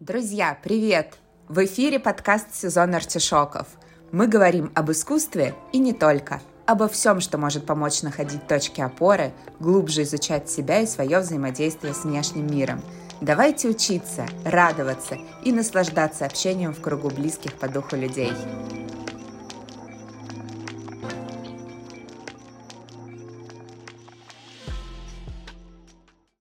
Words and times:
Друзья, 0.00 0.58
привет! 0.62 1.14
В 1.48 1.64
эфире 1.64 1.98
подкаст 1.98 2.54
«Сезон 2.54 2.94
артишоков». 2.94 3.66
Мы 4.12 4.26
говорим 4.26 4.70
об 4.74 4.90
искусстве 4.90 5.54
и 5.72 5.78
не 5.78 5.94
только. 5.94 6.42
Обо 6.66 6.86
всем, 6.86 7.22
что 7.22 7.38
может 7.38 7.64
помочь 7.64 8.02
находить 8.02 8.46
точки 8.46 8.82
опоры, 8.82 9.32
глубже 9.58 10.02
изучать 10.02 10.50
себя 10.50 10.80
и 10.80 10.86
свое 10.86 11.20
взаимодействие 11.20 11.94
с 11.94 12.04
внешним 12.04 12.46
миром. 12.46 12.82
Давайте 13.22 13.68
учиться, 13.68 14.26
радоваться 14.44 15.16
и 15.42 15.50
наслаждаться 15.50 16.26
общением 16.26 16.74
в 16.74 16.82
кругу 16.82 17.08
близких 17.08 17.54
по 17.54 17.66
духу 17.66 17.96
людей. 17.96 18.34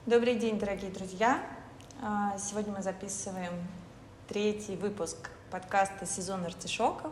Добрый 0.06 0.36
день, 0.36 0.60
дорогие 0.60 0.92
друзья! 0.92 1.55
А, 2.02 2.38
сегодня 2.38 2.74
мы 2.74 2.84
записываем 2.84 3.54
третий 4.28 4.76
выпуск 4.76 5.30
подкаста 5.50 6.06
«Сезон 6.06 6.44
артишоков». 6.44 7.12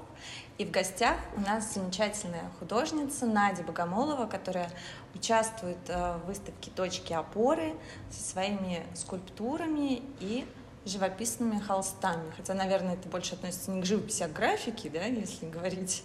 И 0.58 0.66
в 0.66 0.72
гостях 0.72 1.16
у 1.38 1.42
нас 1.42 1.74
замечательная 1.74 2.52
художница 2.60 3.26
Надя 3.26 3.64
Богомолова, 3.64 4.28
которая 4.28 4.70
участвует 5.16 5.78
а, 5.88 6.18
в 6.18 6.26
выставке 6.26 6.70
«Точки 6.70 7.14
опоры» 7.14 7.76
со 8.12 8.22
своими 8.22 8.86
скульптурами 8.94 10.02
и 10.20 10.46
живописными 10.86 11.60
холстами. 11.60 12.30
Хотя, 12.36 12.54
наверное, 12.54 12.96
это 12.96 13.08
больше 13.08 13.36
относится 13.36 13.72
не 13.72 13.82
к 13.82 13.86
живописи, 13.86 14.24
а 14.24 14.28
к 14.28 14.34
графике, 14.34 14.90
да, 14.90 15.06
если 15.06 15.50
говорить 15.50 16.04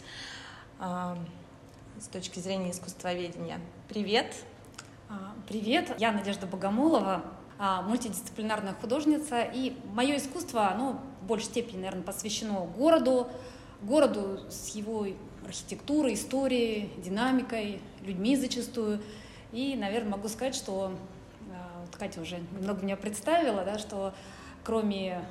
э, 0.78 1.16
с 2.00 2.06
точки 2.06 2.38
зрения 2.38 2.70
искусствоведения. 2.70 3.60
Привет! 3.88 4.32
Привет, 5.48 5.94
я 5.98 6.12
Надежда 6.12 6.46
Богомолова, 6.46 7.22
а, 7.24 7.37
мультидисциплинарная 7.58 8.74
художница, 8.74 9.42
и 9.42 9.76
мое 9.92 10.18
искусство, 10.18 10.68
оно 10.68 11.00
в 11.22 11.26
большей 11.26 11.46
степени, 11.46 11.78
наверное, 11.78 12.04
посвящено 12.04 12.60
городу, 12.76 13.28
городу 13.82 14.40
с 14.48 14.68
его 14.74 15.06
архитектурой, 15.44 16.14
историей, 16.14 16.90
динамикой, 16.98 17.80
людьми 18.02 18.36
зачастую. 18.36 19.00
И, 19.52 19.76
наверное, 19.76 20.12
могу 20.12 20.28
сказать, 20.28 20.54
что 20.54 20.92
а, 21.50 21.80
вот 21.80 21.96
Катя 21.96 22.20
уже 22.20 22.38
немного 22.58 22.82
меня 22.82 22.96
представила, 22.96 23.64
да, 23.64 23.78
что 23.78 24.12
кроме 24.62 25.24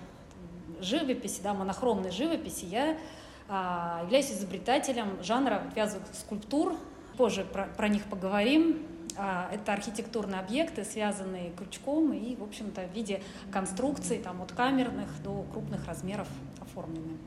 живописи, 0.82 1.42
да, 1.42 1.54
монохромной 1.54 2.12
живописи, 2.12 2.66
я 2.66 2.98
а, 3.48 4.02
являюсь 4.04 4.32
изобретателем 4.32 5.22
жанра 5.24 5.64
вязовых 5.76 6.08
скульптур. 6.14 6.76
Позже 7.18 7.46
про, 7.46 7.66
про 7.66 7.88
них 7.88 8.04
поговорим. 8.06 8.86
А, 9.18 9.50
это 9.52 9.74
архитектурные 9.74 10.40
объекты, 10.40 10.84
связанные 10.84 11.52
крючком 11.52 12.14
и, 12.14 12.36
в 12.36 12.44
общем-то, 12.44 12.82
в 12.82 12.94
виде 12.94 13.24
конструкций, 13.52 14.20
там, 14.20 14.42
от 14.44 14.52
камерных 14.52 15.10
до 15.24 15.44
крупных 15.52 15.88
размеров 15.88 16.28
оформлены. 16.62 17.18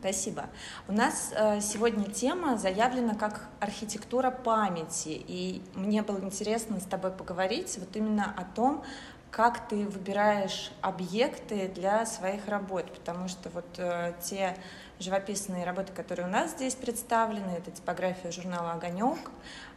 Спасибо. 0.00 0.46
У 0.88 0.92
нас 0.92 1.32
э, 1.34 1.60
сегодня 1.60 2.04
тема 2.04 2.58
заявлена 2.58 3.14
как 3.14 3.48
архитектура 3.60 4.30
памяти, 4.30 5.22
и 5.26 5.62
мне 5.74 6.02
было 6.02 6.18
интересно 6.18 6.80
с 6.80 6.84
тобой 6.84 7.12
поговорить 7.12 7.78
вот 7.78 7.94
именно 7.96 8.34
о 8.36 8.44
том, 8.44 8.82
как 9.30 9.66
ты 9.68 9.86
выбираешь 9.86 10.72
объекты 10.82 11.68
для 11.68 12.04
своих 12.04 12.48
работ, 12.48 12.92
потому 12.92 13.28
что 13.28 13.48
вот 13.48 13.64
э, 13.78 14.12
те 14.22 14.56
живописные 15.02 15.64
работы, 15.64 15.92
которые 15.92 16.26
у 16.26 16.30
нас 16.30 16.52
здесь 16.52 16.74
представлены, 16.74 17.50
это 17.50 17.70
типография 17.70 18.30
журнала 18.30 18.72
«Огонек», 18.72 19.30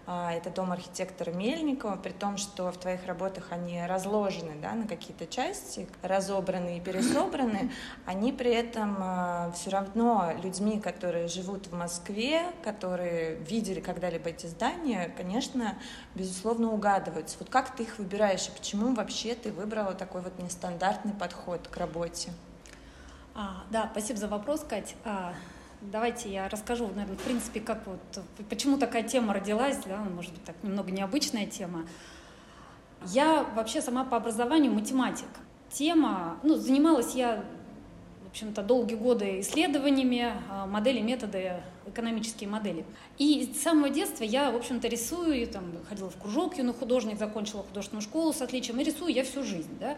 а, 0.08 0.32
это 0.32 0.52
дом 0.52 0.72
архитектора 0.72 1.32
Мельникова, 1.32 1.96
при 1.96 2.12
том, 2.12 2.38
что 2.38 2.72
в 2.72 2.78
твоих 2.78 3.06
работах 3.08 3.48
они 3.50 3.84
разложены 3.86 4.54
да, 4.62 4.74
на 4.74 4.88
какие-то 4.88 5.26
части, 5.26 5.88
разобраны 6.04 6.78
и 6.78 6.80
пересобраны, 6.80 7.72
они 8.06 8.32
при 8.32 8.54
этом 8.54 8.98
а, 9.00 9.52
все 9.56 9.72
равно 9.72 10.32
людьми, 10.44 10.80
которые 10.80 11.28
живут 11.28 11.68
в 11.68 11.74
Москве, 11.74 12.44
которые 12.64 13.36
видели 13.36 13.80
когда-либо 13.80 14.30
эти 14.30 14.46
здания, 14.46 15.12
конечно, 15.18 15.76
безусловно, 16.14 16.72
угадываются. 16.72 17.38
Вот 17.40 17.50
как 17.50 17.76
ты 17.76 17.84
их 17.84 17.98
выбираешь 17.98 18.48
и 18.48 18.52
почему 18.52 18.94
вообще 18.94 19.34
ты 19.34 19.52
выбрала 19.52 19.94
такой 19.94 20.22
вот 20.22 20.38
нестандартный 20.38 21.14
подход 21.14 21.68
к 21.68 21.78
работе? 21.78 22.32
А, 23.36 23.64
да, 23.70 23.90
спасибо 23.92 24.18
за 24.18 24.28
вопрос, 24.28 24.66
Кать. 24.68 24.96
А, 25.04 25.34
Давайте 25.92 26.32
я 26.32 26.50
расскажу, 26.50 26.88
наверное, 26.88 27.18
в 27.18 27.22
принципе, 27.22 27.60
как 27.60 27.86
вот, 27.86 28.00
почему 28.50 28.78
такая 28.78 29.04
тема 29.04 29.34
родилась, 29.34 29.78
да, 29.86 29.98
может 29.98 30.32
быть, 30.32 30.44
так 30.44 30.56
немного 30.64 30.92
необычная 30.92 31.46
тема. 31.46 31.86
Я 33.08 33.44
вообще 33.56 33.82
сама 33.82 34.04
по 34.04 34.18
образованию 34.18 34.72
математик. 34.72 35.28
Тема, 35.70 36.40
ну, 36.44 36.56
занималась 36.56 37.14
я, 37.14 37.44
в 38.24 38.30
общем-то, 38.30 38.64
долгие 38.64 38.96
годы 38.96 39.42
исследованиями, 39.42 40.34
а, 40.50 40.66
модели, 40.66 41.02
методы, 41.02 41.62
экономические 41.86 42.50
модели. 42.50 42.84
И 43.18 43.54
с 43.54 43.62
самого 43.62 43.90
детства 43.90 44.24
я, 44.24 44.50
в 44.52 44.56
общем-то, 44.56 44.88
рисую, 44.88 45.46
там, 45.48 45.66
ходила 45.88 46.10
в 46.10 46.18
кружок 46.18 46.58
юный 46.58 46.74
художник, 46.74 47.20
закончила 47.20 47.64
художественную 47.64 48.02
школу 48.02 48.34
с 48.34 48.42
отличием, 48.42 48.80
и 48.80 48.84
рисую 48.84 49.14
я 49.14 49.24
всю 49.24 49.44
жизнь, 49.44 49.78
да. 49.80 49.98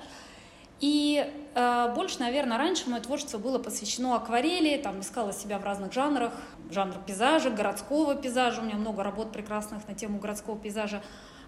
И 0.79 1.25
э, 1.55 1.93
больше, 1.95 2.19
наверное, 2.19 2.57
раньше 2.57 2.89
мое 2.89 3.01
творчество 3.01 3.39
было 3.39 3.57
посвящено 3.57 4.15
акварели, 4.15 4.77
там 4.77 4.99
искала 4.99 5.33
себя 5.33 5.57
в 5.57 5.63
разных 5.63 5.91
жанрах, 5.91 6.31
жанр 6.69 6.95
пейзажа, 7.05 7.49
городского 7.49 8.15
пейзажа, 8.15 8.61
у 8.61 8.65
меня 8.65 8.75
много 8.75 9.03
работ 9.03 9.31
прекрасных 9.31 9.87
на 9.87 9.95
тему 9.95 10.19
городского 10.19 10.57
пейзажа, 10.57 11.01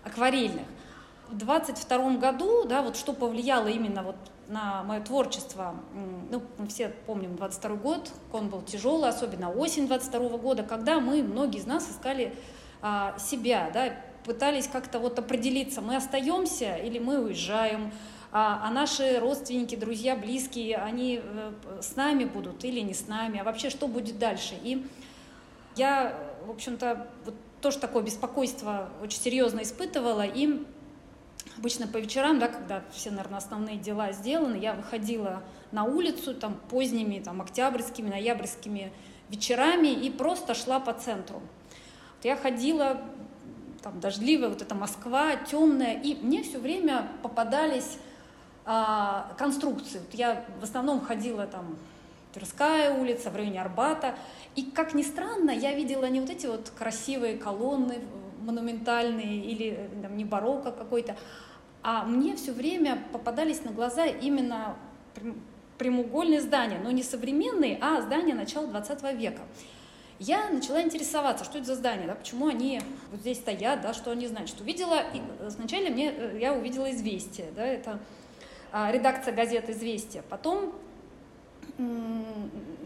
акварельных. 0.04 0.66
В 1.30 1.38
22 1.38 2.18
году, 2.18 2.66
да, 2.66 2.82
вот 2.82 2.98
что 2.98 3.14
повлияло 3.14 3.68
именно 3.68 4.02
вот 4.02 4.16
на 4.48 4.82
мое 4.82 5.00
творчество, 5.02 5.76
ну, 6.32 6.42
мы 6.58 6.66
все 6.66 6.90
помним 7.06 7.36
22 7.36 7.76
год, 7.76 8.12
он 8.34 8.50
был 8.50 8.64
тяжелый, 8.64 9.10
особенно 9.10 9.52
осень 9.52 9.88
22 9.88 10.38
года, 10.40 10.64
когда 10.64 11.00
мы, 11.00 11.22
многие 11.22 11.60
из 11.60 11.68
нас 11.68 11.88
искали 11.88 12.34
а, 12.82 13.16
себя, 13.20 13.70
да, 13.72 13.94
пытались 14.26 14.68
как-то 14.68 14.98
вот 14.98 15.20
определиться, 15.20 15.82
мы 15.82 15.98
остаемся 15.98 16.76
или 16.78 16.98
мы 16.98 17.20
уезжаем, 17.20 17.92
а, 18.32 18.62
а 18.64 18.72
наши 18.72 19.20
родственники, 19.20 19.76
друзья, 19.76 20.16
близкие, 20.16 20.78
они 20.78 21.20
э, 21.24 21.52
с 21.82 21.96
нами 21.96 22.26
будут 22.26 22.64
или 22.64 22.80
не 22.82 22.94
с 22.94 23.08
нами, 23.08 23.40
а 23.40 23.44
вообще 23.44 23.72
что 23.72 23.88
будет 23.88 24.20
дальше. 24.20 24.54
И 24.64 24.86
я, 25.76 26.16
в 26.46 26.52
общем-то, 26.52 27.08
вот 27.26 27.34
тоже 27.60 27.80
такое 27.80 28.04
беспокойство 28.04 28.90
очень 29.02 29.20
серьезно 29.20 29.64
испытывала, 29.64 30.26
и 30.26 30.64
обычно 31.58 31.88
по 31.88 31.98
вечерам, 31.98 32.38
да, 32.38 32.50
когда 32.50 32.84
все, 32.92 33.10
наверное, 33.10 33.40
основные 33.40 33.78
дела 33.78 34.12
сделаны, 34.12 34.58
я 34.58 34.74
выходила 34.74 35.42
на 35.72 35.84
улицу 35.86 36.36
там 36.36 36.56
поздними, 36.70 37.20
там, 37.20 37.42
октябрьскими, 37.42 38.10
ноябрьскими 38.10 38.94
вечерами 39.30 39.88
и 39.88 40.12
просто 40.12 40.54
шла 40.54 40.80
по 40.80 40.94
центру. 40.94 41.42
Вот 42.18 42.26
я 42.26 42.36
ходила, 42.36 43.02
там, 43.82 44.00
дождливая, 44.00 44.50
вот 44.50 44.62
эта 44.62 44.76
Москва, 44.76 45.36
темная, 45.36 46.00
и 46.00 46.16
мне 46.16 46.44
все 46.44 46.60
время 46.60 47.08
попадались 47.24 47.98
а, 48.72 49.34
конструкции. 49.36 49.98
Вот 49.98 50.14
я 50.14 50.46
в 50.60 50.64
основном 50.64 51.02
ходила 51.02 51.48
там 51.48 51.76
Тверская 52.34 52.94
улица, 52.94 53.32
в 53.32 53.36
районе 53.36 53.60
Арбата. 53.60 54.14
И, 54.56 54.62
как 54.62 54.94
ни 54.94 55.02
странно, 55.02 55.50
я 55.50 55.74
видела 55.74 56.06
не 56.06 56.20
вот 56.20 56.30
эти 56.30 56.46
вот 56.46 56.72
красивые 56.78 57.36
колонны 57.36 57.98
монументальные 58.42 59.44
или 59.44 59.90
там, 60.04 60.16
не 60.16 60.24
барокко 60.24 60.72
какой-то, 60.72 61.18
а 61.82 62.04
мне 62.04 62.36
все 62.36 62.52
время 62.52 63.04
попадались 63.12 63.64
на 63.64 63.72
глаза 63.72 64.06
именно 64.06 64.76
прямоугольные 65.80 66.40
здания, 66.40 66.80
но 66.84 66.92
не 66.92 67.02
современные, 67.02 67.80
а 67.82 68.04
здания 68.04 68.36
начала 68.36 68.68
20 68.68 69.02
века. 69.16 69.42
Я 70.20 70.48
начала 70.52 70.80
интересоваться, 70.84 71.44
что 71.44 71.58
это 71.58 71.66
за 71.66 71.76
здания, 71.76 72.06
да, 72.06 72.14
почему 72.14 72.48
они 72.48 72.82
вот 73.10 73.22
здесь 73.22 73.40
стоят, 73.40 73.82
да, 73.82 73.96
что 73.96 74.12
они 74.12 74.28
значат. 74.28 74.62
Увидела, 74.62 75.02
и 75.12 75.50
сначала 75.50 75.88
мне, 75.88 76.12
э, 76.12 76.38
я 76.40 76.54
увидела 76.54 76.92
известие, 76.92 77.48
да, 77.56 77.66
это 77.66 78.00
редакция 78.74 79.34
газеты 79.34 79.72
«Известия». 79.72 80.24
Потом 80.30 80.74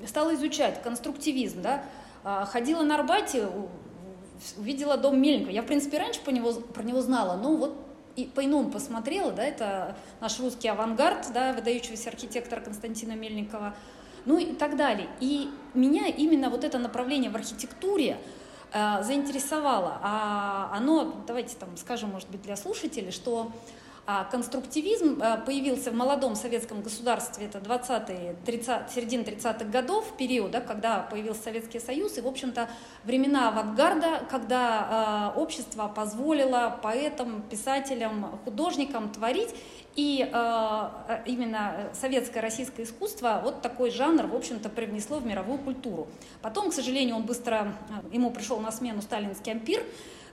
стала 0.08 0.36
изучать 0.36 0.82
конструктивизм, 0.82 1.62
да, 1.62 1.84
а, 2.24 2.46
ходила 2.46 2.84
на 2.84 2.96
Арбате, 2.96 3.48
увидела 4.58 4.98
дом 4.98 5.20
Мельникова. 5.22 5.52
Я, 5.52 5.62
в 5.62 5.66
принципе, 5.66 5.98
раньше 5.98 6.22
по 6.22 6.30
него, 6.30 6.54
про 6.54 6.84
него 6.84 7.02
знала, 7.02 7.38
но 7.38 7.56
вот 7.56 7.76
и 8.16 8.26
по-иному 8.26 8.70
посмотрела, 8.70 9.32
да, 9.32 9.44
это 9.44 9.96
наш 10.22 10.40
русский 10.40 10.68
авангард, 10.68 11.34
да, 11.34 11.54
выдающегося 11.54 12.10
архитектора 12.10 12.62
Константина 12.62 13.14
Мельникова, 13.14 13.76
ну 14.26 14.38
и 14.38 14.54
так 14.54 14.78
далее. 14.78 15.08
И 15.20 15.50
меня 15.74 16.06
именно 16.08 16.50
вот 16.50 16.64
это 16.64 16.78
направление 16.78 17.32
в 17.32 17.36
архитектуре 17.36 18.18
э, 18.72 19.04
заинтересовало. 19.04 20.00
А 20.04 20.70
оно, 20.74 21.24
давайте 21.26 21.56
там 21.56 21.76
скажем, 21.76 22.12
может 22.12 22.30
быть, 22.30 22.44
для 22.44 22.56
слушателей, 22.56 23.12
что 23.12 23.52
а 24.06 24.26
конструктивизм 24.26 25.22
э, 25.22 25.38
появился 25.46 25.90
в 25.92 25.94
молодом 25.94 26.36
советском 26.36 26.82
государстве, 26.82 27.46
это 27.46 27.60
20-е, 27.60 28.36
30, 28.46 28.92
середина 28.92 29.22
30-х 29.22 29.66
годов, 29.66 30.18
период, 30.18 30.52
да, 30.52 30.60
когда 30.60 31.00
появился 31.00 31.44
Советский 31.44 31.80
Союз, 31.80 32.18
и, 32.18 32.22
в 32.22 32.28
общем-то, 32.28 32.68
времена 33.06 33.48
авангарда, 33.48 34.26
когда 34.30 35.32
э, 35.36 35.40
общество 35.40 35.88
позволило 35.88 36.78
поэтам, 36.84 37.44
писателям, 37.44 38.40
художникам 38.44 39.10
творить, 39.10 39.56
И 39.96 40.28
э, 40.28 41.24
именно 41.28 41.92
советское 41.94 42.42
российское 42.42 42.84
искусство 42.84 43.40
вот 43.44 43.62
такой 43.62 43.92
жанр, 43.92 44.26
в 44.26 44.36
общем-то, 44.36 44.70
привнесло 44.70 45.20
в 45.20 45.26
мировую 45.26 45.60
культуру. 45.60 46.08
Потом, 46.42 46.72
к 46.72 46.74
сожалению, 46.74 47.16
он 47.16 47.24
быстро, 47.24 47.74
ему 48.12 48.32
пришел 48.32 48.60
на 48.60 48.72
смену 48.72 49.02
сталинский 49.02 49.52
ампир, 49.52 49.84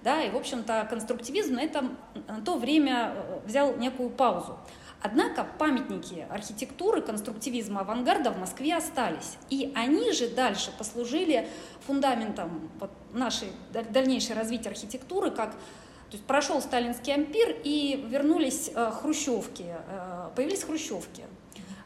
да, 0.03 0.23
и, 0.23 0.31
в 0.31 0.37
общем-то, 0.37 0.87
конструктивизм 0.89 1.55
на, 1.55 1.61
этом, 1.61 1.97
на 2.27 2.41
то 2.41 2.57
время 2.57 3.15
взял 3.45 3.77
некую 3.77 4.11
паузу. 4.11 4.59
Однако 5.03 5.47
памятники 5.59 6.27
архитектуры, 6.31 7.01
конструктивизма, 7.01 7.81
авангарда 7.81 8.31
в 8.31 8.39
Москве 8.39 8.77
остались. 8.77 9.39
И 9.49 9.73
они 9.75 10.13
же 10.13 10.29
дальше 10.29 10.73
послужили 10.77 11.49
фундаментом 11.87 12.71
вот 12.79 12.91
нашей 13.13 13.49
дальнейшей 13.71 14.37
развития 14.37 14.69
архитектуры, 14.69 15.31
как 15.31 15.53
то 16.11 16.17
есть 16.17 16.27
прошел 16.27 16.61
сталинский 16.61 17.15
ампир 17.15 17.57
и 17.63 18.05
вернулись 18.09 18.73
э, 18.75 18.91
хрущевки, 18.91 19.65
э, 19.69 20.31
появились 20.35 20.65
хрущевки. 20.65 21.23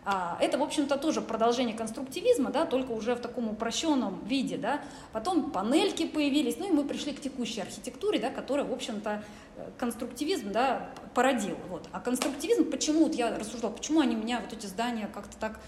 А, 0.06 0.36
это, 0.40 0.58
в 0.58 0.62
общем-то, 0.62 0.98
тоже 0.98 1.22
продолжение 1.22 1.74
конструктивизма, 1.74 2.50
да, 2.50 2.66
только 2.66 2.90
уже 2.90 3.14
в 3.14 3.20
таком 3.20 3.48
упрощенном 3.48 4.22
виде. 4.24 4.58
Да. 4.58 4.82
Потом 5.12 5.50
панельки 5.50 6.06
появились, 6.06 6.58
ну 6.58 6.68
и 6.68 6.70
мы 6.70 6.84
пришли 6.84 7.12
к 7.12 7.20
текущей 7.20 7.62
архитектуре, 7.62 8.18
да, 8.18 8.30
которая, 8.30 8.66
в 8.66 8.72
общем-то, 8.72 9.24
э, 9.56 9.70
конструктивизм 9.78 10.52
да, 10.52 10.90
породил. 11.14 11.56
Вот. 11.70 11.88
А 11.92 12.00
конструктивизм, 12.00 12.70
почему, 12.70 13.04
вот 13.04 13.14
я 13.14 13.36
рассуждала, 13.36 13.72
почему 13.72 14.00
они 14.00 14.14
меня, 14.14 14.40
вот 14.40 14.52
эти 14.52 14.66
здания, 14.66 15.08
как-то 15.12 15.36
так 15.38 15.58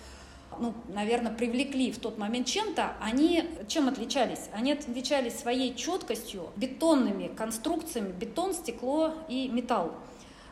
ну, 0.58 0.72
наверное, 0.88 1.32
привлекли 1.32 1.92
в 1.92 1.98
тот 1.98 2.16
момент 2.16 2.46
чем-то, 2.46 2.94
они 3.00 3.44
чем 3.68 3.88
отличались? 3.88 4.48
Они 4.54 4.72
отличались 4.72 5.38
своей 5.38 5.74
четкостью, 5.74 6.48
бетонными 6.56 7.28
конструкциями, 7.28 8.12
бетон, 8.12 8.54
стекло 8.54 9.14
и 9.28 9.48
металл 9.48 9.92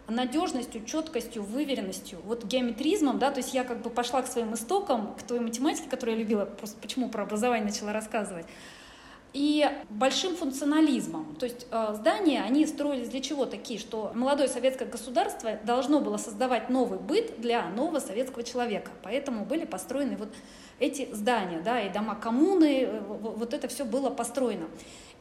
надежностью, 0.08 0.84
четкостью, 0.84 1.42
выверенностью, 1.42 2.18
вот 2.24 2.44
геометризмом, 2.44 3.18
да, 3.18 3.30
то 3.30 3.38
есть 3.38 3.54
я 3.54 3.64
как 3.64 3.82
бы 3.82 3.90
пошла 3.90 4.22
к 4.22 4.26
своим 4.26 4.54
истокам, 4.54 5.14
к 5.14 5.22
той 5.22 5.40
математике, 5.40 5.88
которую 5.88 6.16
я 6.16 6.22
любила, 6.22 6.44
просто 6.44 6.76
почему 6.80 7.08
про 7.08 7.22
образование 7.22 7.66
начала 7.66 7.92
рассказывать, 7.92 8.46
и 9.34 9.68
большим 9.90 10.36
функционализмом. 10.36 11.34
То 11.34 11.46
есть 11.46 11.66
э, 11.70 11.94
здания, 11.94 12.42
они 12.42 12.64
строились 12.66 13.08
для 13.08 13.20
чего 13.20 13.46
такие, 13.46 13.80
что 13.80 14.12
молодое 14.14 14.48
советское 14.48 14.84
государство 14.84 15.58
должно 15.64 16.00
было 16.00 16.18
создавать 16.18 16.70
новый 16.70 17.00
быт 17.00 17.40
для 17.40 17.68
нового 17.70 17.98
советского 17.98 18.44
человека. 18.44 18.92
Поэтому 19.02 19.44
были 19.44 19.64
построены 19.64 20.16
вот 20.16 20.28
эти 20.78 21.08
здания, 21.12 21.60
да, 21.60 21.80
и 21.80 21.92
дома 21.92 22.14
коммуны, 22.14 22.82
э, 22.82 23.00
вот 23.00 23.54
это 23.54 23.68
все 23.68 23.84
было 23.84 24.10
построено. 24.10 24.66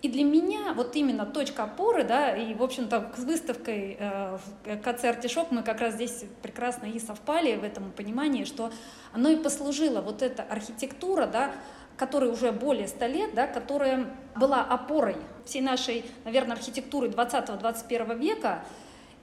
И 0.02 0.10
для 0.10 0.26
меня 0.26 0.74
вот 0.74 0.98
именно 0.98 1.26
точка 1.26 1.64
опоры, 1.64 2.04
да, 2.04 2.36
и, 2.36 2.54
в 2.54 2.62
общем-то, 2.62 3.14
с 3.16 3.24
выставкой 3.24 3.96
э, 3.98 4.38
КЦ 4.84 5.06
«Артишок» 5.06 5.52
мы 5.52 5.64
как 5.64 5.80
раз 5.80 5.94
здесь 5.94 6.26
прекрасно 6.42 6.88
и 6.88 7.00
совпали 7.00 7.56
в 7.56 7.64
этом 7.64 7.90
понимании, 7.92 8.44
что 8.44 8.70
оно 9.14 9.30
и 9.30 9.38
послужило, 9.38 10.02
вот 10.02 10.22
эта 10.22 10.44
архитектура, 10.44 11.26
да, 11.26 11.54
которой 11.96 12.32
уже 12.32 12.52
более 12.52 12.90
100 12.90 13.06
лет, 13.06 13.34
да, 13.34 13.48
которая 13.48 14.14
была 14.36 14.62
опорой 14.62 15.16
всей 15.46 15.62
нашей, 15.62 16.04
наверное, 16.26 16.58
архитектуры 16.58 17.08
20-21 17.08 18.18
века, 18.18 18.66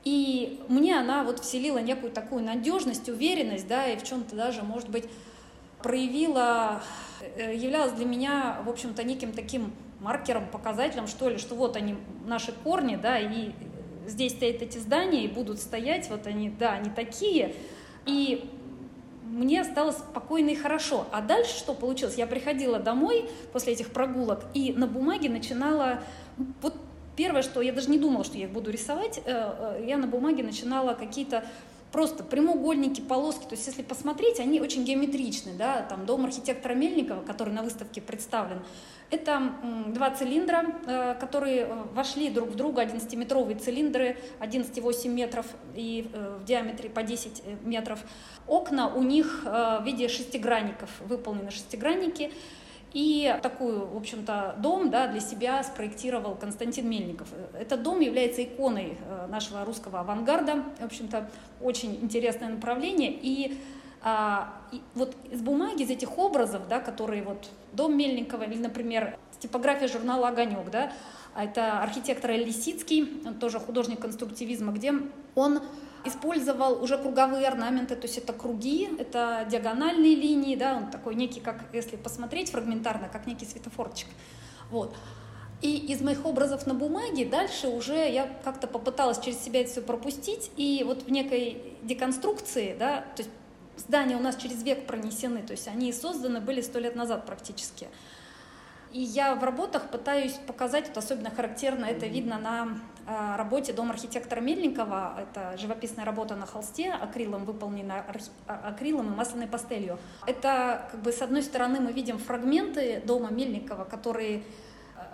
и 0.03 0.61
мне 0.69 0.99
она 0.99 1.25
вот 1.25 1.41
вселила 1.41 1.79
некую 1.79 2.11
такую 2.11 2.43
надежность, 2.43 3.09
уверенность, 3.09 3.69
да, 3.69 3.87
и 3.87 3.99
в 3.99 4.03
чем-то 4.03 4.35
даже, 4.35 4.63
может 4.63 4.89
быть, 4.89 5.05
проявила, 5.83 6.83
э, 7.37 7.55
являлась 7.55 7.93
для 7.93 8.07
меня, 8.07 8.59
в 8.65 8.69
общем-то, 8.69 9.03
неким 9.05 9.33
таким 9.33 9.73
маркером, 10.01 10.47
показателем, 10.47 11.07
что 11.07 11.29
ли, 11.29 11.39
что 11.39 11.55
вот 11.55 11.77
они, 11.77 11.97
наши 12.27 12.53
корни, 12.53 12.97
да, 12.97 13.19
и 13.19 13.53
здесь 14.07 14.33
стоят 14.33 14.63
эти 14.63 14.79
здания, 14.79 15.25
и 15.25 15.29
будут 15.29 15.61
стоять, 15.61 16.09
вот 16.11 16.27
они, 16.27 16.51
да, 16.51 16.73
они 16.73 16.91
такие, 16.91 17.55
и 18.07 18.51
мне 19.31 19.63
стало 19.65 19.93
спокойно 19.93 20.51
и 20.51 20.57
хорошо. 20.57 21.07
А 21.13 21.21
дальше 21.21 21.57
что 21.57 21.75
получилось? 21.75 22.17
Я 22.17 22.27
приходила 22.27 22.79
домой 22.79 23.31
после 23.53 23.75
этих 23.75 23.91
прогулок 23.91 24.45
и 24.55 24.73
на 24.73 24.87
бумаге 24.87 25.29
начинала... 25.29 26.03
Вот 26.63 26.75
первое, 27.17 27.43
что 27.43 27.61
я 27.61 27.73
даже 27.73 27.91
не 27.91 27.99
думала, 27.99 28.25
что 28.25 28.39
я 28.39 28.45
их 28.45 28.51
буду 28.51 28.71
рисовать, 28.71 29.19
э, 29.19 29.23
э, 29.27 29.85
я 29.87 29.99
на 29.99 30.07
бумаге 30.07 30.43
начинала 30.43 30.95
какие-то 30.95 31.45
просто 31.93 32.25
прямоугольники, 32.25 33.01
полоски. 33.01 33.45
То 33.45 33.55
есть, 33.55 33.67
если 33.67 33.83
посмотреть, 33.83 34.41
они 34.41 34.61
очень 34.61 34.85
геометричны. 34.85 35.53
Да? 35.55 35.83
Там 35.83 36.07
дом 36.07 36.25
архитектора 36.25 36.75
Мельникова, 36.75 37.23
который 37.23 37.53
на 37.53 37.63
выставке 37.63 38.01
представлен, 38.01 38.63
это 39.11 39.53
два 39.89 40.11
цилиндра, 40.11 40.67
э, 40.87 41.15
которые 41.19 41.63
э, 41.63 41.85
вошли 41.95 42.31
друг 42.31 42.51
в 42.51 42.55
друга, 42.55 42.85
11-метровые 42.85 43.59
цилиндры, 43.59 44.17
11,8 44.39 45.09
метров 45.09 45.47
и 45.75 46.09
э, 46.13 46.39
в 46.41 46.45
диаметре 46.45 46.89
по 46.89 47.03
10 47.03 47.43
метров. 47.65 47.99
Окна 48.47 48.95
у 48.95 49.03
них 49.03 49.43
в 49.45 49.83
виде 49.85 50.09
шестигранников, 50.09 50.91
выполнены 51.01 51.51
шестигранники. 51.51 52.33
И 52.93 53.39
такую, 53.43 53.87
в 53.87 53.97
общем-то, 53.97 54.57
дом 54.59 54.91
да, 54.91 55.07
для 55.07 55.21
себя 55.21 55.63
спроектировал 55.63 56.35
Константин 56.35 56.89
Мельников. 56.89 57.29
Этот 57.59 57.83
дом 57.83 58.01
является 58.01 58.43
иконой 58.43 58.99
нашего 59.29 59.65
русского 59.65 60.01
авангарда. 60.01 60.65
В 60.81 60.85
общем-то, 60.85 61.31
очень 61.61 61.99
интересное 62.03 62.49
направление. 62.49 63.13
И 63.13 63.59
а, 64.03 64.55
и 64.73 64.81
вот 64.95 65.15
из 65.31 65.43
бумаги, 65.43 65.83
из 65.83 65.91
этих 65.91 66.17
образов, 66.17 66.63
да, 66.69 66.81
которые 66.81 67.23
вот 67.23 67.51
дом 67.73 67.97
Мельникова 67.97 68.45
или, 68.45 68.59
например, 68.59 69.19
типография 69.39 69.89
журнала 69.89 70.29
«Огонек», 70.29 70.71
да, 70.71 70.93
это 71.37 71.81
архитектор 71.81 72.31
Лисицкий, 72.31 73.23
он 73.27 73.35
тоже 73.35 73.61
художник 73.61 74.01
конструктивизма, 74.01 74.73
где 74.73 74.93
он 75.35 75.61
использовал 76.05 76.83
уже 76.83 76.97
круговые 76.99 77.47
орнаменты, 77.47 77.95
то 77.95 78.07
есть 78.07 78.19
это 78.19 78.33
круги, 78.33 78.89
это 78.99 79.47
диагональные 79.51 80.15
линии, 80.15 80.57
да, 80.57 80.77
он 80.77 80.91
такой 80.91 81.15
некий, 81.15 81.41
как 81.41 81.65
если 81.73 81.97
посмотреть 81.97 82.51
фрагментарно, 82.51 83.09
как 83.09 83.27
некий 83.27 83.45
светофорчик. 83.45 84.09
Вот. 84.71 84.95
И 85.63 85.77
из 85.77 86.01
моих 86.01 86.25
образов 86.25 86.67
на 86.67 86.73
бумаге 86.73 87.27
дальше 87.27 87.69
уже 87.69 88.11
я 88.11 88.27
как-то 88.45 88.67
попыталась 88.67 89.19
через 89.19 89.41
себя 89.41 89.61
это 89.61 89.71
все 89.71 89.83
пропустить, 89.83 90.51
и 90.57 90.83
вот 90.87 91.03
в 91.03 91.11
некой 91.11 91.77
деконструкции, 91.83 92.75
да, 92.79 93.05
то 93.15 93.23
есть 93.23 93.31
здания 93.77 94.17
у 94.17 94.21
нас 94.21 94.37
через 94.37 94.63
век 94.63 94.87
пронесены, 94.87 95.43
то 95.43 95.53
есть 95.53 95.69
они 95.69 95.93
созданы 95.93 96.41
были 96.41 96.63
сто 96.63 96.79
лет 96.79 96.97
назад 96.97 97.27
практически. 97.27 97.89
И 98.93 99.01
я 99.01 99.37
в 99.37 99.45
работах 99.45 99.89
пытаюсь 99.91 100.33
показать, 100.33 100.89
вот 100.89 100.97
особенно 100.97 101.31
характерно 101.31 101.85
это 101.85 102.07
видно 102.07 102.39
на 102.39 102.69
э, 103.07 103.37
работе 103.37 103.73
Дом 103.73 103.91
архитектора 103.91 104.41
Мельникова. 104.41 105.15
Это 105.17 105.57
живописная 105.57 106.05
работа 106.05 106.35
на 106.35 106.45
холсте, 106.45 106.91
акрилом 106.91 107.45
выполнена 107.45 108.05
а, 108.49 108.69
акрилом 108.69 109.13
и 109.13 109.17
масляной 109.17 109.47
пастелью. 109.47 109.99
Это 110.27 110.89
как 110.91 111.03
бы 111.03 111.13
с 111.13 111.23
одной 111.23 111.43
стороны 111.43 111.79
мы 111.79 111.93
видим 111.93 112.19
фрагменты 112.19 113.01
дома 113.07 113.31
Мельникова, 113.31 113.85
которые 113.85 114.43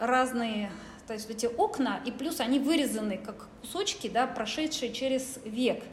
разные, 0.01 0.71
то 1.07 1.13
есть 1.13 1.29
эти 1.29 1.45
окна, 1.45 2.01
и 2.07 2.11
плюс 2.11 2.41
они 2.41 2.59
вырезаны 2.59 3.19
как 3.19 3.49
кусочки, 3.61 4.09
да, 4.09 4.27
прошедшие 4.27 4.93
через 4.93 5.39
век. 5.45 5.85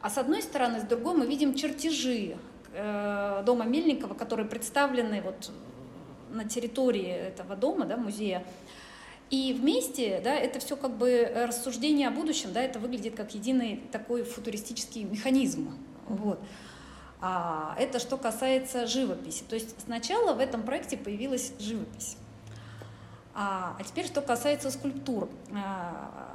А 0.00 0.10
с 0.10 0.16
одной 0.16 0.42
стороны, 0.42 0.80
с 0.80 0.84
другой 0.84 1.16
мы 1.16 1.26
видим 1.26 1.54
чертежи 1.54 2.36
э, 2.72 3.42
дома 3.44 3.64
Мельникова, 3.64 4.14
которые 4.14 4.48
представлены 4.48 5.20
вот 5.22 5.50
на 6.32 6.44
территории 6.44 7.08
этого 7.08 7.56
дома, 7.56 7.86
да, 7.86 7.96
музея. 7.96 8.44
И 9.30 9.52
вместе, 9.52 10.20
да, 10.24 10.34
это 10.34 10.58
все 10.58 10.76
как 10.76 10.96
бы 10.96 11.30
рассуждение 11.46 12.08
о 12.08 12.10
будущем, 12.10 12.52
да, 12.52 12.62
это 12.62 12.78
выглядит 12.80 13.14
как 13.14 13.34
единый 13.34 13.80
такой 13.92 14.24
футуристический 14.24 15.04
механизм. 15.04 15.72
Вот. 16.08 16.40
А 17.20 17.76
это 17.78 17.98
что 17.98 18.16
касается 18.16 18.86
живописи. 18.86 19.44
То 19.48 19.54
есть 19.54 19.74
сначала 19.84 20.32
в 20.32 20.40
этом 20.40 20.62
проекте 20.62 20.96
появилась 20.96 21.52
живопись. 21.60 22.16
А, 23.34 23.76
а 23.78 23.84
теперь 23.84 24.06
что 24.06 24.20
касается 24.20 24.70
скульптур. 24.70 25.28
А, 25.54 26.30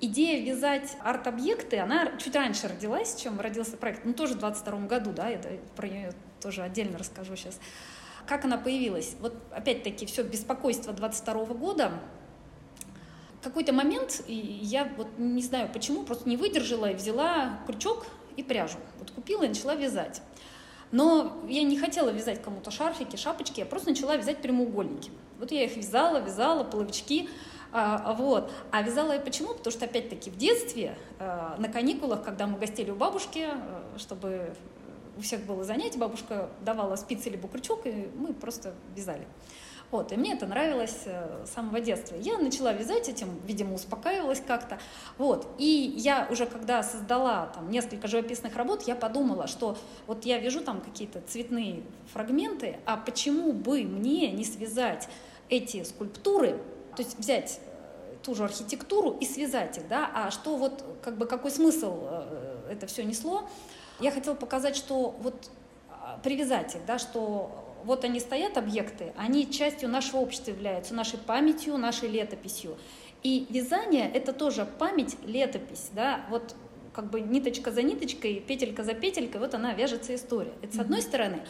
идея 0.00 0.44
вязать 0.44 0.96
арт-объекты, 1.02 1.78
она 1.78 2.16
чуть 2.18 2.34
раньше 2.36 2.68
родилась, 2.68 3.16
чем 3.16 3.40
родился 3.40 3.76
проект. 3.76 4.04
Ну, 4.04 4.14
тоже 4.14 4.34
в 4.34 4.38
22 4.38 4.78
году, 4.86 5.12
да, 5.12 5.28
я 5.28 5.40
про 5.76 5.88
нее 5.88 6.12
тоже 6.40 6.62
отдельно 6.62 6.98
расскажу 6.98 7.36
сейчас. 7.36 7.58
Как 8.26 8.44
она 8.44 8.56
появилась? 8.56 9.14
Вот 9.20 9.34
опять-таки 9.50 10.06
все 10.06 10.22
беспокойство 10.22 10.92
22 10.92 11.44
года. 11.54 11.92
В 13.40 13.44
какой-то 13.44 13.72
момент 13.72 14.22
я 14.26 14.90
вот 14.96 15.08
не 15.18 15.42
знаю 15.42 15.68
почему, 15.72 16.04
просто 16.04 16.28
не 16.28 16.36
выдержала 16.36 16.90
и 16.90 16.94
взяла 16.94 17.58
крючок 17.66 18.06
и 18.36 18.42
пряжу. 18.42 18.78
Вот 18.98 19.10
купила 19.10 19.44
и 19.44 19.48
начала 19.48 19.74
вязать. 19.74 20.22
Но 20.92 21.42
я 21.48 21.62
не 21.62 21.76
хотела 21.76 22.10
вязать 22.10 22.42
кому-то 22.42 22.70
шарфики, 22.70 23.16
шапочки, 23.16 23.60
я 23.60 23.66
просто 23.66 23.90
начала 23.90 24.16
вязать 24.16 24.40
прямоугольники. 24.40 25.10
Вот 25.38 25.50
я 25.50 25.64
их 25.64 25.76
вязала, 25.76 26.18
вязала, 26.18 26.64
половички. 26.64 27.28
А, 27.72 28.14
вот. 28.14 28.52
А 28.70 28.82
вязала 28.82 29.14
я 29.14 29.20
почему? 29.20 29.54
Потому 29.54 29.72
что, 29.72 29.86
опять-таки, 29.86 30.30
в 30.30 30.36
детстве, 30.36 30.96
а, 31.18 31.56
на 31.58 31.68
каникулах, 31.68 32.22
когда 32.22 32.46
мы 32.46 32.58
гостили 32.58 32.92
у 32.92 32.94
бабушки, 32.94 33.48
а, 33.50 33.98
чтобы 33.98 34.54
у 35.16 35.20
всех 35.20 35.44
было 35.44 35.64
занятие, 35.64 35.98
бабушка 35.98 36.48
давала 36.64 36.96
спицы 36.96 37.30
либо 37.30 37.48
крючок, 37.48 37.86
и 37.86 38.08
мы 38.16 38.32
просто 38.32 38.74
вязали. 38.94 39.26
Вот, 39.90 40.10
и 40.10 40.16
мне 40.16 40.32
это 40.32 40.46
нравилось 40.46 41.02
э, 41.04 41.44
с 41.46 41.50
самого 41.50 41.78
детства. 41.78 42.16
Я 42.16 42.38
начала 42.38 42.72
вязать 42.72 43.08
этим, 43.08 43.28
видимо, 43.46 43.74
успокаивалась 43.74 44.42
как-то. 44.44 44.80
Вот, 45.18 45.46
и 45.56 45.94
я 45.96 46.26
уже 46.30 46.46
когда 46.46 46.82
создала 46.82 47.46
там 47.54 47.70
несколько 47.70 48.08
живописных 48.08 48.56
работ, 48.56 48.82
я 48.88 48.96
подумала, 48.96 49.46
что 49.46 49.76
вот 50.08 50.24
я 50.24 50.38
вяжу 50.38 50.62
там 50.62 50.80
какие-то 50.80 51.20
цветные 51.28 51.84
фрагменты, 52.12 52.78
а 52.86 52.96
почему 52.96 53.52
бы 53.52 53.84
мне 53.84 54.32
не 54.32 54.44
связать 54.44 55.08
эти 55.48 55.84
скульптуры, 55.84 56.58
то 56.96 57.02
есть 57.02 57.16
взять 57.16 57.60
э, 57.64 58.16
ту 58.24 58.34
же 58.34 58.42
архитектуру 58.42 59.16
и 59.20 59.24
связать 59.24 59.78
их, 59.78 59.86
да, 59.86 60.10
а 60.12 60.32
что 60.32 60.56
вот, 60.56 60.82
как 61.02 61.16
бы, 61.16 61.26
какой 61.26 61.52
смысл 61.52 62.00
э, 62.02 62.70
это 62.72 62.88
все 62.88 63.04
несло? 63.04 63.48
Я 64.00 64.10
хотела 64.10 64.34
показать, 64.34 64.76
что 64.76 65.16
вот 65.20 65.50
а, 65.88 66.18
привязать 66.22 66.74
их, 66.74 66.84
да, 66.86 66.98
что 66.98 67.50
вот 67.84 68.04
они 68.04 68.18
стоят, 68.18 68.56
объекты, 68.56 69.12
они 69.16 69.50
частью 69.50 69.88
нашего 69.88 70.18
общества 70.18 70.50
являются, 70.50 70.94
нашей 70.94 71.18
памятью, 71.18 71.76
нашей 71.76 72.08
летописью. 72.08 72.76
И 73.22 73.46
вязание— 73.50 74.10
это 74.14 74.32
тоже 74.32 74.66
память, 74.78 75.16
летопись, 75.24 75.90
да, 75.92 76.24
вот 76.30 76.54
как 76.92 77.10
бы 77.10 77.20
ниточка 77.20 77.70
за 77.72 77.82
ниточкой, 77.82 78.40
петелька 78.40 78.84
за 78.84 78.94
петелькой, 78.94 79.40
вот 79.40 79.54
она 79.54 79.72
вяжется 79.74 80.14
история. 80.14 80.52
Это 80.62 80.76
с 80.76 80.78
одной 80.78 81.02
стороны. 81.02 81.40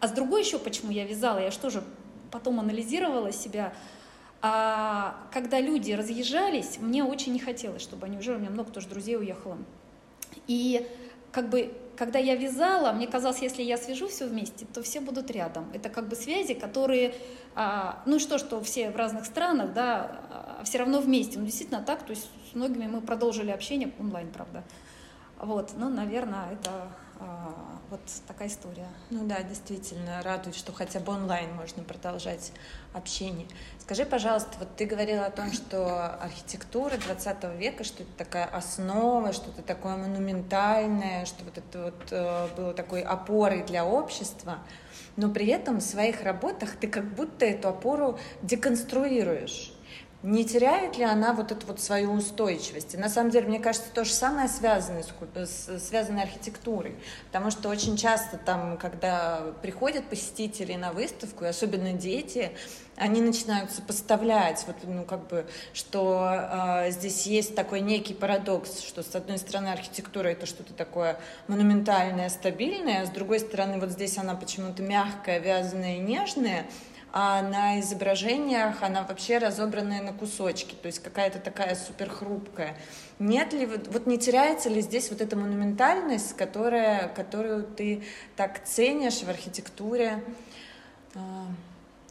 А 0.00 0.08
с 0.08 0.12
другой 0.12 0.42
еще, 0.42 0.58
почему 0.58 0.90
я 0.90 1.04
вязала, 1.04 1.38
я 1.38 1.50
что 1.50 1.70
же 1.70 1.82
потом 2.30 2.60
анализировала 2.60 3.32
себя, 3.32 3.72
а, 4.42 5.16
когда 5.32 5.60
люди 5.60 5.92
разъезжались, 5.92 6.78
мне 6.78 7.04
очень 7.04 7.32
не 7.32 7.38
хотелось, 7.38 7.82
чтобы 7.82 8.06
они 8.06 8.18
уже, 8.18 8.34
у 8.34 8.38
меня 8.38 8.50
много 8.50 8.70
тоже 8.70 8.88
друзей 8.88 9.16
уехало. 9.16 9.58
И 10.46 10.86
как 11.32 11.48
бы 11.48 11.72
когда 11.96 12.18
я 12.18 12.34
вязала, 12.36 12.92
мне 12.92 13.06
казалось, 13.06 13.40
если 13.40 13.62
я 13.62 13.76
свяжу 13.76 14.08
все 14.08 14.26
вместе, 14.26 14.66
то 14.66 14.82
все 14.82 15.00
будут 15.00 15.30
рядом. 15.30 15.70
Это 15.72 15.88
как 15.88 16.08
бы 16.08 16.16
связи, 16.16 16.54
которые, 16.54 17.14
а, 17.54 18.02
ну 18.06 18.18
что, 18.18 18.38
что 18.38 18.62
все 18.62 18.90
в 18.90 18.96
разных 18.96 19.24
странах, 19.24 19.72
да, 19.72 20.20
а, 20.30 20.62
все 20.64 20.78
равно 20.78 21.00
вместе. 21.00 21.38
Ну 21.38 21.46
действительно 21.46 21.82
так, 21.82 22.02
то 22.04 22.10
есть 22.10 22.28
с 22.50 22.54
многими 22.54 22.86
мы 22.86 23.00
продолжили 23.00 23.50
общение 23.50 23.92
онлайн, 23.98 24.30
правда. 24.30 24.62
Вот, 25.38 25.72
ну, 25.76 25.88
наверное, 25.88 26.52
это 26.52 26.88
вот 27.90 28.00
такая 28.26 28.48
история. 28.48 28.88
Ну 29.10 29.26
да, 29.26 29.42
действительно, 29.42 30.22
радует, 30.22 30.56
что 30.56 30.72
хотя 30.72 31.00
бы 31.00 31.12
онлайн 31.12 31.54
можно 31.54 31.82
продолжать 31.84 32.52
общение. 32.92 33.46
Скажи, 33.78 34.04
пожалуйста, 34.04 34.50
вот 34.58 34.74
ты 34.76 34.86
говорила 34.86 35.26
о 35.26 35.30
том, 35.30 35.52
что 35.52 36.14
архитектура 36.16 36.96
20 36.96 37.44
века, 37.56 37.84
что 37.84 38.02
это 38.02 38.12
такая 38.18 38.46
основа, 38.46 39.32
что-то 39.32 39.62
такое 39.62 39.96
монументальное, 39.96 41.26
что 41.26 41.44
вот 41.44 41.58
это 41.58 41.84
вот 41.84 42.06
э, 42.10 42.48
было 42.56 42.74
такой 42.74 43.02
опорой 43.02 43.62
для 43.62 43.84
общества, 43.84 44.58
но 45.16 45.30
при 45.30 45.46
этом 45.46 45.78
в 45.78 45.82
своих 45.82 46.22
работах 46.22 46.76
ты 46.76 46.88
как 46.88 47.14
будто 47.14 47.46
эту 47.46 47.68
опору 47.68 48.18
деконструируешь 48.42 49.75
не 50.22 50.44
теряет 50.44 50.96
ли 50.96 51.04
она 51.04 51.32
вот 51.32 51.52
эту 51.52 51.66
вот 51.66 51.80
свою 51.80 52.12
устойчивость? 52.12 52.94
И 52.94 52.96
на 52.96 53.08
самом 53.08 53.30
деле, 53.30 53.48
мне 53.48 53.60
кажется, 53.60 53.88
то 53.92 54.04
же 54.04 54.12
самое 54.12 54.48
связано 54.48 55.02
с, 55.02 55.78
связано 55.78 56.22
архитектурой, 56.22 56.96
потому 57.26 57.50
что 57.50 57.68
очень 57.68 57.96
часто 57.96 58.38
там, 58.38 58.78
когда 58.78 59.42
приходят 59.62 60.08
посетители 60.08 60.74
на 60.74 60.92
выставку, 60.92 61.44
и 61.44 61.48
особенно 61.48 61.92
дети, 61.92 62.52
они 62.96 63.20
начинают 63.20 63.70
сопоставлять, 63.70 64.64
вот, 64.66 64.76
ну, 64.84 65.04
как 65.04 65.26
бы, 65.28 65.46
что 65.74 66.28
э, 66.30 66.90
здесь 66.90 67.26
есть 67.26 67.54
такой 67.54 67.80
некий 67.80 68.14
парадокс, 68.14 68.80
что 68.80 69.02
с 69.02 69.14
одной 69.14 69.38
стороны 69.38 69.68
архитектура 69.68 70.28
это 70.28 70.46
что-то 70.46 70.72
такое 70.72 71.20
монументальное, 71.46 72.30
стабильное, 72.30 73.02
а 73.02 73.06
с 73.06 73.10
другой 73.10 73.38
стороны 73.40 73.78
вот 73.78 73.90
здесь 73.90 74.16
она 74.16 74.34
почему-то 74.34 74.82
мягкая, 74.82 75.38
вязаная 75.38 75.96
и 75.96 76.00
нежная, 76.00 76.66
а 77.18 77.40
на 77.40 77.80
изображениях 77.80 78.82
она 78.82 79.02
вообще 79.02 79.38
разобранная 79.38 80.02
на 80.02 80.12
кусочки, 80.12 80.74
то 80.74 80.84
есть 80.84 80.98
какая-то 81.02 81.38
такая 81.38 81.74
супер 81.74 82.10
хрупкая. 82.10 82.76
Нет 83.18 83.54
ли, 83.54 83.64
вот 83.64 84.06
не 84.06 84.18
теряется 84.18 84.68
ли 84.68 84.82
здесь 84.82 85.08
вот 85.08 85.22
эта 85.22 85.34
монументальность, 85.34 86.36
которая, 86.36 87.08
которую 87.08 87.64
ты 87.64 88.04
так 88.36 88.62
ценишь 88.66 89.22
в 89.22 89.30
архитектуре 89.30 90.22
э, 91.14 91.18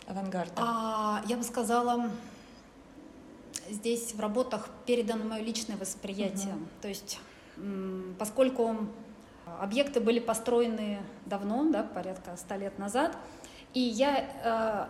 авангарда? 0.07 0.53
А, 0.57 1.21
я 1.27 1.37
бы 1.37 1.43
сказала, 1.43 2.09
здесь 3.69 4.11
в 4.15 4.19
работах 4.19 4.69
передано 4.87 5.23
мое 5.23 5.43
личное 5.43 5.77
восприятие. 5.77 6.55
Угу. 6.55 6.65
То 6.81 6.87
есть, 6.87 7.19
поскольку 8.17 8.75
объекты 9.59 9.99
были 9.99 10.17
построены 10.17 10.97
давно, 11.27 11.69
да, 11.69 11.83
порядка 11.83 12.35
ста 12.37 12.57
лет 12.57 12.79
назад, 12.79 13.15
и 13.75 13.81
я, 13.81 14.25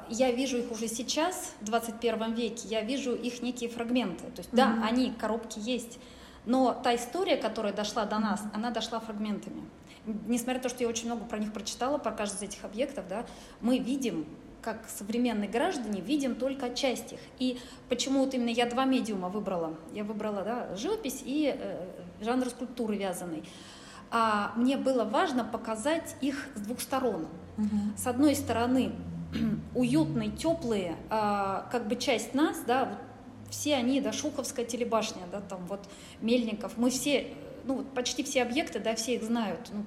э, 0.09 0.13
я 0.13 0.31
вижу 0.31 0.57
их 0.57 0.71
уже 0.71 0.87
сейчас, 0.87 1.55
в 1.59 1.65
21 1.65 2.33
веке, 2.33 2.67
я 2.67 2.81
вижу 2.81 3.15
их 3.15 3.41
некие 3.41 3.67
фрагменты. 3.67 4.25
То 4.25 4.37
есть, 4.41 4.51
mm-hmm. 4.51 4.55
да, 4.55 4.87
они, 4.87 5.11
коробки 5.11 5.57
есть, 5.59 5.99
но 6.45 6.71
та 6.71 6.95
история, 6.95 7.35
которая 7.35 7.73
дошла 7.73 8.05
до 8.05 8.19
нас, 8.19 8.43
она 8.53 8.69
дошла 8.69 8.99
фрагментами. 8.99 9.63
Несмотря 10.05 10.57
на 10.57 10.59
то, 10.61 10.69
что 10.69 10.83
я 10.83 10.89
очень 10.89 11.07
много 11.07 11.25
про 11.25 11.39
них 11.39 11.51
прочитала, 11.51 11.97
про 11.97 12.11
каждый 12.11 12.35
из 12.35 12.43
этих 12.43 12.63
объектов, 12.63 13.07
да, 13.09 13.25
мы 13.59 13.79
видим, 13.79 14.27
как 14.61 14.87
современные 14.87 15.49
граждане, 15.49 16.01
видим 16.01 16.35
только 16.35 16.73
часть 16.73 17.13
их. 17.13 17.19
И 17.39 17.59
почему 17.89 18.23
вот 18.23 18.35
именно 18.35 18.49
я 18.49 18.67
два 18.67 18.85
медиума 18.85 19.29
выбрала? 19.29 19.75
Я 19.93 20.03
выбрала 20.03 20.43
да, 20.43 20.75
живопись 20.75 21.23
и 21.25 21.55
э, 21.57 21.87
жанр 22.21 22.49
скульптуры 22.49 22.97
вязаный 22.97 23.43
а 24.11 24.53
мне 24.55 24.77
было 24.77 25.03
важно 25.03 25.43
показать 25.43 26.15
их 26.21 26.47
с 26.55 26.61
двух 26.61 26.81
сторон. 26.81 27.27
Угу. 27.57 27.97
С 27.97 28.07
одной 28.07 28.35
стороны, 28.35 28.93
уютные, 29.75 30.31
теплые, 30.31 30.95
а, 31.09 31.67
как 31.71 31.87
бы 31.87 31.95
часть 31.95 32.33
нас, 32.33 32.59
да, 32.65 32.85
вот 32.85 32.97
все 33.49 33.75
они, 33.75 34.01
да, 34.01 34.11
Шуховская 34.11 34.65
телебашня, 34.65 35.21
да, 35.31 35.41
там 35.41 35.65
вот 35.67 35.87
Мельников, 36.21 36.77
мы 36.77 36.89
все, 36.89 37.27
ну 37.65 37.75
вот 37.77 37.93
почти 37.93 38.23
все 38.23 38.41
объекты, 38.41 38.79
да, 38.79 38.95
все 38.95 39.15
их 39.15 39.23
знают, 39.23 39.69
ну, 39.71 39.85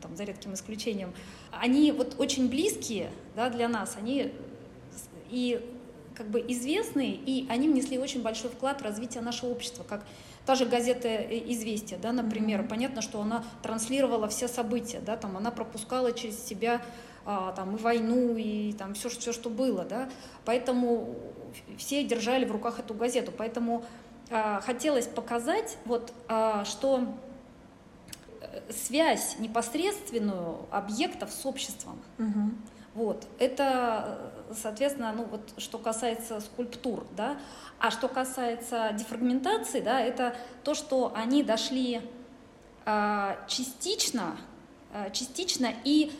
там, 0.00 0.16
за 0.16 0.24
редким 0.24 0.54
исключением, 0.54 1.12
они 1.50 1.92
вот 1.92 2.16
очень 2.18 2.48
близкие, 2.48 3.10
да, 3.34 3.50
для 3.50 3.68
нас, 3.68 3.96
они 3.98 4.32
и 5.30 5.64
как 6.14 6.28
бы 6.28 6.44
известные, 6.48 7.14
и 7.14 7.46
они 7.48 7.68
внесли 7.68 7.96
очень 7.96 8.22
большой 8.22 8.50
вклад 8.50 8.80
в 8.80 8.84
развитие 8.84 9.22
нашего 9.22 9.50
общества, 9.50 9.84
как 9.88 10.04
Та 10.48 10.54
же 10.54 10.64
газета 10.64 11.14
«Известия», 11.52 11.98
да, 11.98 12.10
например, 12.10 12.62
mm-hmm. 12.62 12.68
понятно, 12.68 13.02
что 13.02 13.20
она 13.20 13.44
транслировала 13.62 14.28
все 14.28 14.48
события, 14.48 14.98
да, 14.98 15.18
там 15.18 15.36
она 15.36 15.50
пропускала 15.50 16.10
через 16.12 16.42
себя 16.42 16.80
а, 17.26 17.52
там, 17.52 17.76
и 17.76 17.78
войну, 17.78 18.34
и 18.34 18.72
там 18.72 18.94
все, 18.94 19.10
все, 19.10 19.34
что 19.34 19.50
было, 19.50 19.84
да, 19.84 20.08
поэтому 20.46 21.16
все 21.76 22.02
держали 22.02 22.46
в 22.46 22.50
руках 22.50 22.78
эту 22.78 22.94
газету, 22.94 23.30
поэтому 23.30 23.84
а, 24.30 24.62
хотелось 24.62 25.06
показать, 25.06 25.76
вот, 25.84 26.14
а, 26.28 26.64
что 26.64 27.04
э, 28.40 28.72
связь 28.72 29.36
непосредственную 29.38 30.60
объектов 30.70 31.30
с 31.30 31.44
обществом. 31.44 31.98
Mm-hmm. 32.16 32.50
Вот. 32.98 33.28
Это, 33.38 34.32
соответственно, 34.52 35.12
ну 35.16 35.22
вот, 35.22 35.52
что 35.56 35.78
касается 35.78 36.40
скульптур, 36.40 37.06
да. 37.16 37.38
А 37.78 37.92
что 37.92 38.08
касается 38.08 38.90
дефрагментации, 38.92 39.80
да, 39.80 40.00
это 40.00 40.34
то, 40.64 40.74
что 40.74 41.12
они 41.14 41.44
дошли 41.44 42.02
э, 42.86 43.36
частично, 43.46 44.36
э, 44.92 45.12
частично 45.12 45.68
и 45.84 46.10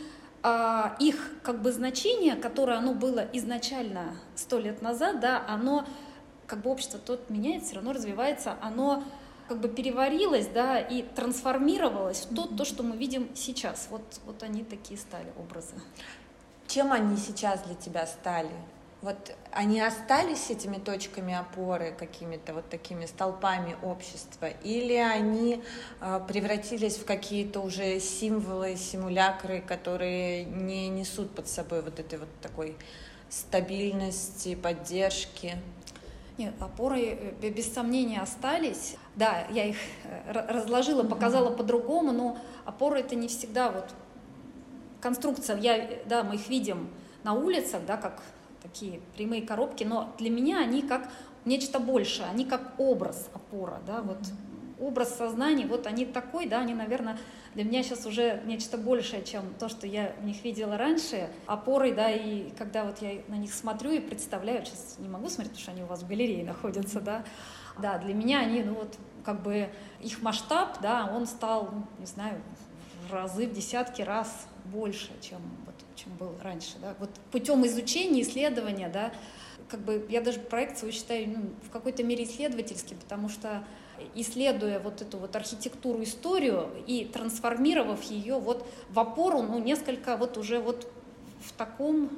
э, 0.44 0.84
их 1.00 1.32
как 1.42 1.62
бы 1.62 1.72
значение, 1.72 2.36
которое 2.36 2.78
оно 2.78 2.94
было 2.94 3.26
изначально 3.32 4.14
сто 4.36 4.60
лет 4.60 4.80
назад, 4.80 5.18
да, 5.18 5.44
оно 5.48 5.84
как 6.46 6.60
бы 6.60 6.70
общество 6.70 7.00
тут 7.00 7.28
меняется, 7.28 7.70
все 7.70 7.74
равно 7.74 7.92
развивается, 7.92 8.54
оно 8.62 9.02
как 9.48 9.58
бы 9.58 9.68
переварилось, 9.68 10.46
да, 10.46 10.78
и 10.78 11.02
трансформировалось 11.02 12.28
в 12.30 12.36
то, 12.36 12.46
то, 12.46 12.64
что 12.64 12.84
мы 12.84 12.96
видим 12.96 13.30
сейчас. 13.34 13.88
Вот, 13.90 14.20
вот 14.26 14.44
они 14.44 14.62
такие 14.62 14.96
стали 14.96 15.32
образы. 15.36 15.74
Чем 16.68 16.92
они 16.92 17.16
сейчас 17.16 17.62
для 17.62 17.74
тебя 17.74 18.06
стали? 18.06 18.50
Вот 19.00 19.16
они 19.52 19.80
остались 19.80 20.50
этими 20.50 20.76
точками 20.76 21.32
опоры, 21.32 21.94
какими-то 21.98 22.52
вот 22.52 22.68
такими 22.68 23.06
столпами 23.06 23.76
общества, 23.82 24.48
или 24.64 24.94
они 24.94 25.62
э, 26.00 26.20
превратились 26.28 26.96
в 26.96 27.06
какие-то 27.06 27.60
уже 27.60 28.00
символы, 28.00 28.76
симулякры, 28.76 29.62
которые 29.62 30.44
не 30.44 30.88
несут 30.88 31.30
под 31.30 31.48
собой 31.48 31.80
вот 31.80 32.00
этой 32.00 32.18
вот 32.18 32.28
такой 32.42 32.76
стабильности, 33.30 34.54
поддержки? 34.54 35.56
Нет, 36.36 36.52
опоры 36.60 37.34
э, 37.40 37.50
без 37.50 37.72
сомнения 37.72 38.20
остались. 38.20 38.96
Да, 39.14 39.46
я 39.50 39.64
их 39.64 39.76
э, 40.04 40.32
разложила, 40.32 41.02
показала 41.02 41.48
mm-hmm. 41.48 41.56
по-другому, 41.56 42.12
но 42.12 42.38
опоры 42.66 43.00
это 43.00 43.14
не 43.14 43.28
всегда 43.28 43.70
вот 43.70 43.86
конструкция. 45.00 45.58
Я, 45.58 45.88
да, 46.06 46.22
мы 46.24 46.36
их 46.36 46.48
видим 46.48 46.88
на 47.24 47.34
улицах, 47.34 47.82
да, 47.86 47.96
как 47.96 48.22
такие 48.62 49.00
прямые 49.16 49.42
коробки, 49.42 49.84
но 49.84 50.14
для 50.18 50.30
меня 50.30 50.60
они 50.60 50.82
как 50.82 51.08
нечто 51.44 51.78
большее, 51.78 52.28
они 52.28 52.44
как 52.44 52.74
образ 52.78 53.28
опора, 53.34 53.80
да, 53.86 54.02
вот 54.02 54.18
образ 54.80 55.16
сознания, 55.16 55.66
вот 55.66 55.86
они 55.86 56.06
такой, 56.06 56.46
да, 56.46 56.60
они, 56.60 56.74
наверное, 56.74 57.18
для 57.54 57.64
меня 57.64 57.82
сейчас 57.82 58.06
уже 58.06 58.42
нечто 58.46 58.78
большее, 58.78 59.24
чем 59.24 59.42
то, 59.58 59.68
что 59.68 59.86
я 59.86 60.12
в 60.20 60.24
них 60.24 60.44
видела 60.44 60.76
раньше, 60.76 61.30
опорой, 61.46 61.92
да, 61.92 62.10
и 62.10 62.50
когда 62.50 62.84
вот 62.84 63.02
я 63.02 63.20
на 63.28 63.34
них 63.34 63.52
смотрю 63.52 63.90
и 63.92 63.98
представляю, 63.98 64.64
сейчас 64.64 64.96
не 64.98 65.08
могу 65.08 65.28
смотреть, 65.28 65.52
потому 65.52 65.62
что 65.62 65.72
они 65.72 65.82
у 65.82 65.86
вас 65.86 66.02
в 66.02 66.08
галерее 66.08 66.44
находятся, 66.44 67.00
да, 67.00 67.24
да, 67.78 67.98
для 67.98 68.14
меня 68.14 68.40
они, 68.40 68.62
ну 68.62 68.74
вот, 68.74 68.96
как 69.24 69.42
бы 69.42 69.68
их 70.00 70.22
масштаб, 70.22 70.80
да, 70.80 71.10
он 71.12 71.26
стал, 71.26 71.70
не 71.98 72.06
знаю, 72.06 72.40
в 73.08 73.12
разы, 73.12 73.46
в 73.46 73.52
десятки 73.52 74.02
раз 74.02 74.46
больше, 74.72 75.10
чем, 75.20 75.40
вот, 75.66 75.74
чем 75.96 76.14
был 76.16 76.34
раньше, 76.42 76.78
да, 76.80 76.94
вот 76.98 77.10
путем 77.30 77.66
изучения, 77.66 78.22
исследования, 78.22 78.88
да, 78.88 79.12
как 79.68 79.80
бы 79.80 80.06
я 80.08 80.20
даже 80.20 80.40
проект 80.40 80.78
свой 80.78 80.92
считаю 80.92 81.28
ну, 81.28 81.50
в 81.66 81.70
какой-то 81.70 82.02
мере 82.02 82.24
исследовательским, 82.24 82.96
потому 82.98 83.28
что 83.28 83.64
исследуя 84.14 84.78
вот 84.78 85.02
эту 85.02 85.18
вот 85.18 85.34
архитектуру, 85.36 86.02
историю 86.02 86.70
и 86.86 87.04
трансформировав 87.04 88.02
ее 88.04 88.38
вот 88.38 88.66
в 88.90 88.98
опору, 88.98 89.42
ну, 89.42 89.58
несколько 89.58 90.16
вот 90.16 90.36
уже 90.36 90.60
вот 90.60 90.90
в 91.40 91.52
таком 91.52 92.10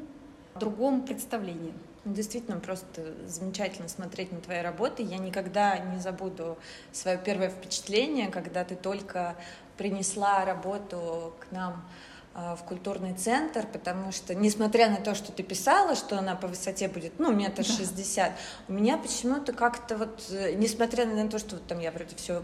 другом 0.59 1.03
представлении. 1.05 1.73
Ну, 2.05 2.15
действительно, 2.15 2.59
просто 2.59 3.15
замечательно 3.27 3.89
смотреть 3.89 4.33
на 4.33 4.41
твои 4.41 4.63
работы. 4.63 5.03
Я 5.03 5.19
никогда 5.19 5.79
не 5.79 5.99
забуду 5.99 6.57
свое 6.93 7.19
первое 7.19 7.51
впечатление, 7.51 8.29
когда 8.29 8.65
ты 8.65 8.75
только 8.75 9.37
принесла 9.77 10.45
работу 10.45 11.35
к 11.41 11.53
нам 11.53 11.85
в 12.35 12.59
культурный 12.69 13.13
центр, 13.15 13.67
потому 13.67 14.13
что, 14.13 14.35
несмотря 14.35 14.89
на 14.89 14.97
то, 14.97 15.15
что 15.15 15.33
ты 15.33 15.43
писала, 15.43 15.97
что 15.97 16.17
она 16.17 16.37
по 16.37 16.47
высоте 16.47 16.89
будет, 16.89 17.19
ну, 17.19 17.33
метр 17.33 17.65
шестьдесят, 17.65 18.33
у 18.69 18.73
меня 18.73 18.97
почему-то 18.99 19.53
как-то 19.53 19.97
вот, 19.97 20.27
э, 20.31 20.53
несмотря 20.53 21.07
на 21.07 21.29
то, 21.29 21.39
что 21.41 21.57
вот 21.57 21.67
там 21.67 21.81
я 21.81 21.91
вроде 21.91 22.15
все 22.15 22.43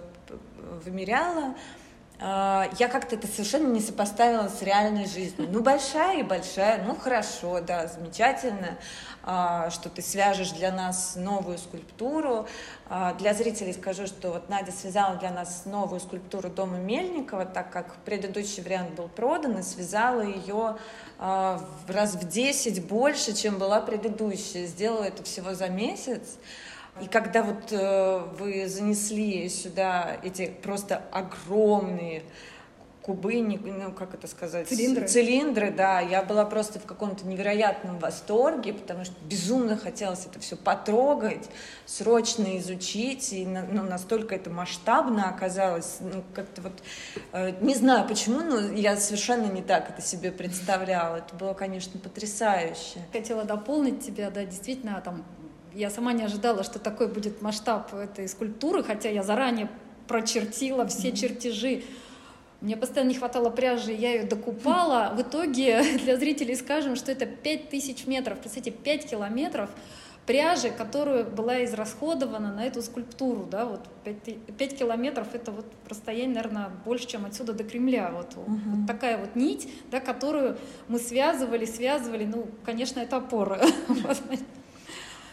вымеряла, 0.84 1.54
а, 2.18 2.68
я 2.78 2.88
как-то 2.88 3.16
это 3.16 3.26
совершенно 3.26 3.68
не 3.68 3.80
сопоставила 3.80 4.48
с 4.48 4.62
реальной 4.62 5.06
жизнью. 5.06 5.48
Ну, 5.52 5.62
большая 5.62 6.20
и 6.20 6.22
большая, 6.22 6.82
ну, 6.84 6.94
хорошо, 6.96 7.60
да, 7.60 7.86
замечательно, 7.86 8.78
а, 9.15 9.15
что 9.26 9.90
ты 9.92 10.02
свяжешь 10.02 10.52
для 10.52 10.70
нас 10.70 11.14
новую 11.16 11.58
скульптуру. 11.58 12.46
А, 12.88 13.14
для 13.14 13.34
зрителей 13.34 13.72
скажу, 13.72 14.06
что 14.06 14.30
вот 14.30 14.48
Надя 14.48 14.70
связала 14.70 15.16
для 15.16 15.30
нас 15.30 15.64
новую 15.66 15.98
скульптуру 15.98 16.48
дома 16.48 16.78
Мельникова, 16.78 17.44
так 17.44 17.70
как 17.72 17.96
предыдущий 18.04 18.62
вариант 18.62 18.92
был 18.92 19.08
продан, 19.08 19.58
и 19.58 19.62
связала 19.62 20.20
ее 20.20 20.76
раз 21.18 22.14
в 22.14 22.28
10 22.28 22.86
больше, 22.86 23.34
чем 23.34 23.58
была 23.58 23.80
предыдущая. 23.80 24.66
Сделала 24.66 25.04
это 25.04 25.22
всего 25.24 25.54
за 25.54 25.68
месяц. 25.68 26.36
И 27.00 27.08
когда 27.08 27.42
вот 27.42 27.72
э, 27.72 28.18
вы 28.38 28.66
занесли 28.68 29.48
сюда 29.50 30.16
эти 30.22 30.46
просто 30.46 31.02
огромные 31.12 32.22
кубы, 33.06 33.40
ну 33.40 33.92
как 33.92 34.14
это 34.14 34.26
сказать, 34.26 34.68
цилиндры. 34.68 35.06
цилиндры, 35.06 35.70
да, 35.70 36.00
я 36.00 36.24
была 36.24 36.44
просто 36.44 36.80
в 36.80 36.86
каком-то 36.86 37.24
невероятном 37.24 38.00
восторге, 38.00 38.72
потому 38.72 39.04
что 39.04 39.14
безумно 39.22 39.76
хотелось 39.76 40.26
это 40.26 40.40
все 40.40 40.56
потрогать, 40.56 41.48
срочно 41.84 42.58
изучить, 42.58 43.32
и 43.32 43.46
ну, 43.46 43.84
настолько 43.84 44.34
это 44.34 44.50
масштабно 44.50 45.28
оказалось, 45.28 45.98
ну 46.00 46.24
как-то 46.34 46.62
вот, 46.62 46.72
э, 47.32 47.52
не 47.60 47.76
знаю 47.76 48.08
почему, 48.08 48.40
но 48.40 48.72
я 48.72 48.96
совершенно 48.96 49.46
не 49.52 49.62
так 49.62 49.88
это 49.88 50.02
себе 50.02 50.32
представляла, 50.32 51.18
это 51.18 51.32
было, 51.36 51.54
конечно, 51.54 52.00
потрясающе. 52.00 52.98
Хотела 53.12 53.44
дополнить 53.44 54.04
тебя, 54.04 54.30
да, 54.30 54.44
действительно, 54.44 55.00
там 55.04 55.24
я 55.72 55.90
сама 55.90 56.12
не 56.12 56.24
ожидала, 56.24 56.64
что 56.64 56.80
такой 56.80 57.06
будет 57.06 57.40
масштаб 57.40 57.94
этой 57.94 58.28
скульптуры, 58.28 58.82
хотя 58.82 59.10
я 59.10 59.22
заранее 59.22 59.70
прочертила 60.08 60.86
все 60.88 61.12
чертежи. 61.12 61.84
Мне 62.66 62.76
постоянно 62.76 63.10
не 63.10 63.14
хватало 63.14 63.48
пряжи, 63.48 63.92
я 63.92 64.14
ее 64.14 64.24
докупала. 64.24 65.14
В 65.16 65.22
итоге 65.22 65.82
для 66.02 66.16
зрителей 66.16 66.56
скажем, 66.56 66.96
что 66.96 67.12
это 67.12 67.24
5000 67.24 68.08
метров, 68.08 68.40
представьте, 68.40 68.72
5 68.72 69.08
километров 69.08 69.70
пряжи, 70.26 70.70
которую 70.70 71.26
была 71.26 71.64
израсходована 71.64 72.52
на 72.52 72.64
эту 72.64 72.82
скульптуру, 72.82 73.46
да, 73.48 73.66
вот 73.66 73.86
5, 74.02 74.56
5 74.58 74.78
километров 74.78 75.28
это 75.32 75.52
вот 75.52 75.66
расстояние, 75.88 76.34
наверное, 76.34 76.70
больше, 76.84 77.06
чем 77.06 77.24
отсюда 77.24 77.52
до 77.52 77.62
Кремля, 77.62 78.10
вот, 78.12 78.36
угу. 78.36 78.58
вот 78.64 78.86
такая 78.88 79.18
вот 79.18 79.36
нить, 79.36 79.72
да, 79.92 80.00
которую 80.00 80.58
мы 80.88 80.98
связывали, 80.98 81.66
связывали, 81.66 82.24
ну, 82.24 82.48
конечно, 82.64 82.98
это 82.98 83.18
опора. 83.18 83.60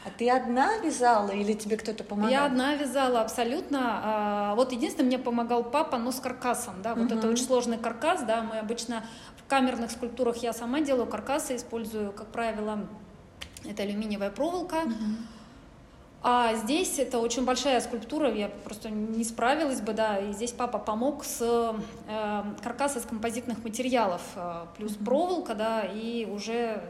А 0.05 0.09
ты 0.09 0.29
одна 0.29 0.77
вязала 0.79 1.29
или 1.29 1.53
тебе 1.53 1.77
кто-то 1.77 2.03
помогал? 2.03 2.31
Я 2.31 2.45
одна 2.45 2.75
вязала 2.75 3.21
абсолютно. 3.21 3.79
А, 4.03 4.55
вот 4.55 4.73
единственное, 4.73 5.07
мне 5.07 5.17
помогал 5.17 5.63
папа, 5.63 5.97
но 5.97 6.11
с 6.11 6.19
каркасом, 6.19 6.81
да, 6.81 6.93
вот 6.93 7.09
угу. 7.11 7.19
это 7.19 7.29
очень 7.29 7.45
сложный 7.45 7.77
каркас, 7.77 8.23
да, 8.23 8.41
мы 8.41 8.59
обычно 8.59 9.05
в 9.37 9.47
камерных 9.47 9.91
скульптурах 9.91 10.37
я 10.37 10.51
сама 10.51 10.81
делаю 10.81 11.07
каркасы, 11.07 11.55
использую, 11.55 12.11
как 12.11 12.27
правило, 12.27 12.79
это 13.65 13.83
алюминиевая 13.83 14.29
проволока. 14.29 14.81
Угу. 14.83 14.93
А 16.25 16.55
здесь 16.55 16.99
это 16.99 17.19
очень 17.19 17.43
большая 17.43 17.81
скульптура, 17.81 18.33
я 18.33 18.47
просто 18.47 18.89
не 18.89 19.25
справилась 19.25 19.81
бы, 19.81 19.91
да, 19.91 20.19
и 20.19 20.31
здесь 20.31 20.53
папа 20.53 20.79
помог 20.79 21.25
с 21.25 21.41
э, 22.07 22.43
каркас 22.63 22.95
из 22.95 23.03
композитных 23.03 23.61
материалов, 23.61 24.21
э, 24.37 24.65
плюс 24.77 24.93
проволока, 24.93 25.53
да, 25.53 25.81
и 25.81 26.25
уже 26.25 26.81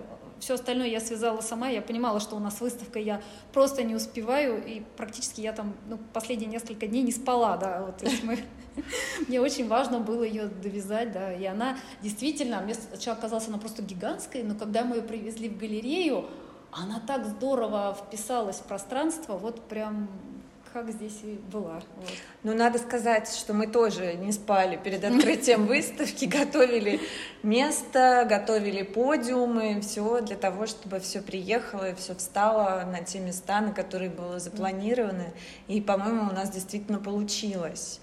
все 0.43 0.55
остальное 0.55 0.87
я 0.87 0.99
связала 0.99 1.39
сама, 1.39 1.69
я 1.69 1.81
понимала, 1.81 2.19
что 2.19 2.35
у 2.35 2.39
нас 2.39 2.59
выставка, 2.59 2.99
я 2.99 3.21
просто 3.53 3.83
не 3.83 3.95
успеваю, 3.95 4.63
и 4.63 4.81
практически 4.97 5.39
я 5.39 5.53
там 5.53 5.73
ну, 5.87 5.97
последние 6.11 6.49
несколько 6.49 6.85
дней 6.85 7.01
не 7.01 7.13
спала, 7.13 7.55
да, 7.57 7.83
вот, 7.85 7.97
то 7.97 8.05
есть 8.05 8.23
мы... 8.23 8.39
Мне 9.27 9.39
очень 9.39 9.67
важно 9.67 9.99
было 9.99 10.23
ее 10.23 10.47
довязать, 10.47 11.11
да, 11.11 11.31
и 11.31 11.45
она 11.45 11.77
действительно, 12.01 12.59
мне 12.59 12.73
сначала 12.73 13.15
казалось, 13.15 13.47
она 13.47 13.59
просто 13.59 13.83
гигантская, 13.83 14.43
но 14.43 14.55
когда 14.55 14.83
мы 14.83 14.97
ее 14.97 15.01
привезли 15.03 15.47
в 15.47 15.57
галерею, 15.57 16.25
она 16.71 16.99
так 16.99 17.25
здорово 17.25 17.95
вписалась 17.95 18.57
в 18.57 18.63
пространство, 18.63 19.37
вот 19.37 19.61
прям 19.69 20.09
как 20.73 20.89
здесь 20.89 21.19
и 21.21 21.39
была. 21.51 21.81
Вот. 21.97 22.09
Ну, 22.41 22.55
надо 22.55 22.79
сказать, 22.79 23.29
что 23.29 23.53
мы 23.53 23.67
тоже 23.67 24.15
не 24.15 24.31
спали 24.31 24.75
перед 24.75 25.03
открытием 25.03 25.67
выставки, 25.67 26.25
готовили 26.25 26.99
место, 27.43 28.25
готовили 28.27 28.81
подиумы, 28.81 29.81
все 29.81 30.21
для 30.21 30.35
того, 30.35 30.65
чтобы 30.65 30.99
все 30.99 31.21
приехало 31.21 31.91
и 31.91 31.95
все 31.95 32.15
встало 32.15 32.83
на 32.85 33.03
те 33.03 33.19
места, 33.19 33.61
на 33.61 33.71
которые 33.71 34.09
было 34.09 34.39
запланировано. 34.39 35.27
И, 35.67 35.79
по-моему, 35.79 36.31
у 36.31 36.33
нас 36.33 36.49
действительно 36.49 36.97
получилось. 36.97 37.99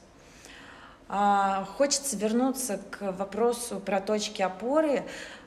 А, 1.08 1.64
хочется 1.76 2.16
вернуться 2.16 2.80
к 2.92 3.10
вопросу 3.10 3.80
про 3.80 4.00
точки 4.00 4.42
опоры. 4.42 5.02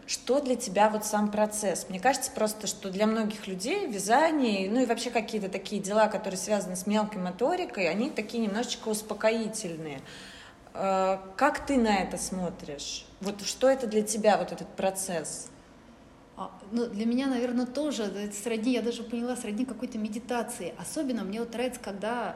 Что 0.05 0.41
для 0.41 0.55
тебя 0.55 0.89
вот 0.89 1.05
сам 1.05 1.31
процесс? 1.31 1.87
Мне 1.89 1.99
кажется 1.99 2.29
просто, 2.31 2.67
что 2.67 2.89
для 2.89 3.07
многих 3.07 3.47
людей 3.47 3.87
вязание, 3.87 4.69
ну 4.69 4.81
и 4.81 4.85
вообще 4.85 5.09
какие-то 5.09 5.49
такие 5.49 5.81
дела, 5.81 6.07
которые 6.07 6.37
связаны 6.37 6.75
с 6.75 6.85
мелкой 6.85 7.21
моторикой, 7.21 7.89
они 7.89 8.09
такие 8.09 8.43
немножечко 8.45 8.89
успокоительные. 8.89 10.01
Э, 10.73 11.19
как 11.37 11.65
ты 11.65 11.77
на 11.77 11.99
это 11.99 12.17
смотришь? 12.17 13.05
Вот 13.21 13.41
что 13.43 13.69
это 13.69 13.87
для 13.87 14.01
тебя, 14.01 14.37
вот 14.37 14.51
этот 14.51 14.67
процесс? 14.75 15.49
А, 16.35 16.51
ну, 16.71 16.87
для 16.87 17.05
меня, 17.05 17.27
наверное, 17.27 17.65
тоже 17.65 18.11
сродни, 18.33 18.73
я 18.73 18.81
даже 18.81 19.03
поняла, 19.03 19.35
сродни 19.35 19.65
какой-то 19.65 19.97
медитации. 19.97 20.73
Особенно 20.77 21.23
мне 21.23 21.39
вот 21.39 21.53
нравится, 21.53 21.79
когда 21.79 22.35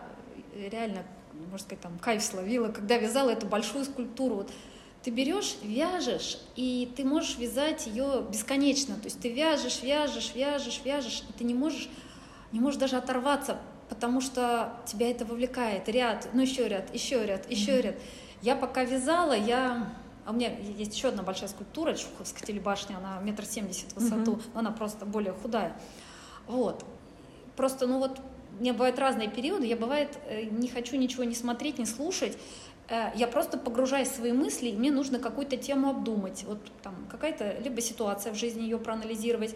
реально, 0.56 1.04
можно 1.34 1.58
сказать, 1.58 1.82
там 1.82 1.98
кайф 2.00 2.24
словила, 2.24 2.70
когда 2.70 2.98
вязала 2.98 3.32
эту 3.32 3.48
большую 3.48 3.86
скульптуру. 3.86 4.36
Вот 4.36 4.52
ты 5.08 5.12
берешь, 5.12 5.56
вяжешь, 5.64 6.38
и 6.58 6.92
ты 6.98 7.06
можешь 7.06 7.38
вязать 7.38 7.88
ее 7.88 8.26
бесконечно. 8.30 8.94
То 8.96 9.06
есть 9.06 9.22
ты 9.22 9.30
вяжешь, 9.30 9.82
вяжешь, 9.82 10.34
вяжешь, 10.36 10.82
вяжешь, 10.84 11.24
и 11.30 11.32
ты 11.32 11.46
не 11.46 11.54
можешь, 11.54 11.88
не 12.52 12.60
можешь 12.60 12.78
даже 12.78 12.98
оторваться, 12.98 13.58
потому 13.88 14.20
что 14.20 14.74
тебя 14.86 15.10
это 15.10 15.24
вовлекает. 15.24 15.88
Ряд, 15.88 16.28
ну 16.34 16.42
еще 16.42 16.68
ряд, 16.68 16.94
еще 16.94 17.26
ряд, 17.26 17.50
еще 17.50 17.78
mm-hmm. 17.78 17.82
ряд. 17.84 17.96
Я 18.42 18.58
пока 18.58 18.84
вязала, 18.84 19.32
я... 19.32 19.94
А 20.26 20.32
у 20.32 20.34
меня 20.34 20.52
есть 20.78 20.94
еще 20.94 21.08
одна 21.08 21.24
большая 21.24 21.48
скульптура, 21.48 21.94
Чуховская 21.94 22.46
телебашня, 22.46 22.98
она 22.98 23.22
метр 23.22 23.46
семьдесят 23.46 23.94
в 23.94 24.02
высоту, 24.02 24.34
mm-hmm. 24.34 24.50
но 24.56 24.60
она 24.60 24.72
просто 24.72 25.06
более 25.06 25.32
худая. 25.32 25.80
Вот. 26.48 26.84
Просто, 27.56 27.88
ну 27.88 28.00
вот, 28.00 28.20
у 28.58 28.62
меня 28.62 28.74
бывают 28.74 29.00
разные 29.00 29.30
периоды, 29.30 29.68
я 29.68 29.78
бывает 29.78 30.18
э, 30.28 30.44
не 30.44 30.68
хочу 30.68 30.98
ничего 30.98 31.24
не 31.24 31.36
смотреть, 31.36 31.78
не 31.78 31.86
слушать, 31.86 32.38
я 32.90 33.28
просто 33.28 33.58
погружаюсь 33.58 34.10
в 34.10 34.16
свои 34.16 34.32
мысли, 34.32 34.70
и 34.70 34.76
мне 34.76 34.92
нужно 34.92 35.20
какую-то 35.20 35.58
тему 35.58 35.90
обдумать. 35.90 36.46
Вот 36.48 36.60
там 36.82 36.96
какая-то 37.12 37.58
либо 37.60 37.82
ситуация 37.82 38.32
в 38.32 38.36
жизни 38.36 38.62
ее 38.64 38.78
проанализировать, 38.78 39.56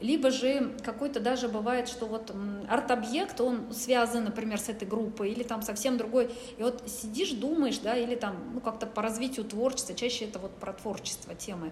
либо 0.00 0.30
же 0.30 0.74
какой-то 0.84 1.20
даже 1.20 1.48
бывает, 1.48 1.88
что 1.88 2.06
вот 2.06 2.34
арт-объект, 2.68 3.40
он 3.40 3.72
связан, 3.72 4.24
например, 4.24 4.58
с 4.58 4.68
этой 4.68 4.88
группой, 4.88 5.30
или 5.30 5.44
там 5.44 5.62
совсем 5.62 5.96
другой. 5.96 6.30
И 6.58 6.62
вот 6.62 6.82
сидишь, 6.86 7.30
думаешь, 7.30 7.78
да, 7.78 7.96
или 7.96 8.16
там, 8.16 8.36
ну, 8.54 8.60
как-то 8.60 8.86
по 8.86 9.02
развитию 9.02 9.44
творчества, 9.44 9.94
чаще 9.94 10.24
это 10.24 10.38
вот 10.38 10.50
про 10.56 10.72
творчество 10.72 11.34
темы. 11.34 11.70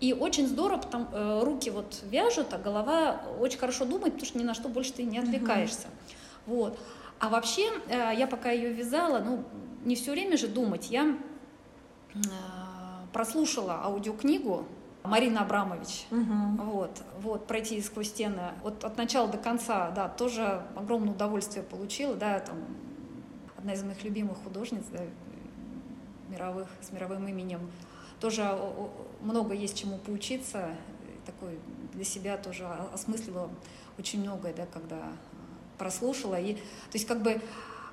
И 0.00 0.12
очень 0.12 0.46
здорово, 0.46 0.80
потому 0.80 1.06
э, 1.12 1.44
руки 1.44 1.70
вот 1.70 2.02
вяжут, 2.04 2.54
а 2.54 2.58
голова 2.58 3.20
очень 3.38 3.58
хорошо 3.58 3.84
думает, 3.84 4.14
потому 4.14 4.26
что 4.26 4.38
ни 4.38 4.44
на 4.44 4.54
что 4.54 4.68
больше 4.68 4.92
ты 4.92 5.02
не 5.02 5.18
отвлекаешься. 5.18 5.88
Uh-huh. 5.88 6.54
Вот. 6.54 6.78
А 7.18 7.28
вообще, 7.28 7.68
э, 7.88 8.12
я 8.16 8.26
пока 8.28 8.50
ее 8.50 8.72
вязала, 8.72 9.18
ну, 9.18 9.44
не 9.88 9.96
все 9.96 10.12
время 10.12 10.36
же 10.36 10.48
думать, 10.48 10.90
я 10.90 11.16
э, 12.14 12.18
прослушала 13.12 13.80
аудиокнигу 13.82 14.66
Марина 15.02 15.40
Абрамович. 15.40 16.06
Угу. 16.10 16.62
Вот, 16.64 17.02
вот, 17.20 17.46
пройти 17.46 17.80
сквозь 17.80 18.08
стены. 18.08 18.52
Вот 18.62 18.84
от 18.84 18.96
начала 18.98 19.26
до 19.28 19.38
конца, 19.38 19.90
да, 19.90 20.08
тоже 20.08 20.62
огромное 20.76 21.14
удовольствие 21.14 21.64
получила, 21.64 22.14
да, 22.14 22.38
там, 22.40 22.56
одна 23.56 23.72
из 23.72 23.82
моих 23.82 24.04
любимых 24.04 24.36
художниц, 24.44 24.84
да, 24.92 25.00
мировых, 26.28 26.68
с 26.82 26.92
мировым 26.92 27.26
именем. 27.26 27.70
Тоже 28.20 28.58
много 29.22 29.54
есть 29.54 29.78
чему 29.78 29.96
поучиться, 29.98 30.68
такой 31.24 31.58
для 31.94 32.04
себя 32.04 32.36
тоже 32.36 32.66
осмысливала 32.92 33.50
очень 33.98 34.20
многое, 34.20 34.52
да, 34.52 34.66
когда 34.66 35.12
прослушала. 35.78 36.38
И, 36.38 36.54
то 36.54 36.60
есть 36.94 37.06
как 37.06 37.22
бы 37.22 37.40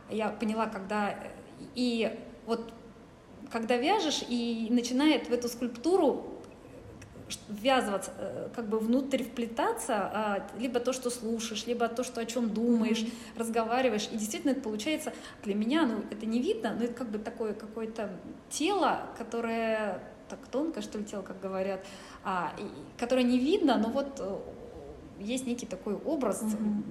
я 0.09 0.29
поняла, 0.29 0.67
когда 0.67 1.15
и 1.75 2.17
вот 2.45 2.71
когда 3.51 3.77
вяжешь 3.77 4.23
и 4.27 4.67
начинает 4.71 5.29
в 5.29 5.33
эту 5.33 5.47
скульптуру 5.47 6.35
ввязываться, 7.47 8.11
э, 8.17 8.49
как 8.55 8.67
бы 8.67 8.79
внутрь 8.79 9.23
вплетаться, 9.23 9.95
а, 9.95 10.47
либо 10.59 10.79
то, 10.79 10.93
что 10.93 11.09
слушаешь, 11.09 11.65
либо 11.65 11.87
то, 11.87 12.03
что 12.03 12.21
о 12.21 12.25
чем 12.25 12.49
думаешь, 12.49 13.01
mm-hmm. 13.01 13.39
разговариваешь. 13.39 14.09
И 14.11 14.17
действительно 14.17 14.51
это 14.51 14.61
получается 14.61 15.13
для 15.43 15.55
меня, 15.55 15.85
ну 15.85 16.03
это 16.11 16.25
не 16.25 16.41
видно, 16.41 16.75
но 16.77 16.85
это 16.85 16.93
как 16.93 17.09
бы 17.09 17.17
такое 17.17 17.53
какое-то 17.53 18.11
тело, 18.49 19.09
которое 19.17 20.03
так 20.29 20.39
тонко, 20.51 20.81
что 20.81 20.97
ли, 20.97 21.05
тело, 21.05 21.21
как 21.21 21.39
говорят, 21.39 21.85
а, 22.23 22.53
и, 22.59 22.63
которое 22.99 23.23
не 23.23 23.39
видно, 23.39 23.77
но 23.77 23.89
вот 23.89 24.19
э, 24.19 24.37
есть 25.19 25.45
некий 25.47 25.65
такой 25.65 25.95
образ, 25.95 26.41
угу. 26.41 26.83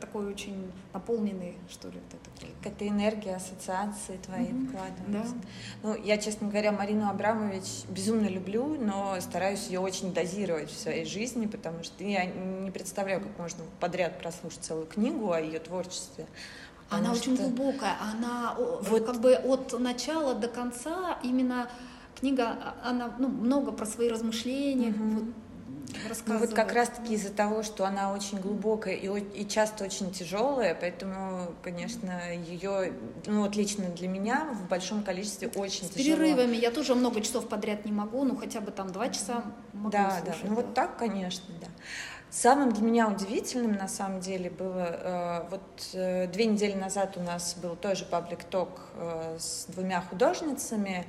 такой 0.00 0.26
очень 0.26 0.70
наполненный, 0.92 1.56
что 1.70 1.88
ли, 1.88 1.98
это 2.08 2.30
такой. 2.30 2.54
Какая-то 2.62 2.88
энергия, 2.88 3.36
ассоциации 3.36 4.18
твои 4.18 4.52
угу. 4.52 4.66
вкладываются. 4.66 5.34
Да. 5.34 5.40
Ну, 5.82 6.02
я, 6.02 6.18
честно 6.18 6.48
говоря, 6.48 6.72
Марину 6.72 7.08
Абрамович 7.08 7.84
безумно 7.88 8.28
люблю, 8.28 8.76
но 8.80 9.16
стараюсь 9.20 9.66
ее 9.68 9.80
очень 9.80 10.12
дозировать 10.12 10.70
в 10.70 10.78
своей 10.78 11.04
жизни, 11.04 11.46
потому 11.46 11.82
что 11.82 12.04
я 12.04 12.24
не 12.24 12.70
представляю, 12.70 13.20
как 13.20 13.38
можно 13.38 13.64
подряд 13.80 14.18
прослушать 14.18 14.60
целую 14.60 14.86
книгу 14.86 15.32
о 15.32 15.40
ее 15.40 15.58
творчестве. 15.58 16.26
Она 16.90 17.14
что... 17.14 17.30
очень 17.30 17.36
глубокая, 17.36 17.96
она 18.12 18.56
вот 18.58 19.06
как 19.06 19.20
бы 19.20 19.34
от 19.34 19.78
начала 19.78 20.34
до 20.34 20.48
конца 20.48 21.18
именно 21.22 21.70
книга, 22.18 22.48
а, 22.48 22.90
она 22.90 23.14
ну, 23.18 23.28
много 23.28 23.72
про 23.72 23.86
свои 23.86 24.08
размышления, 24.08 24.90
угу. 24.90 25.04
вот, 25.04 25.24
ну 26.26 26.38
вот 26.38 26.54
как 26.54 26.72
раз-таки 26.72 27.14
из-за 27.14 27.30
того, 27.32 27.62
что 27.62 27.84
она 27.84 28.12
очень 28.12 28.38
глубокая 28.40 28.94
и, 28.94 29.08
и 29.42 29.48
часто 29.48 29.84
очень 29.84 30.10
тяжелая, 30.12 30.74
поэтому, 30.74 31.52
конечно, 31.62 32.10
ее, 32.34 32.92
ну 33.26 33.42
вот 33.42 33.56
лично 33.56 33.84
для 33.86 34.08
меня 34.08 34.48
в 34.52 34.68
большом 34.68 35.02
количестве 35.02 35.48
очень 35.48 35.86
С 35.86 35.90
тяжело. 35.90 36.16
перерывами 36.16 36.56
я 36.56 36.70
тоже 36.70 36.94
много 36.94 37.20
часов 37.20 37.48
подряд 37.48 37.84
не 37.84 37.92
могу, 37.92 38.24
ну 38.24 38.36
хотя 38.36 38.60
бы 38.60 38.70
там 38.70 38.90
два 38.92 39.08
часа 39.08 39.44
могу 39.72 39.90
Да, 39.90 40.10
слушать, 40.10 40.24
да, 40.26 40.34
ну 40.48 40.48
да. 40.50 40.54
вот 40.62 40.74
так, 40.74 40.96
конечно, 40.96 41.44
да. 41.60 41.66
Самым 42.32 42.72
для 42.72 42.84
меня 42.84 43.08
удивительным 43.08 43.72
на 43.72 43.88
самом 43.88 44.20
деле 44.20 44.50
было, 44.50 44.86
э, 44.88 45.48
вот 45.50 45.88
э, 45.94 46.28
две 46.28 46.44
недели 46.46 46.74
назад 46.74 47.16
у 47.16 47.20
нас 47.22 47.56
был 47.60 47.74
тоже 47.74 48.04
паблик-ток 48.04 48.68
э, 48.94 49.36
с 49.40 49.64
двумя 49.66 50.00
художницами, 50.00 51.06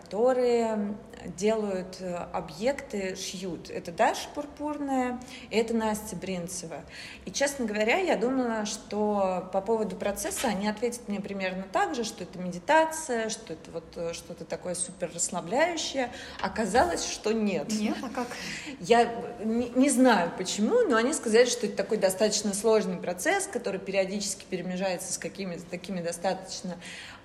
которые 0.00 0.94
делают 1.24 1.96
э, 2.00 2.14
объекты, 2.32 3.16
шьют. 3.16 3.70
Это 3.70 3.90
Даша 3.90 4.28
Пурпурная, 4.34 5.18
и 5.50 5.56
это 5.56 5.74
Настя 5.74 6.16
Бринцева. 6.16 6.82
И, 7.24 7.32
честно 7.32 7.64
говоря, 7.64 7.98
я 7.98 8.16
думала, 8.16 8.66
что 8.66 9.48
по 9.52 9.60
поводу 9.60 9.96
процесса 9.96 10.48
они 10.48 10.68
ответят 10.68 11.08
мне 11.08 11.20
примерно 11.20 11.64
так 11.72 11.94
же, 11.94 12.04
что 12.04 12.22
это 12.24 12.38
медитация, 12.38 13.28
что 13.28 13.54
это 13.54 13.70
вот 13.70 13.84
э, 13.96 14.12
что-то 14.12 14.44
такое 14.44 14.74
супер 14.74 15.10
расслабляющее. 15.14 16.10
Оказалось, 16.40 17.04
что 17.06 17.32
нет. 17.32 17.72
Нет, 17.72 17.96
а 18.02 18.08
как? 18.08 18.28
Я 18.80 19.10
не, 19.42 19.70
не 19.70 19.90
знаю 19.90 20.30
почему, 20.36 20.82
но 20.82 20.96
они 20.96 21.12
сказали, 21.12 21.46
что 21.46 21.66
это 21.66 21.76
такой 21.76 21.96
достаточно 21.98 22.54
сложный 22.54 22.98
процесс, 22.98 23.46
который 23.46 23.80
периодически 23.80 24.44
перемежается 24.48 25.12
с 25.12 25.18
какими-то 25.18 25.64
такими 25.64 26.02
достаточно 26.02 26.76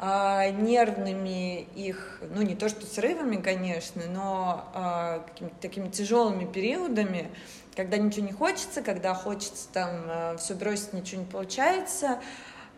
а, 0.03 0.49
нервными 0.49 1.67
их, 1.75 2.21
ну 2.33 2.41
не 2.41 2.55
то 2.55 2.69
что 2.69 2.87
срывами, 2.87 3.35
конечно, 3.35 4.01
но 4.11 4.67
а, 4.73 5.19
какими-то 5.19 5.55
такими 5.61 5.89
тяжелыми 5.89 6.51
периодами, 6.51 7.29
когда 7.75 7.97
ничего 7.97 8.25
не 8.25 8.31
хочется, 8.31 8.81
когда 8.81 9.13
хочется 9.13 9.69
там 9.71 9.89
а, 10.07 10.37
все 10.37 10.55
бросить, 10.55 10.93
ничего 10.93 11.21
не 11.21 11.27
получается. 11.27 12.19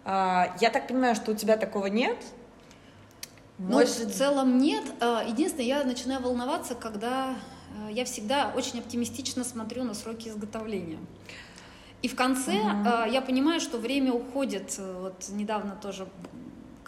А, 0.04 0.54
я 0.60 0.70
так 0.70 0.90
понимаю, 0.90 1.16
что 1.16 1.32
у 1.32 1.34
тебя 1.34 1.56
такого 1.56 1.86
нет? 1.86 2.18
Ну, 3.58 3.72
Может... 3.72 4.00
в 4.00 4.18
целом 4.18 4.58
нет. 4.58 4.84
Единственное, 5.26 5.66
я 5.66 5.84
начинаю 5.86 6.22
волноваться, 6.22 6.76
когда 6.76 7.38
я 7.90 8.04
всегда 8.04 8.52
очень 8.54 8.80
оптимистично 8.80 9.46
смотрю 9.46 9.86
на 9.86 9.94
сроки 9.94 10.28
изготовления. 10.28 11.00
И 12.02 12.10
в 12.10 12.16
конце 12.16 12.60
угу. 12.60 13.10
я 13.10 13.22
понимаю, 13.26 13.62
что 13.62 13.78
время 13.78 14.12
уходит. 14.12 14.78
Вот 14.78 15.30
недавно 15.30 15.78
тоже 15.82 16.06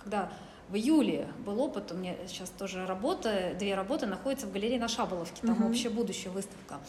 когда 0.05 0.29
в 0.69 0.75
июле 0.75 1.27
был 1.45 1.59
опыт, 1.59 1.91
у 1.91 1.95
меня 1.95 2.13
сейчас 2.27 2.49
тоже 2.49 2.85
работа, 2.85 3.55
две 3.57 3.75
работы 3.75 4.05
находятся 4.05 4.45
в 4.45 4.51
галерее 4.51 4.79
на 4.79 4.87
Шаболовке, 4.87 5.41
там 5.41 5.57
угу. 5.61 5.69
общее 5.69 5.89
будущее 5.89 6.31
выставка. 6.31 6.79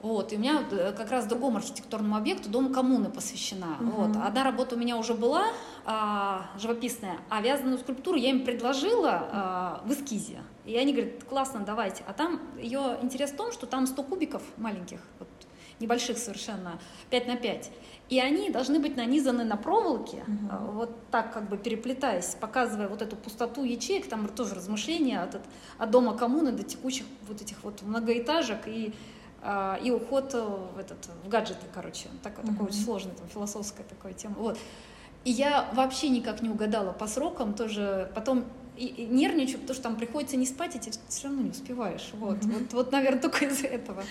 Вот, 0.00 0.32
и 0.32 0.36
у 0.36 0.38
меня 0.38 0.62
э, 0.70 0.92
как 0.92 1.10
раз 1.10 1.26
другому 1.26 1.56
архитектурному 1.56 2.16
объекту 2.16 2.50
Дом 2.50 2.74
коммуны 2.74 3.08
посвящена. 3.08 3.78
Угу. 3.80 3.90
Вот. 3.90 4.16
Одна 4.16 4.44
работа 4.44 4.74
у 4.74 4.78
меня 4.78 4.98
уже 4.98 5.14
была 5.14 5.46
а, 5.86 6.50
живописная, 6.58 7.18
а 7.30 7.40
вязаную 7.40 7.78
скульптуру 7.78 8.18
я 8.18 8.30
им 8.30 8.44
предложила 8.44 9.28
а, 9.32 9.82
в 9.86 9.92
эскизе. 9.92 10.42
И 10.66 10.76
они 10.76 10.92
говорят, 10.92 11.24
классно, 11.24 11.60
давайте. 11.60 12.04
А 12.06 12.12
там 12.12 12.40
ее 12.58 12.98
интерес 13.00 13.30
в 13.30 13.36
том, 13.36 13.50
что 13.52 13.66
там 13.66 13.86
100 13.86 14.02
кубиков 14.02 14.42
маленьких, 14.58 15.00
вот, 15.18 15.28
небольших 15.80 16.18
совершенно, 16.18 16.78
5 17.10 17.26
на 17.26 17.36
5. 17.36 17.70
И 18.10 18.20
они 18.20 18.50
должны 18.50 18.78
быть 18.80 18.96
нанизаны 18.96 19.44
на 19.44 19.56
проволоке, 19.56 20.24
угу. 20.26 20.72
вот 20.72 20.90
так 21.10 21.32
как 21.32 21.48
бы 21.48 21.56
переплетаясь, 21.56 22.36
показывая 22.38 22.88
вот 22.88 23.00
эту 23.00 23.16
пустоту 23.16 23.64
ячеек, 23.64 24.08
там 24.08 24.28
тоже 24.28 24.54
размышления 24.54 25.22
от, 25.22 25.40
от 25.78 25.90
дома 25.90 26.16
коммуны 26.16 26.52
до 26.52 26.62
текущих 26.62 27.06
вот 27.26 27.40
этих 27.40 27.64
вот 27.64 27.80
многоэтажек 27.82 28.68
и, 28.68 28.92
а, 29.42 29.80
и 29.82 29.90
уход 29.90 30.34
в, 30.34 30.78
этот, 30.78 30.98
в 31.24 31.28
гаджеты, 31.28 31.66
короче. 31.72 32.08
Так, 32.22 32.38
угу. 32.38 32.52
Такой 32.52 32.66
очень 32.66 32.84
сложный, 32.84 33.12
там, 33.14 33.26
философская 33.28 33.86
такая 33.86 34.12
тема. 34.12 34.34
Вот. 34.38 34.58
И 35.24 35.30
я 35.30 35.70
вообще 35.72 36.10
никак 36.10 36.42
не 36.42 36.50
угадала 36.50 36.92
по 36.92 37.06
срокам, 37.06 37.54
тоже 37.54 38.10
потом 38.14 38.44
и, 38.76 38.86
и 38.86 39.06
нервничаю, 39.06 39.60
потому 39.60 39.74
что 39.74 39.82
там 39.82 39.96
приходится 39.96 40.36
не 40.36 40.46
спать, 40.46 40.76
и 40.76 40.78
ты 40.78 40.90
все 41.08 41.28
равно 41.28 41.42
не 41.42 41.50
успеваешь. 41.50 42.10
Вот, 42.12 42.38
mm-hmm. 42.38 42.58
вот, 42.58 42.72
вот, 42.72 42.92
наверное, 42.92 43.20
только 43.22 43.46
из-за 43.46 43.66
этого. 43.66 44.04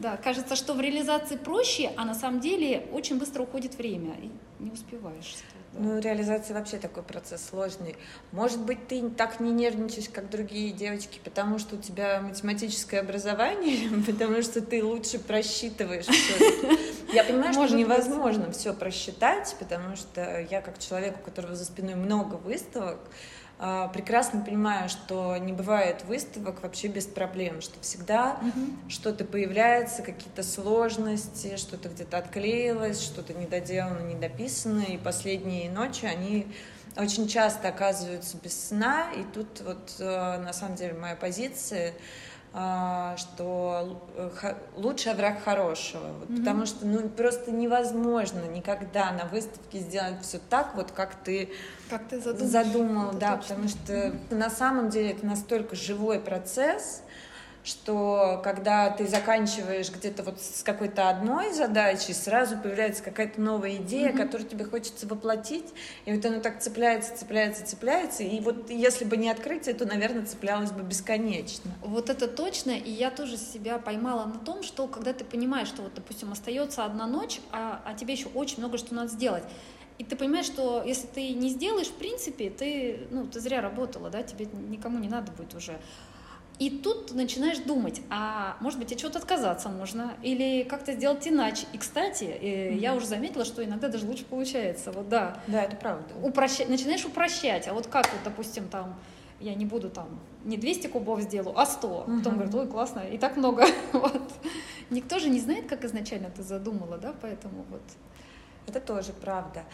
Да, 0.00 0.16
кажется, 0.16 0.56
что 0.56 0.72
в 0.72 0.80
реализации 0.80 1.36
проще, 1.36 1.92
а 1.94 2.06
на 2.06 2.14
самом 2.14 2.40
деле 2.40 2.86
очень 2.90 3.18
быстро 3.18 3.42
уходит 3.42 3.76
время, 3.76 4.14
и 4.22 4.30
не 4.58 4.70
успеваешь. 4.70 5.36
Да. 5.72 5.80
Ну, 5.80 6.00
реализация 6.00 6.54
вообще 6.54 6.78
такой 6.78 7.02
процесс 7.02 7.46
сложный. 7.50 7.96
Может 8.32 8.60
быть, 8.60 8.88
ты 8.88 9.10
так 9.10 9.40
не 9.40 9.52
нервничаешь, 9.52 10.08
как 10.08 10.30
другие 10.30 10.72
девочки, 10.72 11.20
потому 11.22 11.58
что 11.58 11.76
у 11.76 11.78
тебя 11.78 12.22
математическое 12.22 13.00
образование, 13.00 13.90
потому 14.06 14.42
что 14.42 14.62
ты 14.62 14.82
лучше 14.82 15.18
просчитываешь 15.18 16.06
все. 16.06 16.78
Я 17.12 17.22
понимаю, 17.22 17.52
что 17.52 17.76
невозможно 17.76 18.50
все 18.52 18.72
просчитать, 18.72 19.54
потому 19.58 19.96
что 19.96 20.40
я 20.50 20.62
как 20.62 20.78
человек, 20.78 21.18
у 21.20 21.22
которого 21.22 21.54
за 21.54 21.66
спиной 21.66 21.94
много 21.94 22.36
выставок, 22.36 23.00
прекрасно 23.92 24.42
понимаю, 24.42 24.88
что 24.88 25.36
не 25.36 25.52
бывает 25.52 26.04
выставок 26.04 26.62
вообще 26.62 26.88
без 26.88 27.06
проблем, 27.06 27.60
что 27.60 27.78
всегда 27.80 28.38
угу. 28.40 28.88
что-то 28.88 29.24
появляется, 29.24 30.02
какие-то 30.02 30.42
сложности, 30.42 31.56
что-то 31.56 31.90
где-то 31.90 32.16
отклеилось, 32.18 33.02
что-то 33.02 33.34
недоделано, 33.34 34.00
недописано, 34.00 34.80
и 34.80 34.96
последние 34.96 35.70
ночи 35.70 36.06
они 36.06 36.46
очень 36.96 37.28
часто 37.28 37.68
оказываются 37.68 38.36
без 38.42 38.68
сна, 38.68 39.12
и 39.12 39.22
тут 39.34 39.60
вот 39.60 39.96
э, 39.98 40.38
на 40.38 40.52
самом 40.52 40.76
деле 40.76 40.94
моя 40.94 41.14
позиция 41.14 41.90
а, 41.90 41.94
что 42.52 44.00
э, 44.16 44.54
лучший 44.76 45.14
враг 45.14 45.44
хорошего, 45.44 46.00
mm-hmm. 46.00 46.38
потому 46.38 46.66
что 46.66 46.84
ну 46.84 47.08
просто 47.08 47.52
невозможно 47.52 48.40
никогда 48.40 49.12
на 49.12 49.26
выставке 49.26 49.78
сделать 49.78 50.20
все 50.22 50.40
так 50.50 50.74
вот, 50.74 50.90
как 50.90 51.14
ты, 51.14 51.50
как 51.88 52.08
ты 52.08 52.20
задумал, 52.20 52.48
задумал 52.48 53.12
да, 53.12 53.36
точно. 53.36 53.54
потому 53.54 53.68
что 53.68 53.92
mm-hmm. 53.92 54.34
на 54.34 54.50
самом 54.50 54.90
деле 54.90 55.12
это 55.12 55.24
настолько 55.26 55.76
живой 55.76 56.18
процесс, 56.18 57.02
что 57.62 58.40
когда 58.42 58.90
ты 58.90 59.06
заканчиваешь 59.06 59.90
где-то 59.90 60.22
вот 60.22 60.40
с 60.40 60.62
какой-то 60.62 61.08
одной 61.10 61.52
задачей, 61.52 62.12
сразу 62.12 62.56
появляется 62.56 63.02
какая-то 63.02 63.40
новая 63.40 63.76
идея, 63.76 64.10
mm-hmm. 64.10 64.16
которую 64.16 64.48
тебе 64.48 64.64
хочется 64.64 65.06
воплотить, 65.06 65.66
и 66.06 66.12
вот 66.12 66.24
она 66.24 66.40
так 66.40 66.60
цепляется, 66.60 67.16
цепляется, 67.16 67.66
цепляется, 67.66 68.22
и 68.22 68.40
вот 68.40 68.70
если 68.70 69.04
бы 69.04 69.16
не 69.16 69.30
открытие, 69.30 69.74
то, 69.74 69.84
наверное, 69.84 70.24
цеплялась 70.24 70.72
бы 70.72 70.82
бесконечно. 70.82 71.70
Вот 71.82 72.08
это 72.08 72.28
точно, 72.28 72.70
и 72.70 72.90
я 72.90 73.10
тоже 73.10 73.36
себя 73.36 73.78
поймала 73.78 74.24
на 74.24 74.38
том, 74.38 74.62
что 74.62 74.86
когда 74.88 75.12
ты 75.12 75.24
понимаешь, 75.24 75.68
что 75.68 75.82
вот, 75.82 75.94
допустим, 75.94 76.32
остается 76.32 76.84
одна 76.84 77.06
ночь, 77.06 77.40
а, 77.52 77.82
а 77.84 77.94
тебе 77.94 78.14
еще 78.14 78.28
очень 78.28 78.58
много 78.58 78.78
что 78.78 78.94
надо 78.94 79.10
сделать, 79.10 79.44
и 80.00 80.04
ты 80.04 80.16
понимаешь, 80.16 80.46
что 80.46 80.82
если 80.82 81.06
ты 81.06 81.34
не 81.34 81.50
сделаешь, 81.50 81.88
в 81.88 81.94
принципе, 81.94 82.48
ты, 82.48 83.06
ну, 83.10 83.26
ты 83.26 83.38
зря 83.38 83.60
работала, 83.60 84.08
да, 84.08 84.22
тебе 84.22 84.46
никому 84.46 84.98
не 84.98 85.10
надо 85.10 85.30
будет 85.32 85.54
уже. 85.54 85.78
И 86.60 86.68
тут 86.68 87.06
ты 87.06 87.14
начинаешь 87.14 87.58
думать, 87.58 88.02
а 88.10 88.58
может 88.60 88.78
быть, 88.78 88.92
от 88.92 88.98
чего-то 88.98 89.18
отказаться 89.18 89.70
можно, 89.70 90.12
или 90.22 90.62
как-то 90.62 90.92
сделать 90.92 91.26
иначе. 91.26 91.66
И, 91.72 91.78
кстати, 91.78 92.24
mm-hmm. 92.24 92.78
я 92.78 92.94
уже 92.94 93.06
заметила, 93.06 93.46
что 93.46 93.64
иногда 93.64 93.88
даже 93.88 94.06
лучше 94.06 94.26
получается. 94.26 94.92
Вот, 94.92 95.08
да. 95.08 95.40
Да, 95.46 95.62
это 95.62 95.76
правда. 95.76 96.14
Упрощать, 96.22 96.68
начинаешь 96.68 97.02
упрощать. 97.06 97.66
А 97.66 97.72
вот 97.72 97.86
как, 97.86 98.12
вот, 98.12 98.20
допустим, 98.24 98.68
там, 98.68 98.94
я 99.40 99.54
не 99.54 99.64
буду 99.64 99.88
там 99.88 100.20
не 100.44 100.58
200 100.58 100.88
кубов 100.88 101.22
сделаю, 101.22 101.58
а 101.58 101.64
100. 101.64 101.88
Угу. 101.88 102.18
Потом 102.18 102.34
говорят, 102.34 102.54
ой, 102.54 102.66
классно, 102.66 103.00
и 103.00 103.16
так 103.16 103.38
много. 103.38 103.64
вот. 103.94 104.30
Никто 104.90 105.18
же 105.18 105.30
не 105.30 105.40
знает, 105.40 105.66
как 105.66 105.84
изначально 105.86 106.28
ты 106.28 106.42
задумала, 106.42 106.98
да, 106.98 107.14
поэтому 107.22 107.64
вот. 107.70 107.82
Это 108.66 108.80
тоже 108.80 109.14
правда. 109.14 109.64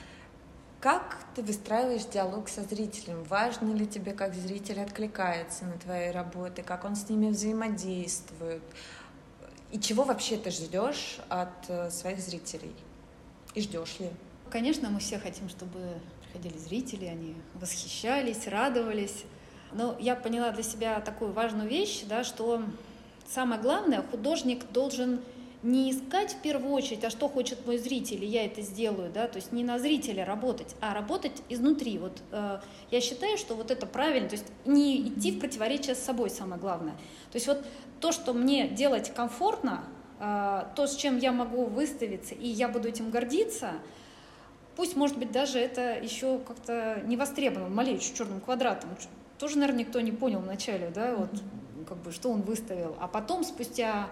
Как 0.81 1.25
ты 1.35 1.43
выстраиваешь 1.43 2.05
диалог 2.05 2.49
со 2.49 2.62
зрителем? 2.62 3.25
Важно 3.25 3.73
ли 3.73 3.87
тебе, 3.87 4.12
как 4.12 4.35
зритель 4.35 4.81
откликается 4.81 5.65
на 5.65 5.79
твои 5.79 6.11
работы, 6.11 6.62
как 6.62 6.85
он 6.85 6.97
с 6.97 7.09
ними 7.09 7.31
взаимодействует? 7.31 8.62
И 9.73 9.81
чего 9.81 10.05
вообще 10.05 10.37
ты 10.37 10.51
ждешь 10.51 11.19
от 11.29 11.49
э, 11.69 11.91
своих 11.91 12.21
зрителей? 12.21 12.73
И 13.55 13.62
ждешь 13.62 13.99
ли? 13.99 14.11
Конечно, 14.51 14.91
мы 14.91 15.01
все 15.01 15.19
хотим, 15.19 15.49
чтобы 15.49 15.81
приходили 16.23 16.59
зрители, 16.59 17.07
они 17.07 17.35
восхищались, 17.55 18.47
радовались. 18.47 19.25
Но 19.73 19.97
я 19.99 20.15
поняла 20.15 20.51
для 20.51 20.62
себя 20.62 21.01
такую 21.01 21.33
важную 21.33 21.69
вещь, 21.69 22.05
да, 22.07 22.23
что 22.23 22.62
самое 23.27 23.61
главное, 23.61 24.03
художник 24.03 24.71
должен 24.71 25.21
не 25.62 25.90
искать 25.90 26.33
в 26.33 26.42
первую 26.42 26.73
очередь, 26.73 27.05
а 27.05 27.11
что 27.11 27.29
хочет 27.29 27.66
мой 27.66 27.79
зритель, 27.79 28.23
и 28.23 28.27
я 28.27 28.45
это 28.45 28.62
сделаю, 28.62 29.11
да, 29.12 29.27
то 29.27 29.37
есть 29.37 29.53
не 29.53 29.64
на 29.64 29.79
зрителя 29.79 30.25
работать, 30.25 30.77
а 30.81 30.95
работать 30.95 31.42
изнутри. 31.49 31.99
Вот 31.99 32.21
э, 32.31 32.61
я 32.90 33.01
считаю, 33.01 33.37
что 33.38 33.55
вот 33.55 33.71
это 33.71 33.87
правильно, 33.87 34.29
то 34.29 34.37
есть 34.37 34.47
не 34.64 35.09
идти 35.09 35.33
в 35.33 35.40
противоречие 35.40 35.95
с 35.95 35.99
собой, 35.99 36.31
самое 36.31 36.61
главное. 36.61 36.95
То 37.33 37.37
есть 37.37 37.47
вот 37.47 37.64
то, 38.01 38.12
что 38.12 38.33
мне 38.33 38.69
делать 38.69 39.12
комфортно, 39.14 39.85
э, 40.21 40.64
то, 40.77 40.87
с 40.87 40.95
чем 40.95 41.19
я 41.19 41.33
могу 41.33 41.64
выставиться, 41.64 42.35
и 42.35 42.47
я 42.47 42.69
буду 42.69 42.88
этим 42.88 43.11
гордиться, 43.11 43.73
пусть, 44.77 44.95
может 44.95 45.19
быть, 45.19 45.33
даже 45.33 45.59
это 45.59 45.99
еще 45.99 46.38
как-то 46.38 47.03
не 47.07 47.16
востребовано, 47.16 47.75
малеющим 47.75 48.14
черным 48.14 48.40
квадратом, 48.40 48.90
тоже, 49.38 49.59
наверное, 49.59 49.85
никто 49.85 50.01
не 50.01 50.12
понял 50.12 50.40
вначале, 50.40 50.90
да, 50.95 51.14
вот, 51.16 51.31
как 51.88 51.99
бы, 51.99 52.12
что 52.12 52.31
он 52.31 52.42
выставил, 52.42 52.97
а 53.01 53.09
потом, 53.09 53.45
спустя 53.45 54.09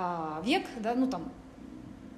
а, 0.00 0.40
век, 0.44 0.64
да, 0.78 0.94
ну 0.94 1.10
там, 1.10 1.28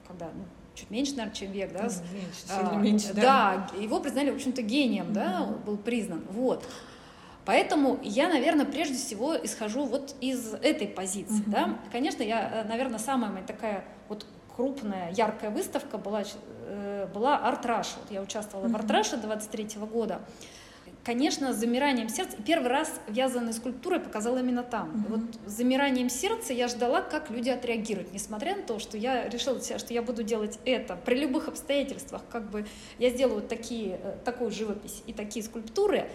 когда 0.07 0.27
ну, 0.27 0.45
чуть 0.75 0.91
меньше, 0.91 1.13
наверное, 1.13 1.35
чем 1.35 1.51
век, 1.51 1.73
да, 1.73 1.85
меньше, 1.85 2.47
сильно 2.47 2.71
а, 2.71 2.77
меньше, 2.77 3.15
да. 3.15 3.67
да, 3.73 3.81
его 3.81 4.01
признали, 4.01 4.31
в 4.31 4.35
общем-то, 4.35 4.61
гением, 4.61 5.07
mm-hmm. 5.07 5.13
да, 5.13 5.47
был 5.65 5.79
признан, 5.79 6.23
вот. 6.31 6.69
Поэтому 7.47 7.99
я, 8.03 8.29
наверное, 8.29 8.67
прежде 8.67 8.97
всего 8.97 9.35
исхожу 9.35 9.87
вот 9.87 10.15
из 10.21 10.53
этой 10.53 10.89
позиции, 10.89 11.41
mm-hmm. 11.41 11.51
да. 11.51 11.79
Конечно, 11.91 12.23
я, 12.23 12.67
наверное, 12.69 12.99
самая 12.99 13.31
моя 13.31 13.47
такая 13.47 13.85
вот 14.11 14.27
крупная, 14.55 15.11
яркая 15.13 15.49
выставка 15.51 15.97
была, 15.97 16.23
э, 16.67 17.09
была 17.15 17.39
Art 17.39 17.65
Russia. 17.65 17.97
Вот 18.03 18.11
я 18.11 18.21
участвовала 18.21 18.67
mm-hmm. 18.67 18.73
в 18.73 18.77
Art 18.77 18.91
Russia 18.91 19.17
23 19.17 19.69
года 19.91 20.21
конечно, 21.05 21.53
с 21.53 21.57
замиранием 21.57 22.09
сердца. 22.09 22.37
Первый 22.45 22.69
раз 22.69 23.01
вязаные 23.09 23.53
скульптуры 23.53 24.01
показала 24.01 24.39
именно 24.39 24.63
там. 24.63 24.91
Mm-hmm. 24.91 25.09
Вот 25.09 25.51
с 25.51 25.57
замиранием 25.57 26.09
сердца 26.09 26.53
я 26.53 26.69
ждала, 26.69 27.03
как 27.03 27.31
люди 27.31 27.49
отреагируют, 27.49 28.13
несмотря 28.13 28.57
на 28.57 28.63
то, 28.63 28.79
что 28.79 28.97
я 28.97 29.29
решила 29.29 29.61
себя, 29.61 29.79
что 29.79 29.95
я 29.95 30.03
буду 30.03 30.23
делать 30.23 30.59
это 30.65 30.97
при 30.97 31.17
любых 31.17 31.49
обстоятельствах, 31.49 32.23
как 32.31 32.51
бы 32.51 32.67
я 32.99 33.11
сделаю 33.11 33.37
вот 33.37 33.49
такие, 33.49 34.01
э, 34.03 34.17
такую 34.25 34.51
живопись 34.51 35.03
и 35.07 35.13
такие 35.13 35.45
скульптуры. 35.45 36.09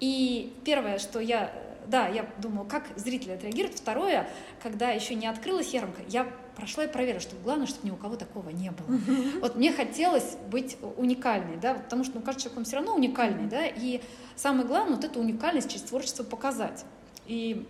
И 0.00 0.52
первое, 0.64 0.98
что 0.98 1.20
я 1.20 1.52
да, 1.86 2.08
я 2.08 2.26
думала, 2.38 2.64
как 2.64 2.84
зрители 2.96 3.32
отреагируют. 3.32 3.76
Второе, 3.76 4.28
когда 4.62 4.90
еще 4.90 5.14
не 5.14 5.26
открылась 5.26 5.72
ярмарка, 5.72 6.02
я 6.08 6.24
прошла 6.56 6.84
и 6.84 6.88
проверила, 6.88 7.20
что 7.20 7.36
главное, 7.36 7.66
чтобы 7.66 7.86
ни 7.86 7.90
у 7.90 7.96
кого 7.96 8.16
такого 8.16 8.50
не 8.50 8.70
было. 8.70 8.98
Вот 9.40 9.56
мне 9.56 9.72
хотелось 9.72 10.36
быть 10.50 10.76
уникальной, 10.96 11.56
да, 11.56 11.74
потому 11.74 12.04
что 12.04 12.16
ну, 12.16 12.22
каждый 12.22 12.42
человек, 12.42 12.58
он 12.58 12.64
все 12.64 12.76
равно 12.76 12.94
уникальный, 12.94 13.48
да, 13.48 13.66
и 13.66 14.00
самое 14.36 14.66
главное, 14.66 14.96
вот 14.96 15.04
эту 15.04 15.20
уникальность 15.20 15.70
через 15.70 15.82
творчество 15.82 16.24
показать. 16.24 16.84
И 17.26 17.66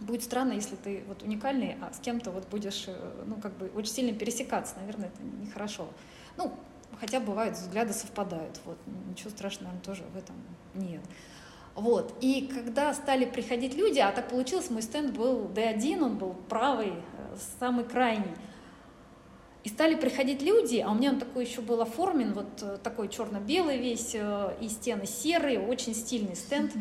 будет 0.00 0.22
странно, 0.22 0.52
если 0.52 0.76
ты 0.76 1.04
вот 1.06 1.22
уникальный, 1.22 1.76
а 1.80 1.92
с 1.92 1.98
кем-то 2.00 2.30
вот 2.30 2.48
будешь, 2.48 2.84
э, 2.86 3.24
ну, 3.26 3.36
как 3.36 3.56
бы 3.56 3.70
очень 3.74 3.92
сильно 3.92 4.16
пересекаться, 4.16 4.74
наверное, 4.80 5.08
это 5.08 5.22
нехорошо. 5.22 5.88
Ну, 6.36 6.52
хотя 6.98 7.20
бывают, 7.20 7.56
взгляды 7.56 7.92
совпадают, 7.92 8.60
вот, 8.64 8.78
ничего 9.08 9.30
страшного, 9.30 9.72
наверное, 9.72 9.84
тоже 9.84 10.02
в 10.12 10.16
этом 10.16 10.36
нет. 10.74 11.02
Вот. 11.74 12.14
И 12.20 12.50
когда 12.52 12.92
стали 12.94 13.24
приходить 13.24 13.74
люди, 13.74 13.98
а 13.98 14.12
так 14.12 14.28
получилось, 14.28 14.70
мой 14.70 14.82
стенд 14.82 15.16
был 15.16 15.48
D1, 15.54 16.02
он 16.02 16.16
был 16.18 16.34
правый, 16.48 16.92
э, 16.92 17.36
самый 17.58 17.84
крайний. 17.84 18.34
И 19.62 19.68
стали 19.68 19.94
приходить 19.94 20.42
люди, 20.42 20.78
а 20.78 20.90
у 20.90 20.94
меня 20.94 21.10
он 21.10 21.18
такой 21.18 21.44
еще 21.44 21.60
был 21.60 21.80
оформлен, 21.82 22.32
вот 22.32 22.62
э, 22.62 22.78
такой 22.82 23.08
черно-белый 23.08 23.78
весь, 23.78 24.14
э, 24.14 24.56
и 24.60 24.68
стены 24.68 25.06
серые, 25.06 25.60
очень 25.60 25.94
стильный 25.94 26.34
стенд. 26.34 26.72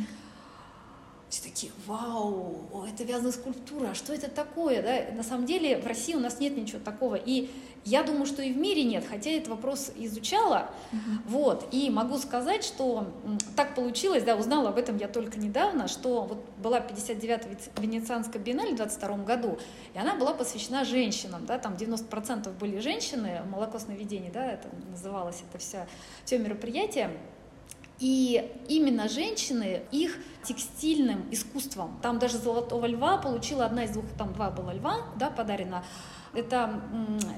Все 1.29 1.43
такие, 1.43 1.71
вау, 1.85 2.87
это 2.91 3.03
вязаная 3.03 3.33
скульптура, 3.33 3.89
а 3.89 3.95
что 3.95 4.13
это 4.13 4.29
такое? 4.29 4.81
Да? 4.81 5.15
На 5.15 5.23
самом 5.23 5.45
деле 5.45 5.77
в 5.77 5.85
России 5.85 6.15
у 6.15 6.19
нас 6.19 6.39
нет 6.39 6.57
ничего 6.57 6.79
такого. 6.79 7.15
И 7.15 7.51
я 7.85 8.03
думаю, 8.03 8.25
что 8.25 8.41
и 8.41 8.51
в 8.51 8.57
мире 8.57 8.83
нет, 8.83 9.05
хотя 9.09 9.31
этот 9.31 9.49
вопрос 9.49 9.91
изучала. 9.95 10.69
Uh-huh. 10.91 10.97
Вот, 11.25 11.67
и 11.71 11.89
могу 11.89 12.17
сказать, 12.17 12.63
что 12.63 13.07
так 13.55 13.75
получилось, 13.75 14.23
да, 14.23 14.35
узнала 14.35 14.69
об 14.69 14.77
этом 14.77 14.97
я 14.97 15.07
только 15.07 15.39
недавно, 15.39 15.87
что 15.87 16.23
вот 16.23 16.45
была 16.57 16.79
59-я 16.79 17.39
Венецианская 17.81 18.41
биеннале 18.41 18.73
в 18.73 18.77
22 18.77 19.17
году, 19.17 19.57
и 19.93 19.97
она 19.97 20.15
была 20.15 20.33
посвящена 20.33 20.85
женщинам, 20.85 21.45
да, 21.45 21.57
там 21.57 21.73
90% 21.73 22.51
были 22.57 22.79
женщины, 22.79 23.41
молокосноведение, 23.49 24.31
да, 24.31 24.45
это 24.51 24.67
называлось 24.91 25.41
это 25.49 25.57
вся, 25.57 25.87
все 26.25 26.37
мероприятие. 26.37 27.11
И 27.99 28.49
именно 28.69 29.09
женщины 29.09 29.81
их 29.91 30.17
текстильным 30.43 31.27
искусством. 31.31 31.99
Там 32.01 32.17
даже 32.17 32.37
золотого 32.37 32.85
льва 32.85 33.17
получила 33.17 33.65
одна 33.65 33.83
из 33.83 33.91
двух, 33.91 34.05
там 34.17 34.33
два 34.33 34.49
было 34.49 34.71
льва, 34.71 34.99
да, 35.17 35.29
подарена. 35.29 35.83
Это 36.33 36.81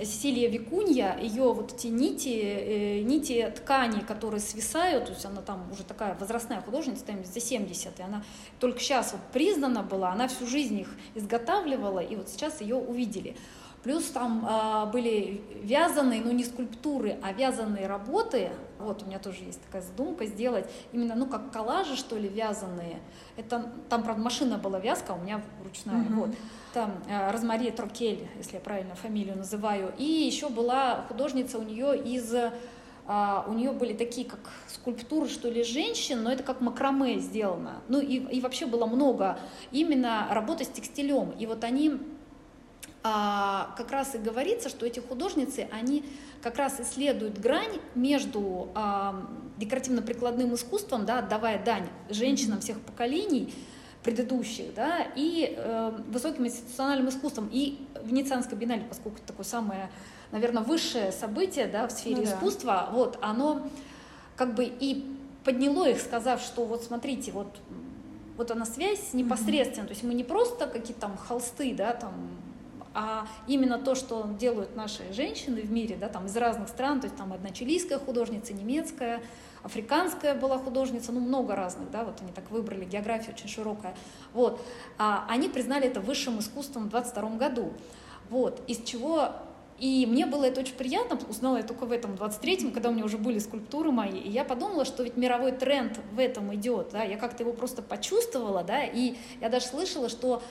Сесилия 0.04 0.50
Викунья, 0.50 1.18
ее 1.18 1.54
вот 1.54 1.74
эти 1.74 1.88
нити, 1.88 2.42
э, 2.42 3.02
нити 3.02 3.54
ткани, 3.56 4.02
которые 4.02 4.42
свисают, 4.42 5.06
то 5.06 5.12
есть 5.14 5.26
она 5.26 5.42
там 5.42 5.72
уже 5.72 5.84
такая 5.84 6.16
возрастная 6.20 6.62
художница, 6.62 7.06
там 7.06 7.24
за 7.24 7.40
70, 7.40 8.00
и 8.00 8.04
она 8.04 8.24
только 8.60 8.80
сейчас 8.80 9.14
вот 9.14 9.22
признана 9.32 9.82
была, 9.82 10.12
она 10.12 10.28
всю 10.28 10.46
жизнь 10.46 10.80
их 10.80 10.90
изготавливала, 11.16 12.00
и 12.00 12.16
вот 12.16 12.30
сейчас 12.30 12.60
ее 12.62 12.76
увидели. 12.76 13.38
Плюс 13.84 14.06
там 14.12 14.48
э, 14.48 14.92
были 14.92 15.42
вязаные, 15.64 16.22
ну 16.22 16.32
не 16.32 16.44
скульптуры, 16.44 17.18
а 17.24 17.34
вязаные 17.34 17.88
работы. 17.88 18.52
Вот 18.78 19.02
у 19.02 19.06
меня 19.08 19.18
тоже 19.18 19.44
есть 19.44 19.62
такая 19.64 19.82
задумка 19.82 20.26
сделать 20.28 20.70
именно, 20.92 21.16
ну 21.16 21.26
как 21.26 21.52
коллажи 21.52 21.96
что 21.96 22.16
ли 22.16 22.30
вязаные. 22.30 23.00
Это 23.38 23.72
там 23.90 24.04
правда 24.04 24.22
машина 24.22 24.58
была 24.58 24.80
вязка, 24.80 25.14
а 25.14 25.16
у 25.16 25.22
меня 25.22 25.42
ручная. 25.64 26.04
Mm-hmm. 26.04 26.14
Вот 26.14 26.30
там 26.74 26.92
э, 27.10 27.32
Розмари 27.32 27.72
Трокель, 27.72 28.28
если 28.38 28.56
я 28.56 28.60
правильно 28.60 28.94
фамилию 28.94 29.36
называю. 29.36 29.94
И 29.98 30.04
еще 30.04 30.50
была 30.50 31.04
художница 31.08 31.58
у 31.58 31.64
нее 31.64 31.98
из 31.98 32.34
Uh, 33.08 33.50
у 33.50 33.54
нее 33.54 33.72
были 33.72 33.94
такие 33.94 34.28
как 34.28 34.40
скульптуры, 34.68 35.28
что 35.28 35.50
ли, 35.50 35.64
женщин, 35.64 36.22
но 36.22 36.32
это 36.32 36.44
как 36.44 36.62
макраме 36.62 37.18
сделано. 37.18 37.82
Ну 37.88 38.00
и, 38.00 38.18
и 38.18 38.40
вообще 38.40 38.68
было 38.68 38.86
много 38.86 39.40
именно 39.72 40.28
работы 40.30 40.66
с 40.66 40.68
текстилем. 40.68 41.32
И 41.32 41.48
вот 41.48 41.64
они 41.64 42.00
а, 43.04 43.74
как 43.78 43.92
раз 43.92 44.16
и 44.16 44.18
говорится, 44.18 44.70
что 44.70 44.86
эти 44.86 45.00
художницы, 45.00 45.68
они 45.72 46.06
как 46.42 46.58
раз 46.58 46.80
исследуют 46.80 47.40
грань 47.40 47.80
между 47.96 48.70
а, 48.76 49.28
декоративно-прикладным 49.58 50.54
искусством, 50.54 51.06
да, 51.06 51.20
отдавая 51.20 51.64
дань 51.64 51.88
женщинам 52.10 52.62
всех 52.62 52.80
поколений 52.82 53.54
предыдущих, 54.04 54.74
да, 54.74 55.06
и 55.16 55.54
э, 55.56 55.92
высоким 56.08 56.48
институциональным 56.48 57.10
искусством. 57.10 57.48
И 57.52 57.86
Венецианская 58.04 58.58
биеннале, 58.58 58.84
поскольку 58.90 59.18
это 59.18 59.28
такое 59.28 59.46
самое, 59.46 59.92
наверное, 60.32 60.64
высшее 60.64 61.12
событие 61.12 61.68
да, 61.68 61.88
в 61.88 61.92
сфере 61.92 62.18
ну, 62.18 62.24
искусства, 62.24 62.88
да. 62.88 62.96
вот, 62.96 63.20
оно 63.22 63.68
как 64.36 64.56
бы 64.56 64.66
и 64.66 65.06
подняло 65.44 65.88
их, 65.88 66.02
сказав, 66.02 66.42
что 66.42 66.66
вот 66.66 66.84
смотрите, 66.84 67.32
вот 67.32 67.60
вот 68.38 68.50
она 68.50 68.66
связь 68.66 69.14
непосредственно, 69.14 69.84
mm-hmm. 69.84 69.88
то 69.88 69.94
есть 69.94 70.04
мы 70.04 70.16
не 70.16 70.24
просто 70.24 70.66
какие-то 70.66 71.02
там 71.02 71.18
холсты, 71.18 71.76
да, 71.76 71.94
там 71.94 72.14
а 72.94 73.26
именно 73.48 73.78
то, 73.78 73.96
что 73.96 74.28
делают 74.40 74.76
наши 74.76 75.02
женщины 75.14 75.62
в 75.62 75.72
мире, 75.72 75.96
да, 75.96 76.10
там 76.10 76.26
из 76.26 76.36
разных 76.36 76.70
стран, 76.70 77.00
то 77.00 77.06
есть 77.08 77.18
там 77.18 77.32
одна 77.34 77.52
чилийская 77.52 78.00
художница, 78.00 78.54
немецкая, 78.54 79.22
африканская 79.64 80.36
была 80.36 80.58
художница, 80.58 81.12
ну 81.12 81.20
много 81.20 81.56
разных, 81.56 81.90
да, 81.92 82.04
вот 82.04 82.22
они 82.22 82.32
так 82.32 82.50
выбрали, 82.52 82.84
география 82.84 83.32
очень 83.32 83.48
широкая, 83.48 83.96
вот, 84.34 84.62
а 84.98 85.26
они 85.30 85.50
признали 85.50 85.88
это 85.88 86.02
высшим 86.02 86.40
искусством 86.40 86.86
в 86.86 86.90
22 86.90 87.30
году, 87.38 87.72
вот, 88.30 88.62
из 88.68 88.84
чего 88.84 89.32
И 89.82 90.06
мне 90.06 90.28
было 90.28 90.46
это 90.46 90.62
очень 90.62 90.76
приятно, 90.76 91.18
узнала 91.28 91.58
я 91.58 91.64
только 91.64 91.88
в 91.88 91.92
этом 91.92 92.14
23-м, 92.14 92.72
когда 92.72 92.90
у 92.90 92.92
меня 92.94 93.04
уже 93.04 93.18
были 93.18 93.40
скульптуры 93.40 93.92
мои, 93.92 94.20
и 94.20 94.30
я 94.30 94.46
подумала, 94.46 94.86
что 94.86 95.02
ведь 95.02 95.18
мировой 95.18 95.54
тренд 95.54 96.00
в 96.12 96.20
этом 96.20 96.54
идет, 96.54 96.90
да, 96.92 97.02
я 97.02 97.18
как-то 97.18 97.42
его 97.42 97.52
просто 97.52 97.82
почувствовала, 97.82 98.64
да, 98.64 98.84
и 98.84 99.16
я 99.42 99.50
даже 99.50 99.66
слышала, 99.66 100.08
что 100.08 100.44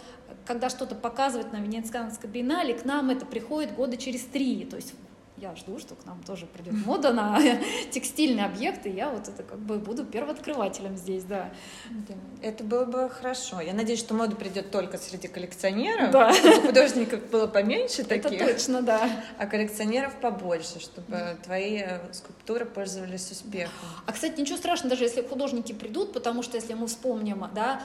когда 0.46 0.68
что-то 0.70 0.94
показывают 0.94 1.52
на 1.52 1.56
Венецианской 1.56 2.28
биеннале, 2.28 2.74
к 2.74 2.84
нам 2.84 3.10
это 3.10 3.26
приходит 3.26 3.74
года 3.74 3.96
через 3.96 4.22
три, 4.22 4.64
то 4.64 4.76
есть 4.76 4.94
я 5.40 5.56
жду, 5.56 5.78
что 5.78 5.94
к 5.94 6.04
нам 6.04 6.22
тоже 6.22 6.46
придет 6.46 6.74
мода 6.86 7.12
на 7.12 7.40
текстильные 7.90 8.44
объекты, 8.44 8.90
я 8.90 9.08
вот 9.08 9.28
это 9.28 9.42
как 9.42 9.58
бы 9.58 9.78
буду 9.78 10.04
первооткрывателем 10.04 10.96
здесь, 10.96 11.24
да. 11.24 11.50
Это 12.42 12.62
было 12.62 12.84
бы 12.84 13.08
хорошо. 13.08 13.60
Я 13.60 13.72
надеюсь, 13.72 14.00
что 14.00 14.14
мода 14.14 14.36
придет 14.36 14.70
только 14.70 14.98
среди 14.98 15.28
коллекционеров, 15.28 16.10
да. 16.10 16.32
чтобы 16.32 16.68
художников 16.68 17.30
было 17.30 17.46
поменьше 17.46 18.04
таких. 18.04 18.40
Это 18.40 18.52
точно, 18.52 18.82
да. 18.82 19.10
А 19.38 19.46
коллекционеров 19.46 20.14
побольше, 20.20 20.78
чтобы 20.78 21.38
твои 21.42 21.78
э, 21.78 22.12
скульптуры 22.12 22.66
пользовались 22.66 23.30
успехом. 23.30 23.72
А, 24.06 24.12
кстати, 24.12 24.38
ничего 24.40 24.58
страшного, 24.58 24.90
даже 24.90 25.04
если 25.04 25.22
художники 25.22 25.72
придут, 25.72 26.12
потому 26.12 26.42
что 26.42 26.56
если 26.56 26.74
мы 26.74 26.86
вспомним, 26.86 27.46
да, 27.54 27.82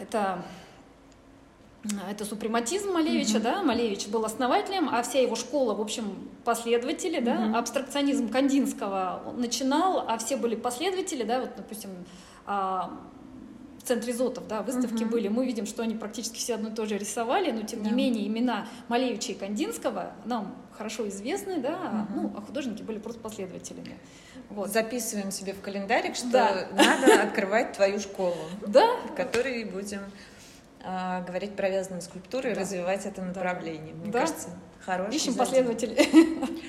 это 0.00 0.44
это 2.10 2.24
супрематизм 2.24 2.92
Малевича, 2.92 3.38
mm-hmm. 3.38 3.42
да, 3.42 3.62
Малевич 3.62 4.08
был 4.08 4.24
основателем, 4.24 4.90
а 4.92 5.02
вся 5.02 5.20
его 5.20 5.36
школа, 5.36 5.74
в 5.74 5.80
общем, 5.80 6.28
последователи, 6.44 7.18
mm-hmm. 7.18 7.52
да, 7.52 7.58
абстракционизм 7.58 8.28
Кандинского 8.28 9.22
начинал, 9.36 10.04
а 10.06 10.18
все 10.18 10.36
были 10.36 10.54
последователи, 10.54 11.22
да, 11.22 11.40
вот, 11.40 11.50
допустим, 11.56 11.90
а, 12.46 12.90
центре 13.88 14.12
Зотов, 14.12 14.46
да, 14.46 14.62
выставки 14.62 15.02
uh-huh. 15.02 15.08
были, 15.08 15.28
мы 15.28 15.46
видим, 15.46 15.66
что 15.66 15.82
они 15.82 15.94
практически 15.94 16.36
все 16.38 16.54
одно 16.54 16.68
и 16.68 16.74
то 16.74 16.86
же 16.86 16.96
рисовали, 16.96 17.50
но 17.50 17.62
тем 17.62 17.80
yeah. 17.80 17.84
не 17.84 17.90
менее 17.90 18.26
имена 18.26 18.68
Малевича 18.88 19.32
и 19.32 19.34
Кандинского 19.34 20.12
нам 20.24 20.54
хорошо 20.76 21.08
известны, 21.08 21.58
да, 21.58 21.70
uh-huh. 21.70 22.14
ну, 22.14 22.32
а 22.36 22.40
художники 22.40 22.82
были 22.82 22.98
просто 22.98 23.20
последователями. 23.20 23.98
Вот. 24.50 24.70
Записываем 24.70 25.30
себе 25.30 25.52
в 25.52 25.60
календарик, 25.60 26.14
что 26.16 26.30
да. 26.30 26.68
надо 26.72 27.22
открывать 27.22 27.72
твою 27.72 27.98
школу, 27.98 28.36
да. 28.66 28.96
в 29.10 29.14
которой 29.14 29.64
будем 29.64 30.00
а, 30.82 31.22
говорить 31.22 31.54
про 31.54 31.68
вязаные 31.68 32.00
скульптуры 32.00 32.52
и 32.52 32.54
развивать 32.54 33.04
это 33.04 33.22
направление. 33.22 33.94
Мне 33.94 34.10
да. 34.10 34.20
кажется, 34.20 34.48
хороший 34.80 35.16
Ищем 35.16 35.34
последователей. 35.34 36.08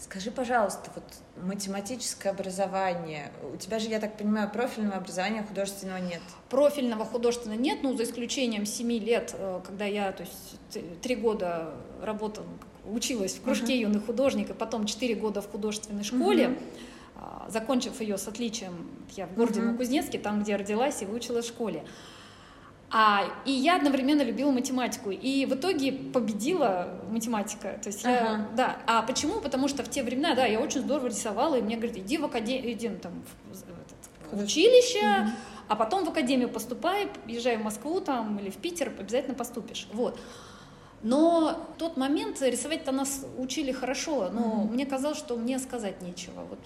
Скажи, 0.00 0.30
пожалуйста, 0.30 0.90
вот 0.94 1.04
математическое 1.46 2.30
образование, 2.30 3.30
у 3.52 3.58
тебя 3.58 3.78
же, 3.78 3.90
я 3.90 4.00
так 4.00 4.16
понимаю, 4.16 4.50
профильного 4.50 4.96
образования 4.96 5.42
художественного 5.42 5.98
нет? 5.98 6.22
Профильного 6.48 7.04
художественного 7.04 7.60
нет, 7.60 7.80
ну, 7.82 7.94
за 7.94 8.04
исключением 8.04 8.64
семи 8.64 8.98
лет, 8.98 9.34
э, 9.34 9.60
когда 9.62 9.84
я, 9.84 10.10
то 10.12 10.22
есть, 10.22 11.02
три 11.02 11.16
года 11.16 11.74
работала, 12.00 12.46
училась 12.86 13.34
в 13.34 13.42
кружке 13.42 13.74
uh-huh. 13.74 13.82
юных 13.82 14.06
художников, 14.06 14.56
потом 14.56 14.86
четыре 14.86 15.14
года 15.14 15.42
в 15.42 15.50
художественной 15.50 16.02
школе, 16.02 16.56
uh-huh. 17.16 17.50
закончив 17.50 18.00
ее 18.00 18.16
с 18.16 18.26
отличием, 18.26 18.88
я 19.18 19.26
в 19.26 19.34
городе 19.34 19.60
uh-huh. 19.60 20.18
Там, 20.22 20.42
где 20.42 20.56
родилась 20.56 21.02
и 21.02 21.04
выучилась 21.04 21.44
в 21.44 21.48
школе. 21.48 21.84
А, 22.92 23.24
и 23.44 23.52
я 23.52 23.76
одновременно 23.76 24.22
любила 24.22 24.50
математику. 24.50 25.10
И 25.10 25.46
в 25.46 25.54
итоге 25.54 25.92
победила 25.92 27.00
математика. 27.08 27.78
То 27.82 27.88
есть 27.88 28.02
я, 28.02 28.34
ага. 28.34 28.48
да. 28.56 28.78
А 28.86 29.02
почему? 29.02 29.40
Потому 29.40 29.68
что 29.68 29.84
в 29.84 29.88
те 29.88 30.02
времена, 30.02 30.34
да, 30.34 30.44
я 30.46 30.60
очень 30.60 30.80
здорово 30.80 31.06
рисовала, 31.06 31.54
и 31.54 31.62
мне 31.62 31.76
говорят, 31.76 31.96
иди 31.98 32.18
в 32.18 32.24
академию, 32.24 32.72
иди 32.72 32.88
ну, 32.88 32.98
там, 32.98 33.12
в, 33.52 34.36
в 34.36 34.42
училище, 34.42 34.98
угу. 34.98 35.30
а 35.68 35.76
потом 35.76 36.04
в 36.04 36.08
академию 36.08 36.48
поступай, 36.48 37.08
езжай 37.26 37.56
в 37.58 37.62
Москву 37.62 38.00
там 38.00 38.38
или 38.38 38.50
в 38.50 38.56
Питер, 38.56 38.92
обязательно 38.98 39.34
поступишь. 39.34 39.86
Вот. 39.92 40.18
Но 41.02 41.68
тот 41.78 41.96
момент 41.96 42.42
рисовать-то 42.42 42.92
нас 42.92 43.24
учили 43.38 43.70
хорошо, 43.72 44.30
но 44.30 44.40
угу. 44.40 44.72
мне 44.72 44.84
казалось, 44.84 45.18
что 45.18 45.36
мне 45.36 45.60
сказать 45.60 46.02
нечего. 46.02 46.42
Вот 46.48 46.58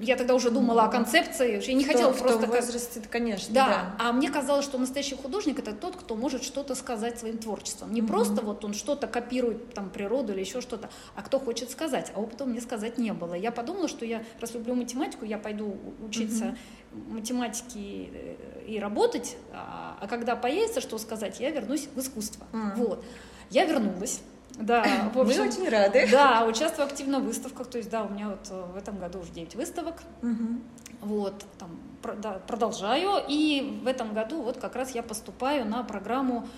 я 0.00 0.16
тогда 0.16 0.34
уже 0.34 0.50
думала 0.50 0.84
о 0.84 0.88
концепции, 0.88 1.62
я 1.64 1.74
не 1.74 1.84
в 1.84 1.86
хотела 1.86 2.12
том, 2.12 2.22
просто... 2.22 2.46
В 2.46 2.50
возрасте, 2.50 3.02
конечно, 3.08 3.54
да. 3.54 3.66
да. 3.66 3.96
А 3.98 4.12
мне 4.12 4.30
казалось, 4.30 4.64
что 4.64 4.78
настоящий 4.78 5.16
художник— 5.16 5.58
это 5.60 5.72
тот, 5.72 5.96
кто 5.96 6.14
может 6.14 6.42
что-то 6.42 6.74
сказать 6.74 7.18
своим 7.18 7.38
творчеством. 7.38 7.92
Не 7.92 8.00
mm-hmm. 8.00 8.06
просто 8.06 8.42
вот 8.42 8.64
он 8.64 8.74
что-то 8.74 9.06
копирует, 9.06 9.74
там, 9.74 9.90
природу 9.90 10.32
или 10.32 10.40
еще 10.40 10.60
что-то, 10.60 10.90
а 11.14 11.22
кто 11.22 11.38
хочет 11.38 11.70
сказать. 11.70 12.12
А 12.14 12.20
опыта 12.20 12.44
мне 12.44 12.60
сказать 12.60 12.98
не 12.98 13.12
было. 13.12 13.34
Я 13.34 13.50
подумала, 13.50 13.88
что 13.88 14.04
я, 14.04 14.22
раз 14.40 14.54
люблю 14.54 14.74
математику, 14.74 15.24
я 15.24 15.38
пойду 15.38 15.76
учиться 16.00 16.56
mm-hmm. 16.92 17.12
математике 17.12 18.08
э, 18.12 18.64
и 18.66 18.78
работать, 18.78 19.36
а, 19.52 19.98
а 20.00 20.06
когда 20.06 20.36
появится 20.36 20.80
что 20.80 20.98
сказать, 20.98 21.40
я 21.40 21.50
вернусь 21.50 21.88
в 21.94 21.98
искусство. 21.98 22.46
Mm-hmm. 22.52 22.76
Вот. 22.76 23.04
Я 23.50 23.64
вернулась. 23.64 24.20
Да, 24.58 25.10
в 25.14 25.18
общем, 25.18 25.42
Мы 25.42 25.48
очень 25.48 25.68
рады. 25.68 26.08
Да, 26.10 26.44
участвую 26.44 26.86
активно 26.86 27.20
в 27.20 27.24
выставках. 27.24 27.68
То 27.68 27.78
есть, 27.78 27.90
да, 27.90 28.02
у 28.02 28.08
меня 28.08 28.30
вот 28.30 28.48
э, 28.50 28.72
в 28.74 28.76
этом 28.76 28.98
году 28.98 29.20
уже 29.20 29.30
9 29.30 29.54
выставок. 29.54 30.02
Угу. 30.22 30.60
Вот, 31.00 31.44
там, 31.58 31.78
да, 32.20 32.40
продолжаю. 32.46 33.22
И 33.28 33.80
в 33.82 33.86
этом 33.86 34.14
году 34.14 34.42
вот 34.42 34.58
как 34.58 34.74
раз 34.74 34.90
я 34.90 35.02
поступаю 35.02 35.64
на 35.64 35.84
программу 35.84 36.48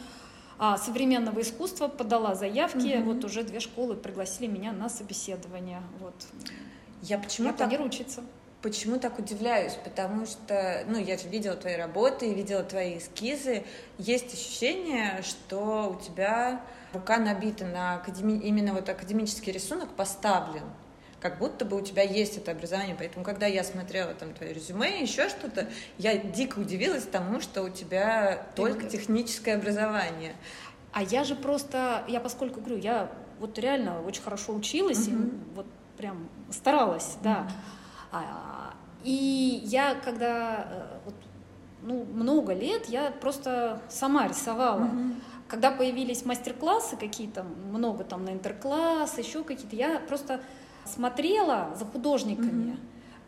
а, 0.58 0.78
современного 0.78 1.40
искусства, 1.42 1.88
подала 1.88 2.34
заявки. 2.34 2.98
Угу. 2.98 3.12
Вот 3.12 3.24
уже 3.24 3.42
две 3.42 3.60
школы 3.60 3.96
пригласили 3.96 4.46
меня 4.46 4.72
на 4.72 4.88
собеседование. 4.88 5.82
Вот. 5.98 6.14
Я 7.02 7.18
почему 7.18 7.48
я 7.48 7.52
планирую 7.52 7.88
учиться. 7.88 8.22
Почему 8.62 8.98
так 8.98 9.18
удивляюсь? 9.18 9.72
Потому 9.84 10.26
что, 10.26 10.84
ну, 10.86 10.98
я 10.98 11.16
же 11.16 11.28
видела 11.28 11.56
твои 11.56 11.76
работы, 11.76 12.32
видела 12.34 12.62
твои 12.62 12.98
эскизы. 12.98 13.64
Есть 13.96 14.34
ощущение, 14.34 15.22
что 15.22 15.96
у 15.98 16.02
тебя 16.02 16.60
рука 16.92 17.18
набита 17.18 17.64
на 17.64 17.94
академи... 17.94 18.32
именно 18.32 18.72
вот 18.72 18.88
академический 18.88 19.52
рисунок 19.52 19.90
поставлен, 19.90 20.64
как 21.20 21.38
будто 21.38 21.64
бы 21.64 21.76
у 21.76 21.80
тебя 21.80 22.02
есть 22.02 22.36
это 22.36 22.52
образование. 22.52 22.96
Поэтому, 22.98 23.24
когда 23.24 23.46
я 23.46 23.62
смотрела 23.62 24.14
там 24.14 24.32
твое 24.32 24.52
резюме, 24.52 25.02
еще 25.02 25.28
что-то, 25.28 25.68
я 25.98 26.16
дико 26.16 26.58
удивилась 26.58 27.04
тому, 27.04 27.40
что 27.40 27.62
у 27.62 27.68
тебя 27.68 28.46
только 28.56 28.86
техническое 28.86 29.54
образование. 29.54 30.34
А 30.92 31.02
я 31.02 31.24
же 31.24 31.36
просто, 31.36 32.04
я 32.08 32.20
поскольку 32.20 32.60
говорю, 32.60 32.78
я 32.78 33.10
вот 33.38 33.58
реально 33.58 34.02
очень 34.02 34.22
хорошо 34.22 34.54
училась, 34.54 35.06
uh-huh. 35.06 35.28
и 35.28 35.54
вот 35.54 35.66
прям 35.96 36.28
старалась, 36.50 37.16
uh-huh. 37.16 37.22
да. 37.22 37.48
А, 38.12 38.74
и 39.04 39.60
я 39.64 39.94
когда 39.94 40.66
э, 40.68 40.98
вот, 41.04 41.14
ну, 41.82 42.04
много 42.04 42.54
лет 42.54 42.86
я 42.86 43.10
просто 43.12 43.80
сама 43.88 44.26
рисовала. 44.26 44.84
Uh-huh 44.84 45.14
когда 45.50 45.70
появились 45.72 46.24
мастер-классы 46.24 46.96
какие-то, 46.96 47.42
много 47.42 48.04
там 48.04 48.24
на 48.24 48.30
интеркласс, 48.30 49.18
еще 49.18 49.42
какие-то, 49.42 49.74
я 49.74 49.98
просто 49.98 50.40
смотрела 50.84 51.74
за 51.76 51.84
художниками, 51.84 52.72
mm-hmm. 52.72 52.78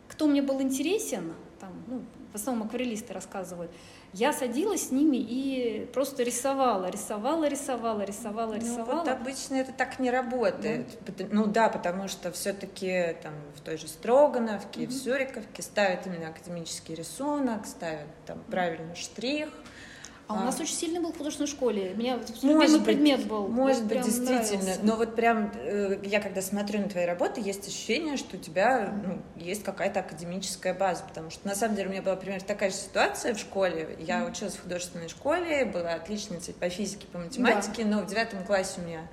кто 0.07 0.27
мне 0.27 0.41
был 0.41 0.61
интересен, 0.61 1.33
там, 1.59 1.71
ну, 1.87 2.01
в 2.31 2.35
основном 2.35 2.67
акварелисты 2.67 3.13
рассказывают, 3.13 3.71
я 4.13 4.31
садилась 4.31 4.87
с 4.87 4.91
ними 4.91 5.17
и 5.17 5.89
просто 5.93 6.23
рисовала, 6.23 6.89
рисовала, 6.89 7.45
рисовала, 7.45 8.01
рисовала, 8.03 8.53
рисовала. 8.53 8.91
Ну, 8.91 8.97
вот 8.99 9.07
обычно 9.07 9.55
это 9.55 9.71
так 9.71 9.99
не 9.99 10.09
работает. 10.09 10.87
Да. 11.05 11.25
Ну 11.31 11.45
да, 11.47 11.67
потому 11.67 12.07
что 12.07 12.31
все-таки 12.31 13.15
там 13.21 13.33
в 13.55 13.61
той 13.61 13.77
же 13.77 13.87
Строгановке, 13.87 14.83
mm-hmm. 14.83 14.87
в 14.87 14.93
Сюриковке 14.93 15.61
ставят 15.61 16.07
именно 16.07 16.29
академический 16.29 16.95
рисунок, 16.95 17.65
ставят 17.65 18.07
там 18.25 18.39
правильный 18.49 18.95
штрих. 18.95 19.49
А, 20.27 20.35
у 20.35 20.45
нас 20.45 20.59
очень 20.59 20.75
сильный 20.75 20.99
был 20.99 21.11
в 21.11 21.17
художественной 21.17 21.49
школе. 21.49 21.91
У 21.93 21.97
меня 21.97 22.17
любимый 22.41 22.67
быть, 22.67 22.85
предмет 22.85 23.27
был. 23.27 23.47
Может 23.47 23.85
быть, 23.85 24.01
действительно. 24.01 24.63
Нравился. 24.63 24.79
Но 24.83 24.95
вот 24.95 25.15
прям 25.15 25.51
э, 25.55 25.99
я 26.03 26.21
когда 26.21 26.41
смотрю 26.41 26.79
на 26.79 26.89
твои 26.89 27.05
работы, 27.05 27.41
есть 27.41 27.67
ощущение, 27.67 28.15
что 28.15 28.37
у 28.37 28.39
тебя 28.39 28.93
ну, 29.05 29.21
есть 29.35 29.63
какая-то 29.63 29.99
академическая 29.99 30.73
база. 30.73 31.03
Потому 31.07 31.29
что 31.29 31.47
на 31.47 31.55
самом 31.55 31.75
деле 31.75 31.89
у 31.89 31.91
меня 31.91 32.01
была 32.01 32.15
примерно 32.15 32.45
такая 32.45 32.69
же 32.69 32.77
ситуация 32.77 33.33
в 33.33 33.39
школе. 33.39 33.97
Я 33.99 34.21
mm. 34.21 34.31
училась 34.31 34.55
в 34.55 34.63
художественной 34.63 35.09
школе, 35.09 35.65
была 35.65 35.93
отличницей 35.93 36.53
по 36.53 36.69
физике, 36.69 37.05
по 37.11 37.19
математике, 37.19 37.83
да. 37.83 37.89
но 37.89 38.01
в 38.01 38.05
девятом 38.07 38.43
классе 38.45 38.79
у 38.81 38.87
меня 38.87 39.07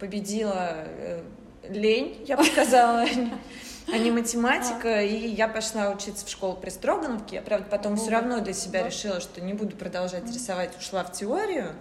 победила 0.00 0.84
э, 0.86 1.22
лень, 1.68 2.24
я 2.26 2.36
бы 2.36 2.44
сказала 2.44 3.04
а 3.92 3.98
не 3.98 4.10
математика, 4.10 4.98
а. 4.98 5.02
и 5.02 5.28
я 5.28 5.48
пошла 5.48 5.90
учиться 5.90 6.24
в 6.26 6.28
школу 6.28 6.54
при 6.54 6.70
Строгановке. 6.70 7.36
Я, 7.36 7.42
правда, 7.42 7.66
потом 7.70 7.96
все 7.96 8.10
равно 8.10 8.40
для 8.40 8.52
себя 8.52 8.82
решила, 8.84 9.20
что 9.20 9.40
не 9.40 9.54
буду 9.54 9.76
продолжать 9.76 10.26
рисовать, 10.26 10.76
ушла 10.78 11.04
в 11.04 11.12
теорию. 11.12 11.72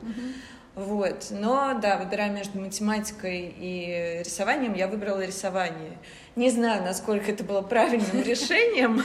Вот. 0.76 1.28
Но 1.32 1.78
да, 1.82 1.98
выбирая 1.98 2.30
между 2.30 2.60
математикой 2.60 3.54
и 3.58 4.22
рисованием, 4.24 4.74
я 4.74 4.88
выбрала 4.88 5.24
рисование. 5.26 5.98
Не 6.36 6.50
знаю, 6.50 6.84
насколько 6.84 7.32
это 7.32 7.44
было 7.44 7.62
правильным 7.62 8.22
решением. 8.26 9.03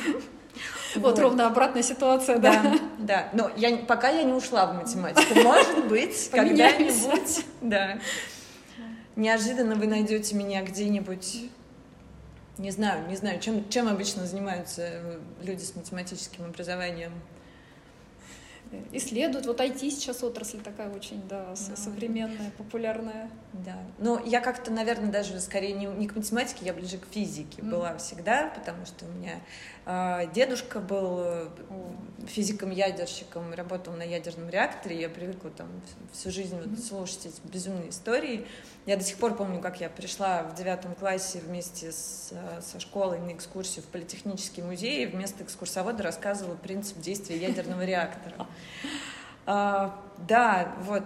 Вот, 0.94 1.18
ровно 1.18 1.46
обратная 1.46 1.82
ситуация, 1.82 2.38
да. 2.38 2.62
Да, 2.62 2.78
да. 2.98 3.28
Но 3.32 3.50
я, 3.56 3.76
пока 3.76 4.08
я 4.08 4.22
не 4.22 4.32
ушла 4.32 4.66
в 4.66 4.74
математику. 4.74 5.34
Может 5.42 5.88
быть, 5.88 6.30
когда-нибудь, 6.32 7.44
да. 7.60 7.98
Неожиданно 9.16 9.74
вы 9.74 9.86
найдете 9.86 10.36
меня 10.36 10.62
где-нибудь 10.62 11.50
не 12.58 12.70
знаю, 12.70 13.06
не 13.08 13.16
знаю, 13.16 13.38
чем, 13.40 13.68
чем 13.68 13.88
обычно 13.88 14.26
занимаются 14.26 14.82
э, 14.82 15.20
люди 15.42 15.62
с 15.62 15.76
математическим 15.76 16.44
образованием. 16.44 17.12
исследуют. 18.92 19.46
Вот 19.46 19.60
IT 19.60 19.78
сейчас 19.90 20.22
отрасль 20.22 20.60
такая 20.60 20.90
очень, 20.90 21.22
да, 21.28 21.48
да. 21.48 21.76
современная, 21.76 22.50
популярная. 22.56 23.30
Да. 23.52 23.76
Но 23.98 24.20
я 24.24 24.40
как-то, 24.40 24.70
наверное, 24.70 25.12
даже 25.12 25.38
скорее 25.40 25.74
не, 25.74 25.86
не 25.86 26.08
к 26.08 26.16
математике, 26.16 26.64
я 26.64 26.72
ближе 26.72 26.96
к 26.96 27.06
физике 27.10 27.60
mm. 27.60 27.68
была 27.68 27.96
всегда, 27.98 28.50
потому 28.54 28.86
что 28.86 29.04
у 29.04 29.08
меня 29.08 29.34
э, 29.34 29.38
дедушка 29.86 30.80
был 30.80 31.20
mm. 31.20 32.26
физиком-ядерщиком, 32.26 33.54
работал 33.54 33.94
на 33.94 34.02
ядерном 34.02 34.48
реакторе, 34.48 35.00
я 35.00 35.08
привыкла 35.08 35.50
там 35.50 35.68
всю 36.12 36.32
жизнь 36.32 36.58
вот, 36.58 36.78
слушать 36.80 37.26
эти 37.26 37.40
безумные 37.44 37.90
истории. 37.90 38.48
Я 38.84 38.96
до 38.96 39.04
сих 39.04 39.16
пор 39.16 39.36
помню, 39.36 39.60
как 39.60 39.80
я 39.80 39.88
пришла 39.88 40.42
в 40.42 40.56
девятом 40.56 40.96
классе 40.96 41.38
вместе 41.38 41.92
с, 41.92 42.32
со 42.60 42.80
школой 42.80 43.20
на 43.20 43.32
экскурсию 43.32 43.84
в 43.84 43.86
Политехнический 43.86 44.62
музей, 44.62 45.04
и 45.04 45.06
вместо 45.06 45.44
экскурсовода 45.44 46.02
рассказывала 46.02 46.56
принцип 46.56 46.98
действия 46.98 47.36
ядерного 47.36 47.84
реактора. 47.84 48.48
А, 49.46 50.02
да, 50.26 50.74
вот. 50.80 51.04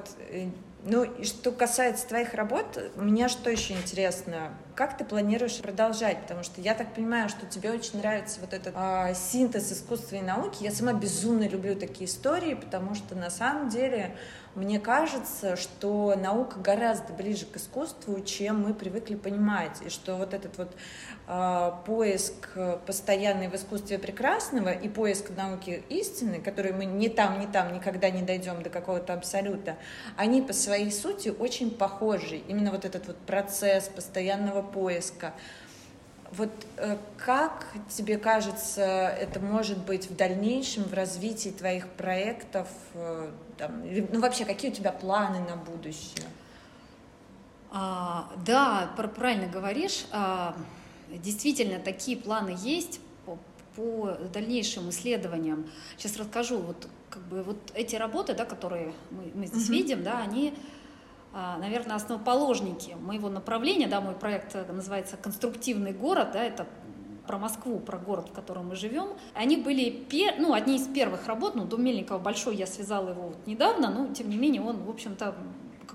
Э, 0.82 0.88
ну, 0.90 1.04
и 1.04 1.24
что 1.24 1.52
касается 1.52 2.06
твоих 2.06 2.34
работ, 2.34 2.78
меня 2.96 3.28
что 3.28 3.50
еще 3.50 3.74
интересно, 3.74 4.54
как 4.74 4.96
ты 4.96 5.04
планируешь 5.04 5.58
продолжать? 5.58 6.22
Потому 6.22 6.42
что 6.42 6.60
я 6.60 6.74
так 6.74 6.94
понимаю, 6.94 7.28
что 7.28 7.46
тебе 7.46 7.70
очень 7.70 7.98
нравится 7.98 8.40
вот 8.40 8.52
этот 8.52 8.72
а, 8.76 9.12
синтез 9.14 9.72
искусства 9.72 10.16
и 10.16 10.22
науки. 10.22 10.62
Я 10.62 10.72
сама 10.72 10.92
безумно 10.92 11.46
люблю 11.48 11.74
такие 11.76 12.08
истории, 12.08 12.54
потому 12.54 12.94
что 12.94 13.14
на 13.14 13.30
самом 13.30 13.68
деле 13.68 14.16
мне 14.54 14.80
кажется, 14.80 15.56
что 15.56 16.14
наука 16.16 16.58
гораздо 16.58 17.12
ближе 17.12 17.46
к 17.46 17.56
искусству, 17.56 18.20
чем 18.20 18.62
мы 18.62 18.74
привыкли 18.74 19.14
понимать, 19.14 19.80
и 19.84 19.90
что 19.90 20.16
вот 20.16 20.34
этот 20.34 20.58
вот 20.58 20.72
э, 21.28 21.72
поиск 21.86 22.48
постоянный 22.84 23.48
в 23.48 23.54
искусстве 23.54 23.98
прекрасного 23.98 24.70
и 24.70 24.88
поиск 24.88 25.30
науки 25.36 25.84
истины, 25.88 26.40
который 26.40 26.72
мы 26.72 26.84
не 26.84 27.08
там, 27.08 27.38
не 27.38 27.46
там 27.46 27.72
никогда 27.72 28.10
не 28.10 28.22
дойдем 28.22 28.62
до 28.62 28.70
какого-то 28.70 29.14
абсолюта, 29.14 29.76
они 30.16 30.42
по 30.42 30.52
своей 30.52 30.90
сути 30.90 31.28
очень 31.28 31.70
похожи. 31.70 32.36
Именно 32.48 32.72
вот 32.72 32.84
этот 32.84 33.06
вот 33.06 33.18
процесс 33.18 33.88
постоянного 33.88 34.62
поиска. 34.62 35.32
Вот 36.32 36.50
э, 36.76 36.96
как 37.16 37.66
тебе 37.88 38.16
кажется, 38.16 38.82
это 38.82 39.40
может 39.40 39.78
быть 39.78 40.08
в 40.08 40.14
дальнейшем 40.14 40.84
в 40.84 40.94
развитии 40.94 41.50
твоих 41.50 41.88
проектов? 41.88 42.68
Э, 42.94 43.30
там, 43.58 43.82
ну 44.12 44.20
вообще, 44.20 44.44
какие 44.44 44.70
у 44.70 44.74
тебя 44.74 44.92
планы 44.92 45.40
на 45.40 45.56
будущее? 45.56 46.26
А, 47.72 48.30
да, 48.44 48.90
правильно 48.96 49.46
говоришь. 49.46 50.06
А, 50.12 50.56
действительно, 51.08 51.78
такие 51.78 52.16
планы 52.16 52.56
есть 52.60 53.00
по, 53.26 53.38
по 53.76 54.16
дальнейшим 54.32 54.90
исследованиям. 54.90 55.68
Сейчас 55.96 56.16
расскажу. 56.16 56.58
Вот 56.58 56.88
как 57.10 57.22
бы 57.22 57.42
вот 57.42 57.58
эти 57.74 57.96
работы, 57.96 58.34
да, 58.34 58.44
которые 58.44 58.92
мы, 59.10 59.30
мы 59.34 59.46
здесь 59.46 59.64
угу. 59.64 59.72
видим, 59.72 60.02
да, 60.02 60.18
они 60.20 60.54
наверное, 61.32 61.96
основоположники 61.96 62.96
моего 63.00 63.28
направления, 63.28 63.86
да, 63.86 64.00
мой 64.00 64.14
проект 64.14 64.54
называется 64.68 65.16
«Конструктивный 65.16 65.92
город», 65.92 66.30
да, 66.32 66.44
это 66.44 66.66
про 67.26 67.38
Москву, 67.38 67.78
про 67.78 67.96
город, 67.96 68.28
в 68.30 68.32
котором 68.32 68.68
мы 68.68 68.76
живем. 68.76 69.10
Они 69.34 69.56
были 69.56 69.90
пер... 69.90 70.34
ну, 70.38 70.52
одни 70.52 70.76
из 70.76 70.88
первых 70.88 71.28
работ, 71.28 71.54
ну, 71.54 71.64
Дом 71.64 71.84
Мельникова 71.84 72.18
большой, 72.18 72.56
я 72.56 72.66
связала 72.66 73.10
его 73.10 73.28
вот 73.28 73.46
недавно, 73.46 73.88
но, 73.88 74.12
тем 74.12 74.28
не 74.28 74.36
менее, 74.36 74.62
он, 74.62 74.82
в 74.82 74.90
общем-то, 74.90 75.36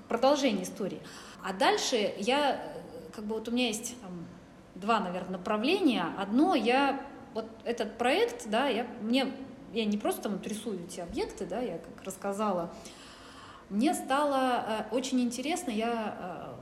продолжение 0.07 0.63
истории. 0.63 1.01
А 1.43 1.51
дальше 1.51 2.13
я, 2.17 2.61
как 3.13 3.25
бы 3.25 3.35
вот 3.35 3.49
у 3.49 3.51
меня 3.51 3.67
есть 3.67 3.99
там, 4.01 4.25
два, 4.75 5.01
наверное, 5.01 5.37
направления. 5.37 6.05
Одно, 6.17 6.55
я, 6.55 7.01
вот 7.33 7.45
этот 7.65 7.97
проект, 7.97 8.47
да, 8.49 8.67
я, 8.67 8.87
мне, 9.01 9.33
я 9.73 9.83
не 9.83 9.97
просто 9.97 10.21
там 10.23 10.39
рисую 10.41 10.85
эти 10.85 11.01
объекты, 11.01 11.45
да, 11.45 11.59
я 11.59 11.79
как 11.79 12.05
рассказала, 12.05 12.73
мне 13.69 13.93
стало 13.93 14.85
э, 14.91 14.95
очень 14.95 15.21
интересно, 15.21 15.71
я 15.71 16.55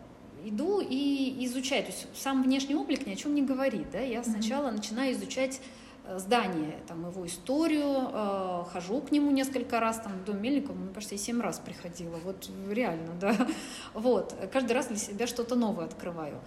э, 0.43 0.49
иду 0.49 0.80
и 0.82 1.45
изучаю, 1.45 1.84
то 1.84 1.91
есть 1.91 2.08
сам 2.16 2.43
внешний 2.43 2.76
облик 2.76 3.06
ни 3.06 3.14
о 3.14 3.16
чем 3.16 3.36
не 3.36 3.41
говорит, 3.41 3.91
да, 3.91 3.99
я 3.99 4.24
сначала 4.24 4.68
mm-hmm. 4.68 4.76
начинаю 4.78 5.14
изучать 5.14 5.60
э, 6.06 6.18
здание, 6.18 6.78
там, 6.88 7.10
его 7.10 7.26
историю, 7.28 8.66
хожу 8.72 9.01
к 9.01 9.12
нему 9.12 9.32
несколько 9.32 9.80
раз, 9.80 9.97
там, 9.97 10.14
в 10.14 10.24
Дом 10.24 10.41
Мельникова, 10.41 10.76
мне 10.76 10.93
кажется, 10.93 11.16
я 11.16 11.20
семь 11.20 11.41
раз 11.41 11.60
приходила, 11.60 12.18
вот 12.24 12.49
реально, 12.70 13.14
да, 13.20 13.47
вот, 13.93 14.34
каждый 14.51 14.72
раз 14.72 14.88
для 14.88 14.97
себя 14.97 15.28
что-то 15.28 15.56
новое 15.56 15.86
открываю. 15.86 16.39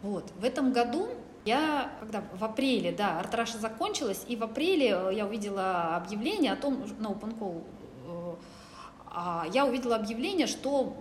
Вот, 0.00 0.32
в 0.38 0.44
этом 0.44 0.72
году 0.72 1.08
я, 1.44 1.92
когда 2.00 2.22
в 2.32 2.44
апреле, 2.44 2.92
да, 2.92 3.18
Артраша 3.18 3.58
закончилась, 3.58 4.24
и 4.28 4.36
в 4.36 4.42
апреле 4.42 4.98
я 5.12 5.26
увидела 5.26 5.96
объявление 5.96 6.52
о 6.52 6.56
том, 6.56 6.84
на 6.98 7.08
Open 7.08 7.38
Call 7.38 7.62
а, 7.62 7.77
я 9.52 9.66
увидела 9.66 9.96
объявление, 9.96 10.46
что 10.46 10.96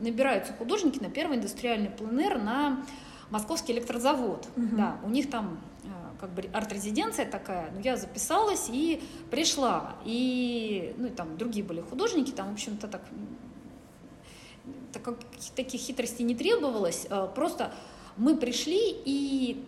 набираются 0.00 0.52
художники 0.52 0.98
на 0.98 1.10
первый 1.10 1.36
индустриальный 1.36 1.90
пленэр 1.90 2.38
на 2.38 2.84
Московский 3.30 3.72
электрозавод. 3.72 4.48
Угу. 4.56 4.76
Да, 4.76 4.96
у 5.04 5.08
них 5.08 5.30
там 5.30 5.60
э, 5.84 5.88
как 6.18 6.30
бы 6.30 6.42
арт-резиденция 6.52 7.26
такая, 7.26 7.70
ну, 7.72 7.80
я 7.80 7.96
записалась 7.96 8.68
и 8.70 9.02
пришла, 9.30 9.96
и, 10.04 10.94
ну, 10.98 11.06
и 11.06 11.10
там 11.10 11.36
другие 11.36 11.64
были 11.64 11.80
художники, 11.80 12.32
там, 12.32 12.50
в 12.50 12.52
общем-то, 12.54 12.88
так, 12.88 13.02
так 14.92 15.02
как 15.02 15.18
таких 15.54 15.80
хитростей 15.80 16.24
не 16.24 16.34
требовалось, 16.34 17.06
э, 17.08 17.28
просто 17.34 17.72
мы 18.16 18.36
пришли, 18.36 18.96
и 19.04 19.64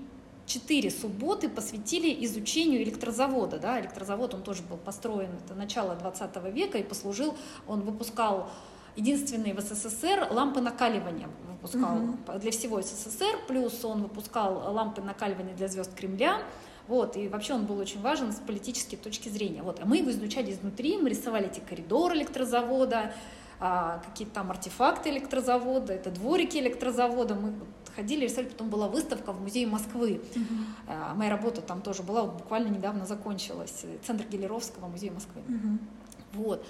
четыре 0.47 0.91
субботы 0.91 1.49
посвятили 1.49 2.25
изучению 2.25 2.83
электрозавода. 2.83 3.59
Да? 3.59 3.81
Электрозавод, 3.81 4.35
он 4.35 4.43
тоже 4.43 4.63
был 4.63 4.77
построен, 4.77 5.31
это 5.45 5.55
начало 5.55 5.95
20 5.95 6.53
века, 6.53 6.79
и 6.79 6.83
послужил, 6.83 7.37
он 7.67 7.83
выпускал 7.83 8.51
единственный 8.97 9.53
в 9.53 9.61
СССР 9.61 10.29
лампы 10.31 10.61
накаливания 10.61 11.29
выпускал 11.49 11.97
угу. 11.97 12.39
для 12.39 12.51
всего 12.51 12.83
СССР, 12.83 13.39
плюс 13.47 13.85
он 13.85 14.03
выпускал 14.03 14.73
лампы 14.75 15.01
накаливания 15.01 15.55
для 15.55 15.69
звезд 15.69 15.95
Кремля, 15.95 16.43
вот, 16.89 17.17
и 17.17 17.29
вообще 17.29 17.55
он 17.55 17.67
был 17.67 17.79
очень 17.79 18.01
важен 18.01 18.33
с 18.33 18.41
политической 18.41 18.97
точки 18.97 19.29
зрения. 19.29 19.63
Вот, 19.63 19.81
а 19.81 19.87
мы 19.87 19.99
его 19.99 20.11
изучали 20.11 20.53
изнутри, 20.53 20.99
мы 20.99 21.11
рисовали 21.11 21.47
эти 21.47 21.61
коридоры 21.61 22.17
электрозавода, 22.17 23.15
а, 23.61 24.03
какие-то 24.05 24.35
там 24.35 24.51
артефакты 24.51 25.11
электрозавода, 25.11 25.93
это 25.93 26.11
дворики 26.11 26.59
электрозавода. 26.59 27.37
Мы 27.37 27.55
ходили, 27.95 28.25
рисовали, 28.25 28.49
потом 28.49 28.71
была 28.71 28.89
выставка 28.89 29.33
в 29.33 29.41
музее 29.41 29.67
Москвы. 29.67 30.21
Угу. 30.35 30.95
Моя 31.17 31.31
работа 31.31 31.61
там 31.61 31.83
тоже 31.83 32.03
была, 32.03 32.23
вот 32.23 32.35
буквально 32.35 32.69
недавно 32.69 33.07
закончилась. 33.07 33.85
Центр 34.05 34.25
Гелеровского, 34.27 34.89
музей 34.89 35.11
Москвы. 35.11 35.43
Угу. 35.49 36.45
Вот. 36.45 36.67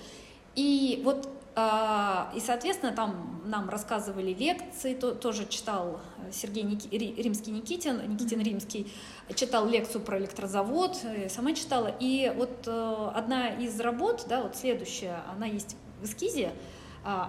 И 0.55 1.01
вот 1.05 1.29
а, 1.55 2.33
и, 2.35 2.41
соответственно, 2.41 2.93
там 2.93 3.43
нам 3.45 3.69
рассказывали 3.69 4.33
лекции, 4.33 4.95
то, 4.95 5.15
тоже 5.15 5.47
читал 5.47 6.01
Сергей 6.31 6.63
Ники, 6.63 6.89
Римский 6.89 7.51
Никитин, 7.51 8.11
Никитин 8.11 8.41
Римский, 8.41 8.91
читал 9.35 9.69
лекцию 9.69 10.03
про 10.03 10.19
электрозавод, 10.19 10.99
сама 11.29 11.53
читала. 11.53 11.95
И 12.01 12.33
вот 12.37 12.67
э, 12.67 13.11
одна 13.15 13.51
из 13.51 13.79
работ, 13.81 14.25
да, 14.31 14.43
вот 14.43 14.57
следующая, 14.57 15.25
она 15.31 15.45
есть 15.45 15.77
в 16.01 16.07
эскизе, 16.07 16.53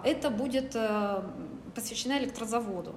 это 0.06 0.30
будет 0.30 0.74
э, 0.76 1.24
посвящена 1.76 2.20
электрозаводу. 2.20 2.96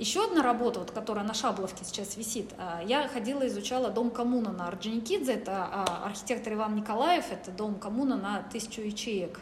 Еще 0.00 0.24
одна 0.24 0.42
работа, 0.42 0.80
вот, 0.80 0.92
которая 0.92 1.26
на 1.26 1.34
Шабловке 1.34 1.84
сейчас 1.84 2.16
висит, 2.16 2.54
а, 2.56 2.82
я 2.82 3.06
ходила, 3.06 3.46
изучала 3.46 3.90
дом 3.90 4.10
коммуна 4.10 4.50
на 4.50 4.68
Орджоникидзе, 4.68 5.34
это 5.34 5.68
а, 5.70 6.04
архитектор 6.06 6.54
Иван 6.54 6.74
Николаев, 6.74 7.26
это 7.30 7.50
дом 7.50 7.74
коммуна 7.74 8.16
на 8.16 8.42
тысячу 8.50 8.80
ячеек, 8.80 9.38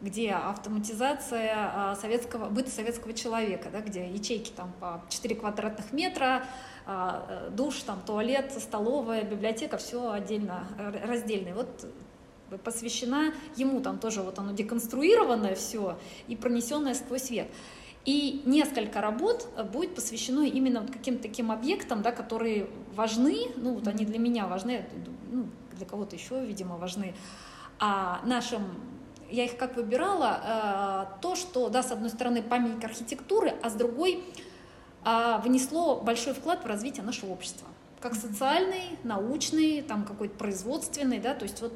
где 0.00 0.32
автоматизация 0.32 1.94
советского, 1.94 2.48
быта 2.48 2.70
советского 2.70 3.12
человека, 3.12 3.68
да, 3.70 3.82
где 3.82 4.04
ячейки 4.10 4.50
там 4.50 4.72
по 4.80 5.00
4 5.08 5.36
квадратных 5.36 5.92
метра, 5.92 6.44
душ, 7.50 7.82
там, 7.82 8.00
туалет, 8.04 8.52
столовая, 8.58 9.22
библиотека, 9.22 9.76
все 9.76 10.10
отдельно, 10.10 10.66
раздельно. 11.04 11.54
Вот 11.54 11.86
посвящена 12.64 13.32
ему, 13.54 13.80
там 13.80 14.00
тоже 14.00 14.22
вот 14.22 14.40
оно 14.40 14.50
деконструированное 14.50 15.54
все 15.54 15.96
и 16.26 16.34
пронесенное 16.34 16.94
сквозь 16.94 17.30
век. 17.30 17.46
И 18.04 18.42
несколько 18.46 19.00
работ 19.00 19.48
будет 19.72 19.94
посвящено 19.94 20.40
именно 20.40 20.80
вот 20.80 20.90
каким-то 20.90 21.22
таким 21.22 21.52
объектам, 21.52 22.02
да, 22.02 22.10
которые 22.10 22.68
важны, 22.94 23.46
ну 23.56 23.74
вот 23.74 23.86
они 23.86 24.04
для 24.04 24.18
меня 24.18 24.46
важны, 24.48 24.84
ну, 25.30 25.46
для 25.76 25.86
кого-то 25.86 26.16
еще, 26.16 26.44
видимо, 26.44 26.76
важны, 26.76 27.14
а 27.78 28.20
нашим 28.24 28.62
я 29.30 29.44
их 29.46 29.56
как 29.56 29.76
выбирала, 29.76 31.08
э, 31.16 31.20
то, 31.22 31.36
что, 31.36 31.70
да, 31.70 31.82
с 31.82 31.90
одной 31.90 32.10
стороны, 32.10 32.42
памятник 32.42 32.84
архитектуры, 32.84 33.54
а 33.62 33.70
с 33.70 33.74
другой 33.74 34.22
э, 35.04 35.40
внесло 35.42 36.00
большой 36.00 36.34
вклад 36.34 36.64
в 36.64 36.66
развитие 36.66 37.02
нашего 37.02 37.32
общества. 37.32 37.66
Как 38.00 38.14
социальный, 38.14 38.98
научный, 39.04 39.80
там 39.80 40.04
какой-то 40.04 40.36
производственный, 40.36 41.18
да, 41.18 41.34
то 41.34 41.44
есть 41.44 41.62
вот 41.62 41.72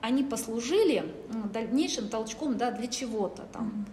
они 0.00 0.24
послужили 0.24 1.14
дальнейшим 1.52 2.08
толчком 2.08 2.56
да, 2.56 2.70
для 2.70 2.88
чего-то 2.88 3.42
там. 3.52 3.86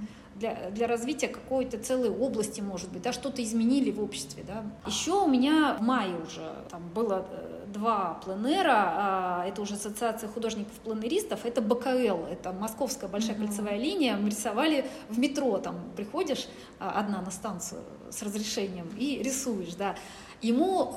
Для, 0.44 0.70
для 0.72 0.88
развития 0.88 1.30
какой-то 1.30 1.78
целой 1.78 2.10
области, 2.10 2.60
может 2.60 2.92
быть, 2.92 3.02
да, 3.02 3.14
что-то 3.14 3.42
изменили 3.42 3.92
в 3.92 4.04
обществе, 4.04 4.44
да. 4.46 4.64
Еще 4.86 5.14
у 5.14 5.28
меня 5.28 5.78
в 5.80 5.82
мае 5.82 6.14
уже 6.22 6.54
там 6.70 6.90
было 6.94 7.26
э, 7.30 7.66
два 7.68 8.20
пленера, 8.26 8.76
а, 8.76 9.46
это 9.48 9.62
уже 9.62 9.76
Ассоциация 9.76 10.28
художников-пленеристов, 10.28 11.46
это 11.46 11.62
БКЛ, 11.62 12.26
это 12.30 12.52
Московская 12.52 13.08
большая 13.08 13.36
mm-hmm. 13.36 13.48
кольцевая 13.48 13.78
линия, 13.78 14.18
мы 14.18 14.30
рисовали 14.30 14.86
в 15.08 15.18
метро, 15.18 15.58
там 15.60 15.76
приходишь 15.96 16.50
а, 16.78 17.00
одна 17.00 17.22
на 17.22 17.32
станцию 17.32 17.82
с 18.12 18.22
разрешением 18.22 18.90
и 18.98 19.24
рисуешь, 19.24 19.76
да. 19.76 19.96
Ему 20.42 20.94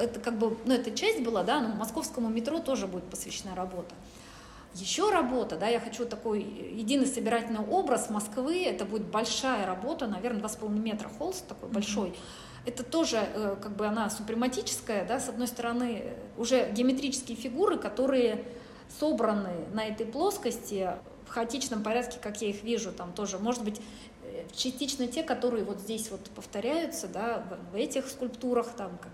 это 0.00 0.18
как 0.18 0.38
бы, 0.38 0.56
ну 0.64 0.74
эта 0.74 0.90
часть 0.90 1.22
была, 1.22 1.44
да, 1.44 1.60
но 1.60 1.68
московскому 1.68 2.28
метро 2.30 2.58
тоже 2.58 2.88
будет 2.88 3.04
посвящена 3.04 3.54
работа. 3.54 3.94
Еще 4.80 5.10
работа, 5.10 5.56
да, 5.56 5.68
я 5.68 5.80
хочу 5.80 6.04
такой 6.04 6.42
единый 6.42 7.06
собирательный 7.06 7.60
образ 7.60 8.10
Москвы, 8.10 8.64
это 8.64 8.84
будет 8.84 9.06
большая 9.06 9.66
работа, 9.66 10.06
наверное, 10.06 10.42
2,5 10.42 10.78
метра 10.78 11.08
холст 11.08 11.46
такой 11.46 11.68
mm-hmm. 11.68 11.72
большой. 11.72 12.14
Это 12.66 12.82
тоже 12.82 13.16
э, 13.16 13.56
как 13.60 13.76
бы 13.76 13.86
она 13.86 14.10
супрематическая, 14.10 15.06
да, 15.06 15.20
с 15.20 15.28
одной 15.28 15.46
стороны, 15.46 16.14
уже 16.36 16.70
геометрические 16.72 17.36
фигуры, 17.36 17.78
которые 17.78 18.44
собраны 18.98 19.66
на 19.72 19.86
этой 19.86 20.06
плоскости 20.06 20.90
в 21.26 21.30
хаотичном 21.30 21.82
порядке, 21.82 22.18
как 22.20 22.40
я 22.40 22.48
их 22.48 22.62
вижу, 22.62 22.92
там 22.92 23.12
тоже, 23.12 23.38
может 23.38 23.64
быть, 23.64 23.80
э, 24.22 24.44
частично 24.54 25.06
те, 25.06 25.22
которые 25.22 25.64
вот 25.64 25.78
здесь 25.80 26.10
вот 26.10 26.20
повторяются, 26.34 27.08
да, 27.08 27.44
в 27.72 27.74
этих 27.74 28.08
скульптурах, 28.08 28.68
там, 28.70 28.98
как 28.98 29.12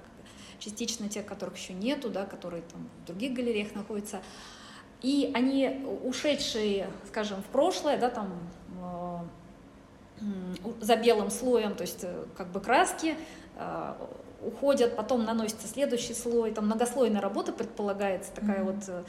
частично 0.59 1.09
те, 1.09 1.23
которых 1.23 1.57
еще 1.57 1.75
нету, 1.75 2.09
да, 2.09 2.25
которые 2.25 2.63
там 2.63 2.89
в 3.03 3.07
других 3.07 3.35
галереях 3.35 3.75
находятся. 3.75 4.23
И 5.05 5.31
они, 5.35 5.85
ушедшие, 6.03 6.89
скажем, 7.07 7.43
в 7.43 7.47
прошлое, 7.53 7.99
да, 7.99 8.09
там, 8.09 8.33
э, 10.19 10.25
за 10.81 10.97
белым 10.97 11.31
слоем, 11.31 11.75
то 11.75 11.83
есть 11.83 12.05
э, 12.05 12.25
как 12.35 12.49
бы 12.49 12.59
краски, 12.59 13.15
э, 13.57 13.93
уходят, 14.41 14.97
потом 14.97 15.27
наносится 15.27 15.69
следующий 15.69 16.15
слой, 16.15 16.53
там 16.53 16.65
многослойная 16.65 17.21
работа 17.21 17.53
предполагается, 17.53 18.33
такая 18.33 18.61
mm-hmm. 18.61 18.89
вот 18.89 19.07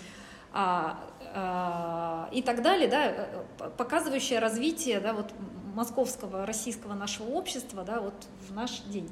а, 0.51 0.99
а, 1.33 2.29
и 2.33 2.41
так 2.41 2.61
далее, 2.61 2.89
да, 2.89 3.69
показывающая 3.77 4.41
развитие 4.41 4.99
да, 4.99 5.13
вот, 5.13 5.31
московского, 5.75 6.45
российского 6.45 6.93
нашего 6.93 7.29
общества 7.29 7.85
да, 7.85 8.01
вот, 8.01 8.15
в 8.49 8.53
наш 8.53 8.81
день. 8.81 9.09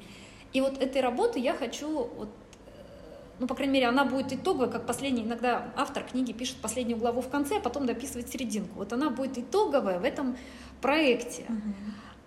И 0.51 0.59
вот 0.59 0.81
этой 0.81 1.01
работы 1.01 1.39
я 1.39 1.53
хочу 1.53 2.09
вот, 2.15 2.29
ну, 3.44 3.48
по 3.48 3.56
крайней 3.56 3.74
мере, 3.74 3.88
она 3.88 4.06
будет 4.06 4.32
итоговая, 4.32 4.70
как 4.70 4.86
последний, 4.86 5.24
иногда 5.24 5.74
автор 5.76 6.06
книги 6.06 6.32
пишет 6.32 6.56
последнюю 6.62 6.98
главу 6.98 7.20
в 7.20 7.28
конце, 7.28 7.58
а 7.58 7.60
потом 7.60 7.86
дописывает 7.86 8.30
серединку. 8.30 8.76
Вот 8.76 8.94
она 8.94 9.10
будет 9.10 9.38
итоговая 9.38 10.00
в 10.00 10.06
этом 10.06 10.38
проекте. 10.80 11.44
Угу. 11.50 11.74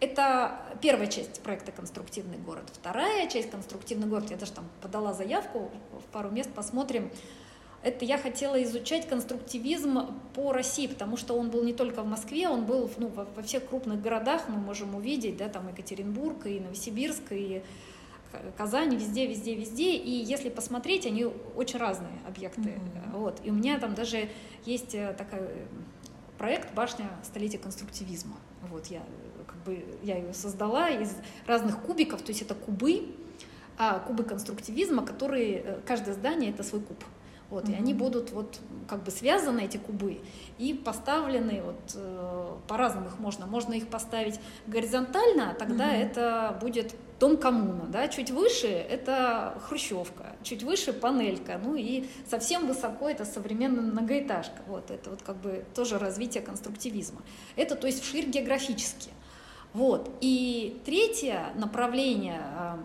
Это 0.00 0.60
первая 0.82 1.06
часть 1.06 1.40
проекта 1.40 1.72
«Конструктивный 1.72 2.36
город». 2.36 2.64
Вторая 2.70 3.30
часть 3.30 3.50
«Конструктивный 3.50 4.06
город», 4.06 4.26
я 4.28 4.36
даже 4.36 4.52
там 4.52 4.66
подала 4.82 5.14
заявку 5.14 5.70
в 5.90 6.04
пару 6.12 6.28
мест, 6.30 6.50
посмотрим. 6.54 7.10
Это 7.82 8.04
я 8.04 8.18
хотела 8.18 8.62
изучать 8.64 9.08
конструктивизм 9.08 10.20
по 10.34 10.52
России, 10.52 10.86
потому 10.86 11.16
что 11.16 11.32
он 11.32 11.48
был 11.48 11.64
не 11.64 11.72
только 11.72 12.02
в 12.02 12.06
Москве, 12.06 12.46
он 12.46 12.66
был 12.66 12.90
ну, 12.98 13.08
во, 13.08 13.24
во 13.24 13.42
всех 13.42 13.66
крупных 13.66 14.02
городах, 14.02 14.50
мы 14.50 14.58
можем 14.58 14.94
увидеть, 14.94 15.38
да, 15.38 15.48
там 15.48 15.66
Екатеринбург, 15.68 16.44
и 16.44 16.60
Новосибирск, 16.60 17.32
и 17.32 17.62
Казань, 18.56 18.94
везде, 18.94 19.26
везде, 19.26 19.54
везде. 19.54 19.96
И 19.96 20.10
если 20.10 20.48
посмотреть, 20.48 21.06
они 21.06 21.26
очень 21.54 21.78
разные 21.78 22.18
объекты. 22.26 22.60
Mm-hmm. 22.60 23.12
Вот. 23.12 23.40
И 23.44 23.50
у 23.50 23.54
меня 23.54 23.78
там 23.78 23.94
даже 23.94 24.28
есть 24.64 24.94
э, 24.94 25.14
такой 25.16 25.40
э, 25.40 25.66
проект 26.38 26.74
«Башня 26.74 27.08
столетия 27.22 27.58
конструктивизма». 27.58 28.36
Вот 28.70 28.86
я, 28.86 29.02
как 29.46 29.56
бы, 29.64 29.84
я 30.02 30.16
ее 30.16 30.32
создала 30.32 30.90
из 30.90 31.14
разных 31.46 31.80
кубиков, 31.80 32.22
то 32.22 32.30
есть 32.30 32.42
это 32.42 32.54
кубы, 32.54 33.14
а 33.78 33.98
кубы 34.00 34.24
конструктивизма, 34.24 35.04
которые, 35.04 35.80
каждое 35.86 36.14
здание— 36.14 36.50
это 36.52 36.62
свой 36.62 36.80
куб. 36.80 37.02
Вот, 37.50 37.64
mm-hmm. 37.64 37.72
И 37.72 37.76
они 37.76 37.94
будут 37.94 38.32
вот 38.32 38.58
как 38.88 39.04
бы 39.04 39.10
связаны, 39.10 39.60
эти 39.60 39.76
кубы, 39.76 40.20
и 40.58 40.74
поставлены 40.74 41.62
вот 41.62 41.76
э, 41.94 42.56
по-разному 42.66 43.06
их 43.06 43.18
можно. 43.18 43.46
Можно 43.46 43.74
их 43.74 43.88
поставить 43.88 44.40
горизонтально, 44.66 45.54
тогда 45.58 45.94
mm-hmm. 45.94 46.02
это 46.02 46.58
будет 46.60 46.94
дом 47.18 47.36
коммуна, 47.36 47.86
да, 47.88 48.08
чуть 48.08 48.30
выше 48.30 48.66
это 48.66 49.58
хрущевка, 49.66 50.36
чуть 50.42 50.62
выше 50.62 50.92
панелька, 50.92 51.58
ну 51.62 51.74
и 51.74 52.06
совсем 52.28 52.66
высоко 52.66 53.08
это 53.08 53.24
современная 53.24 53.82
многоэтажка. 53.82 54.62
Вот 54.66 54.90
это 54.90 55.10
вот 55.10 55.22
как 55.22 55.36
бы 55.36 55.64
тоже 55.74 55.98
развитие 55.98 56.42
конструктивизма. 56.42 57.22
Это 57.54 57.74
то 57.74 57.86
есть 57.86 58.02
вширь 58.02 58.26
географически. 58.26 59.10
Вот. 59.72 60.10
И 60.20 60.80
третье 60.84 61.52
направление 61.54 62.40
а, 62.42 62.78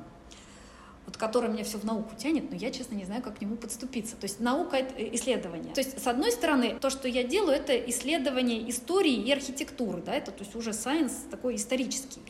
вот 1.11 1.17
который 1.17 1.49
меня 1.49 1.65
все 1.65 1.77
в 1.77 1.83
науку 1.83 2.15
тянет, 2.17 2.49
но 2.49 2.55
я, 2.55 2.71
честно, 2.71 2.95
не 2.95 3.03
знаю, 3.03 3.21
как 3.21 3.37
к 3.37 3.41
нему 3.41 3.57
подступиться. 3.57 4.15
То 4.15 4.23
есть 4.23 4.39
наука— 4.39 4.77
это 4.77 4.93
исследование. 5.15 5.73
То 5.73 5.81
есть, 5.81 6.01
с 6.01 6.07
одной 6.07 6.31
стороны, 6.31 6.77
то, 6.79 6.89
что 6.89 7.09
я 7.09 7.23
делаю, 7.23 7.57
это 7.57 7.77
исследование 7.77 8.69
истории 8.69 9.13
и 9.13 9.31
архитектуры, 9.31 10.01
да, 10.01 10.13
это 10.13 10.31
то 10.31 10.43
есть 10.43 10.55
уже 10.55 10.71
сайенс 10.71 11.13
такой 11.29 11.55
исторический. 11.55 12.21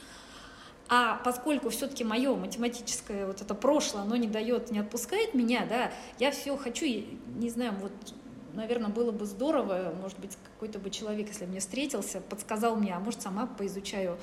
А 0.89 1.21
поскольку 1.23 1.69
все-таки 1.69 2.03
мое 2.03 2.35
математическое 2.35 3.27
вот 3.27 3.41
это 3.41 3.53
прошлое, 3.53 4.01
оно 4.01 4.15
не 4.15 4.27
дает, 4.27 4.71
не 4.71 4.79
отпускает 4.79 5.35
меня, 5.35 5.67
да, 5.69 5.91
я 6.17 6.31
все 6.31 6.57
хочу, 6.57 6.85
не 6.85 7.49
знаю, 7.49 7.75
вот 7.79 7.91
наверное, 8.53 8.89
было 8.89 9.11
бы 9.11 9.25
здорово, 9.25 9.93
может 10.01 10.19
быть, 10.19 10.37
какой-то 10.43 10.79
бы 10.79 10.89
человек, 10.89 11.27
если 11.29 11.45
мне 11.45 11.59
встретился, 11.59 12.19
подсказал 12.19 12.75
мне, 12.75 12.93
а 12.93 12.99
может, 12.99 13.21
сама 13.21 13.45
поизучаю 13.45 14.17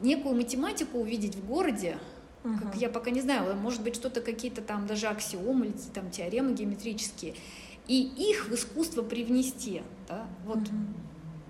некую 0.00 0.34
математику 0.34 0.98
увидеть 0.98 1.36
в 1.36 1.46
городе, 1.46 1.98
Угу. 2.44 2.58
Как 2.58 2.76
я 2.76 2.90
пока 2.90 3.10
не 3.10 3.22
знаю, 3.22 3.56
может 3.56 3.82
быть, 3.82 3.96
что-то 3.96 4.20
какие-то 4.20 4.60
там 4.60 4.86
даже 4.86 5.06
аксиомы 5.06 5.66
или 5.66 5.76
там 5.94 6.10
теоремы 6.10 6.52
геометрические. 6.52 7.34
И 7.88 8.02
их 8.02 8.48
в 8.48 8.54
искусство 8.54 9.02
привнести, 9.02 9.82
да, 10.08 10.26
вот 10.44 10.58
угу. 10.58 10.76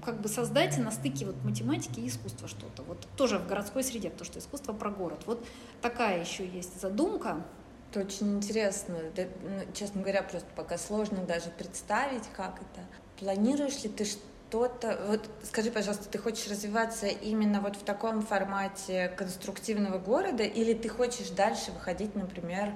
как 0.04 0.20
бы 0.20 0.28
создать 0.28 0.78
на 0.78 0.90
стыке 0.90 1.26
вот 1.26 1.36
математики 1.44 2.00
и 2.00 2.08
искусства 2.08 2.48
что-то. 2.48 2.82
Вот 2.84 3.06
тоже 3.16 3.38
в 3.38 3.46
городской 3.46 3.82
среде, 3.82 4.10
потому 4.10 4.26
что 4.26 4.38
искусство 4.38 4.72
про 4.72 4.90
город. 4.90 5.22
Вот 5.26 5.44
такая 5.82 6.20
еще 6.20 6.46
есть 6.46 6.80
задумка. 6.80 7.44
Это 7.90 8.00
очень 8.00 8.36
интересно. 8.36 8.96
Да, 9.14 9.24
ну, 9.42 9.72
честно 9.72 10.00
говоря, 10.00 10.22
просто 10.22 10.48
пока 10.56 10.78
сложно 10.78 11.24
даже 11.24 11.50
представить, 11.50 12.24
как 12.36 12.56
это. 12.56 12.86
Планируешь 13.18 13.82
ли 13.84 13.90
ты 13.90 14.04
что 14.04 14.20
что-то... 14.54 15.00
Вот 15.08 15.28
скажи, 15.42 15.72
пожалуйста, 15.72 16.08
ты 16.08 16.18
хочешь 16.18 16.48
развиваться 16.48 17.06
именно 17.06 17.60
вот 17.60 17.74
в 17.74 17.82
таком 17.82 18.22
формате 18.22 19.12
конструктивного 19.16 19.98
города, 19.98 20.44
или 20.44 20.74
ты 20.74 20.88
хочешь 20.88 21.30
дальше 21.30 21.72
выходить, 21.72 22.14
например, 22.14 22.72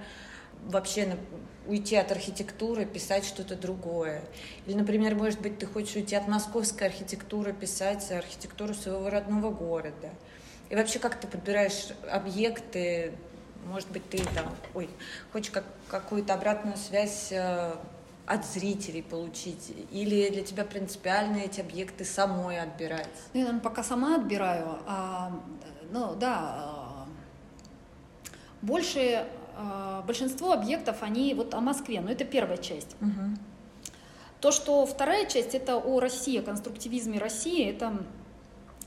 вообще 0.66 1.06
на, 1.06 1.16
уйти 1.68 1.94
от 1.94 2.10
архитектуры, 2.10 2.84
писать 2.84 3.24
что-то 3.24 3.54
другое. 3.54 4.24
Или, 4.66 4.74
например, 4.74 5.14
может 5.14 5.40
быть, 5.40 5.58
ты 5.58 5.66
хочешь 5.66 5.94
уйти 5.94 6.16
от 6.16 6.26
московской 6.26 6.88
архитектуры, 6.88 7.52
писать 7.52 8.10
архитектуру 8.10 8.74
своего 8.74 9.08
родного 9.08 9.50
города. 9.50 10.10
И 10.70 10.74
вообще, 10.74 10.98
как 10.98 11.20
ты 11.20 11.28
подбираешь 11.28 11.90
объекты, 12.10 13.12
может 13.66 13.88
быть, 13.90 14.08
ты 14.10 14.18
там, 14.34 14.52
ой, 14.74 14.90
хочешь 15.32 15.52
как, 15.52 15.64
какую-то 15.88 16.34
обратную 16.34 16.76
связь 16.76 17.28
э, 17.30 17.72
от 18.29 18.45
зрителей 18.45 19.03
получить? 19.03 19.72
Или 19.91 20.29
для 20.29 20.43
тебя 20.43 20.64
принципиально 20.64 21.39
эти 21.39 21.61
объекты 21.61 22.05
самой 22.05 22.61
отбирать? 22.61 23.09
Ну, 23.33 23.41
я, 23.41 23.47
наверное, 23.47 23.61
пока 23.61 23.83
сама 23.83 24.16
отбираю. 24.16 24.79
А, 24.87 25.33
ну, 25.91 26.14
да, 26.14 26.37
а, 26.39 27.07
больше, 28.61 29.26
а, 29.57 30.03
большинство 30.03 30.53
объектов, 30.53 31.03
они 31.03 31.33
вот 31.35 31.55
о 31.55 31.61
Москве, 31.61 32.01
но 32.01 32.11
это 32.11 32.24
первая 32.24 32.59
часть. 32.59 32.97
Угу. 33.01 33.39
То, 34.41 34.53
что 34.53 34.87
вторая 34.87 35.26
часть, 35.26 35.55
это 35.55 35.76
о 35.76 35.99
России, 35.99 36.39
о 36.39 36.43
конструктивизме 36.43 37.18
России, 37.18 37.68
это 37.68 38.05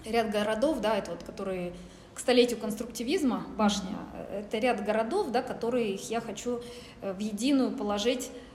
ряд 0.05 0.29
городов, 0.29 0.79
да, 0.81 0.95
это 0.97 1.11
вот, 1.11 1.23
которые 1.23 1.73
к 2.13 2.19
столетию 2.19 2.59
конструктивизма, 2.59 3.45
башня, 3.57 3.97
это 4.31 4.59
ряд 4.59 4.83
городов, 4.83 5.31
да, 5.31 5.41
которые 5.41 5.95
я 5.95 6.21
хочу 6.21 6.61
э, 7.01 7.13
в 7.13 7.19
единую 7.19 7.71
положить 7.75 8.29
Э, 8.29 8.50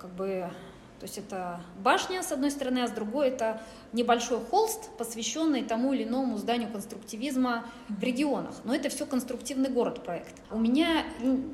как 0.00 0.10
бы, 0.10 0.50
то 1.00 1.04
есть 1.04 1.18
это 1.18 1.60
башня 1.82 2.22
с 2.22 2.32
одной 2.32 2.50
стороны, 2.50 2.80
а 2.80 2.88
с 2.88 2.90
другой 2.90 3.28
это 3.28 3.60
небольшой 3.92 4.40
холст, 4.40 4.90
посвященный 4.98 5.64
тому 5.64 5.92
или 5.92 6.04
иному 6.04 6.38
зданию 6.38 6.70
конструктивизма 6.70 7.66
в 7.88 8.02
регионах. 8.02 8.54
Но 8.64 8.74
это 8.74 8.88
все 8.88 9.06
конструктивный 9.06 9.70
город 9.70 10.02
проект. 10.04 10.34
У 10.50 10.58
меня 10.58 11.04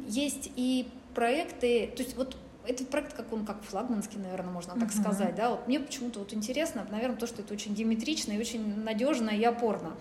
есть 0.06 0.50
и 0.56 0.88
проекты, 1.14 1.92
то 1.94 2.02
есть 2.02 2.16
вот 2.16 2.36
этот 2.66 2.88
проект, 2.88 3.14
как 3.14 3.32
он, 3.32 3.44
как 3.44 3.62
флагманский, 3.62 4.18
наверное, 4.18 4.50
можно 4.50 4.74
так 4.74 4.88
uh-huh. 4.88 5.00
сказать, 5.00 5.34
да, 5.34 5.50
вот 5.50 5.66
мне 5.66 5.78
почему-то 5.78 6.20
вот 6.20 6.32
интересно, 6.32 6.86
наверное, 6.90 7.16
то, 7.16 7.26
что 7.26 7.42
это 7.42 7.52
очень 7.52 7.74
геометрично 7.74 8.32
и 8.32 8.38
очень 8.38 8.82
надежно 8.82 9.30
и 9.30 9.44
опорно. 9.44 9.92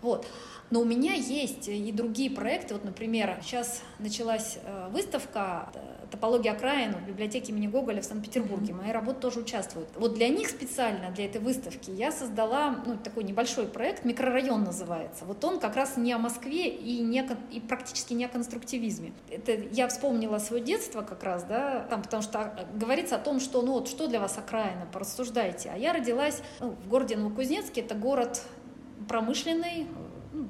Вот. 0.00 0.26
Но 0.70 0.80
у 0.80 0.84
меня 0.84 1.14
есть 1.14 1.68
и 1.68 1.92
другие 1.92 2.30
проекты. 2.30 2.74
Вот, 2.74 2.84
например, 2.84 3.38
сейчас 3.42 3.82
началась 4.00 4.58
э, 4.64 4.88
выставка 4.90 5.70
э, 5.74 6.06
«Топология 6.10 6.52
окраин» 6.52 6.94
в 6.94 7.06
библиотеке 7.06 7.52
имени 7.52 7.68
Гоголя 7.68 8.00
в 8.00 8.04
Санкт-Петербурге. 8.04 8.74
Моя 8.74 8.92
работа 8.92 9.20
тоже 9.20 9.40
участвует. 9.40 9.88
Вот 9.94 10.14
для 10.14 10.28
них 10.28 10.48
специально, 10.48 11.10
для 11.10 11.26
этой 11.26 11.40
выставки, 11.40 11.90
я 11.90 12.10
создала 12.10 12.82
ну, 12.84 12.96
такой 12.96 13.22
небольшой 13.22 13.68
проект, 13.68 14.04
«Микрорайон» 14.04 14.64
называется. 14.64 15.24
Вот 15.24 15.44
он 15.44 15.60
как 15.60 15.76
раз 15.76 15.96
не 15.96 16.12
о 16.12 16.18
Москве 16.18 16.68
и, 16.68 16.98
не, 17.00 17.24
и 17.52 17.60
практически 17.60 18.14
не 18.14 18.24
о 18.24 18.28
конструктивизме. 18.28 19.12
Это 19.30 19.52
я 19.52 19.86
вспомнила 19.86 20.38
свое 20.38 20.62
детство 20.64 21.02
как 21.02 21.22
раз, 21.22 21.44
да, 21.44 21.86
там, 21.90 22.02
потому 22.02 22.24
что 22.24 22.54
э, 22.56 22.76
говорится 22.76 23.14
о 23.14 23.18
том, 23.18 23.38
что 23.38 23.62
ну 23.62 23.74
вот 23.74 23.88
что 23.88 24.08
для 24.08 24.18
вас 24.18 24.36
окраина, 24.36 24.86
порассуждайте. 24.92 25.70
А 25.72 25.78
я 25.78 25.92
родилась 25.92 26.42
ну, 26.58 26.70
в 26.70 26.88
городе 26.88 27.16
Новокузнецке, 27.16 27.82
это 27.82 27.94
город 27.94 28.42
промышленный, 29.08 29.86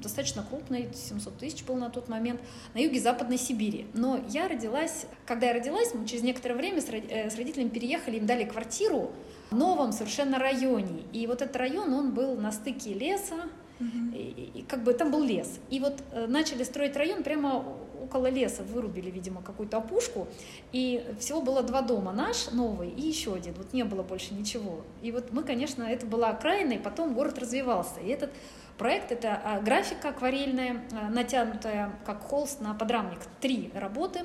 достаточно 0.01 0.43
крупный, 0.43 0.89
700 0.93 1.37
тысяч 1.37 1.63
был 1.63 1.75
на 1.75 1.89
тот 1.89 2.09
момент, 2.09 2.41
на 2.73 2.79
юге 2.79 2.99
Западной 2.99 3.37
Сибири. 3.37 3.87
Но 3.93 4.19
я 4.29 4.47
родилась, 4.47 5.05
когда 5.25 5.47
я 5.47 5.53
родилась, 5.53 5.93
мы 5.93 6.05
через 6.05 6.23
некоторое 6.23 6.55
время 6.55 6.81
с 6.81 6.89
э, 6.89 7.29
родителями 7.35 7.69
переехали, 7.69 8.17
им 8.17 8.25
дали 8.25 8.45
квартиру 8.45 9.11
в 9.49 9.55
новом 9.55 9.91
совершенно 9.91 10.39
районе. 10.39 11.03
И 11.13 11.27
вот 11.27 11.41
этот 11.41 11.55
район, 11.55 11.93
он 11.93 12.13
был 12.13 12.35
на 12.35 12.51
стыке 12.51 12.93
леса. 12.93 13.35
И, 13.79 14.51
и 14.55 14.61
как 14.63 14.83
бы 14.83 14.91
там 14.93 15.11
был 15.11 15.23
лес. 15.23 15.59
И 15.69 15.79
вот 15.79 16.01
э, 16.11 16.25
начали 16.25 16.63
строить 16.63 16.95
район 16.95 17.21
прямо 17.21 17.63
около 18.07 18.27
леса, 18.27 18.63
вырубили, 18.63 19.09
видимо, 19.09 19.41
какую-то 19.41 19.77
опушку. 19.77 20.27
И 20.71 21.05
всего 21.19 21.41
было 21.41 21.61
два 21.61 21.81
дома, 21.81 22.11
наш 22.11 22.51
новый 22.51 22.89
и 22.89 23.01
еще 23.01 23.33
один. 23.33 23.53
Вот 23.53 23.73
не 23.73 23.83
было 23.83 24.03
больше 24.03 24.33
ничего. 24.33 24.81
И 25.01 25.11
вот 25.11 25.31
мы, 25.31 25.43
конечно, 25.43 25.83
это 25.83 26.05
была 26.05 26.29
окраина, 26.29 26.73
и 26.73 26.79
потом 26.79 27.13
город 27.13 27.37
развивался. 27.39 27.99
И 27.99 28.07
этот 28.07 28.31
проект. 28.77 29.11
Это 29.11 29.41
а, 29.43 29.59
графика 29.59 30.09
акварельная, 30.09 30.83
а, 30.91 31.09
натянутая 31.09 31.91
как 32.05 32.21
холст 32.21 32.61
на 32.61 32.73
подрамник. 32.73 33.19
Три 33.41 33.71
работы. 33.73 34.21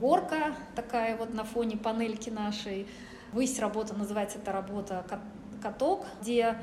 Горка 0.00 0.54
такая 0.76 1.16
вот 1.16 1.34
на 1.34 1.44
фоне 1.44 1.76
панельки 1.76 2.30
нашей. 2.30 2.86
Высь 3.32 3.58
работа, 3.58 3.94
называется 3.94 4.38
эта 4.38 4.52
работа 4.52 5.04
«Каток», 5.62 6.04
где 6.20 6.56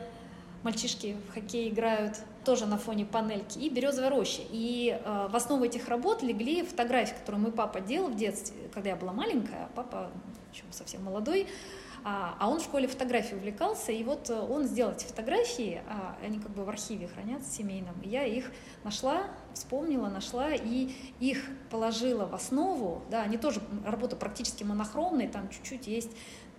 мальчишки 0.64 1.16
в 1.30 1.34
хоккей 1.34 1.70
играют 1.70 2.20
тоже 2.48 2.66
на 2.66 2.78
фоне 2.78 3.06
панельки, 3.06 3.60
и 3.60 3.70
березовая 3.70 4.10
роща. 4.10 4.42
И 4.52 4.98
э, 5.04 5.28
в 5.30 5.36
основу 5.36 5.66
этих 5.66 5.90
работ 5.90 6.24
легли 6.24 6.64
фотографии, 6.64 7.14
которые 7.14 7.42
мой 7.42 7.52
папа 7.52 7.82
делал 7.82 8.08
в 8.08 8.16
детстве, 8.16 8.70
когда 8.74 8.92
я 8.92 8.96
была 8.96 9.12
маленькая, 9.12 9.66
а 9.66 9.70
папа 9.76 10.10
еще 10.54 10.64
совсем 10.72 11.04
молодой, 11.04 11.46
а, 12.06 12.38
а 12.40 12.50
он 12.50 12.62
в 12.62 12.64
школе 12.64 12.88
фотографией 12.88 13.36
увлекался, 13.36 13.92
и 13.92 14.02
вот 14.06 14.30
э, 14.30 14.40
он 14.40 14.64
сделал 14.64 14.94
эти 14.94 15.04
фотографии, 15.04 15.82
а, 15.90 16.16
они 16.24 16.40
как 16.40 16.52
бы 16.52 16.64
в 16.64 16.70
архиве 16.70 17.10
хранятся 17.10 17.52
семейном. 17.52 17.96
Я 18.02 18.24
их 18.24 18.50
нашла, 18.86 19.24
вспомнила, 19.54 20.08
нашла 20.08 20.54
и 20.54 20.96
их 21.20 21.44
положила 21.70 22.28
в 22.28 22.34
основу. 22.34 23.02
Да, 23.12 23.24
они 23.24 23.38
тоже 23.38 23.60
работа 23.86 24.16
практически 24.16 24.64
монохромные, 24.64 25.28
там 25.28 25.50
чуть-чуть 25.50 25.88
есть 25.88 26.12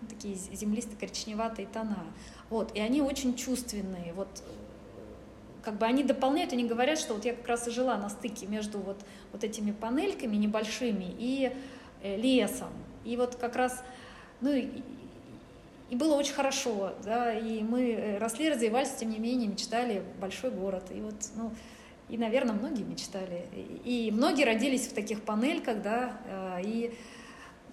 такие 0.07 0.35
землисто-коричневатые 0.35 1.67
тона. 1.67 2.05
Вот, 2.51 2.77
и 2.77 2.81
они 2.81 3.01
очень 3.01 3.35
чувственные. 3.35 4.13
Вот 4.13 4.29
как 5.69 5.77
бы 5.77 5.85
они 5.85 6.03
дополняют, 6.03 6.55
они 6.55 6.65
говорят, 6.65 6.99
что 6.99 7.13
вот 7.13 7.27
я 7.27 7.35
как 7.35 7.47
раз 7.47 7.69
и 7.69 7.71
жила 7.71 7.99
на 7.99 8.09
стыке 8.09 8.47
между 8.47 8.79
вот, 8.79 8.97
вот 9.33 9.45
этими 9.45 9.71
панельками 9.71 10.35
небольшими 10.37 11.15
и 11.19 11.53
э, 12.03 12.17
лесом. 12.17 12.71
И 13.05 13.19
вот 13.19 13.37
как 13.37 13.55
раз, 13.55 13.85
ну, 14.41 14.51
и 14.51 15.95
было 15.95 16.15
очень 16.15 16.33
хорошо, 16.33 16.95
да, 17.05 17.35
и 17.35 17.63
мы 17.63 17.93
э, 17.93 18.17
росли, 18.17 18.49
развивались, 18.49 18.93
тем 18.99 19.11
не 19.11 19.19
менее, 19.19 19.47
мечтали 19.47 20.03
большой 20.19 20.53
город. 20.53 20.85
И 20.91 21.03
вот, 21.03 21.17
ну, 21.37 21.53
и, 22.09 22.17
наверное, 22.17 22.55
многие 22.55 22.85
мечтали. 22.85 23.45
И 23.85 24.11
многие 24.11 24.45
родились 24.45 24.87
в 24.87 24.95
таких 24.95 25.21
панельках, 25.21 25.83
да, 25.83 26.19
э, 26.29 26.63
и, 26.65 26.95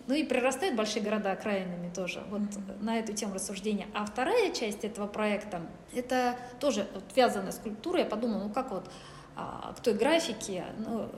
ну 0.07 0.13
и 0.13 0.23
прирастают 0.23 0.75
большие 0.75 1.01
города 1.01 1.31
окраинами 1.31 1.91
тоже, 1.93 2.23
вот 2.29 2.41
mm-hmm. 2.41 2.83
на 2.83 2.99
эту 2.99 3.13
тему 3.13 3.33
рассуждения. 3.35 3.87
А 3.93 4.05
вторая 4.05 4.51
часть 4.51 4.83
этого 4.83 5.07
проекта, 5.07 5.61
это 5.93 6.37
тоже 6.59 6.87
вот, 6.93 7.03
вязаная 7.15 7.51
скульптура. 7.51 7.99
Я 7.99 8.05
подумала, 8.05 8.43
ну 8.43 8.49
как 8.49 8.71
вот 8.71 8.89
а, 9.35 9.73
к 9.77 9.81
той 9.81 9.93
графике, 9.93 10.65
ну, 10.77 11.09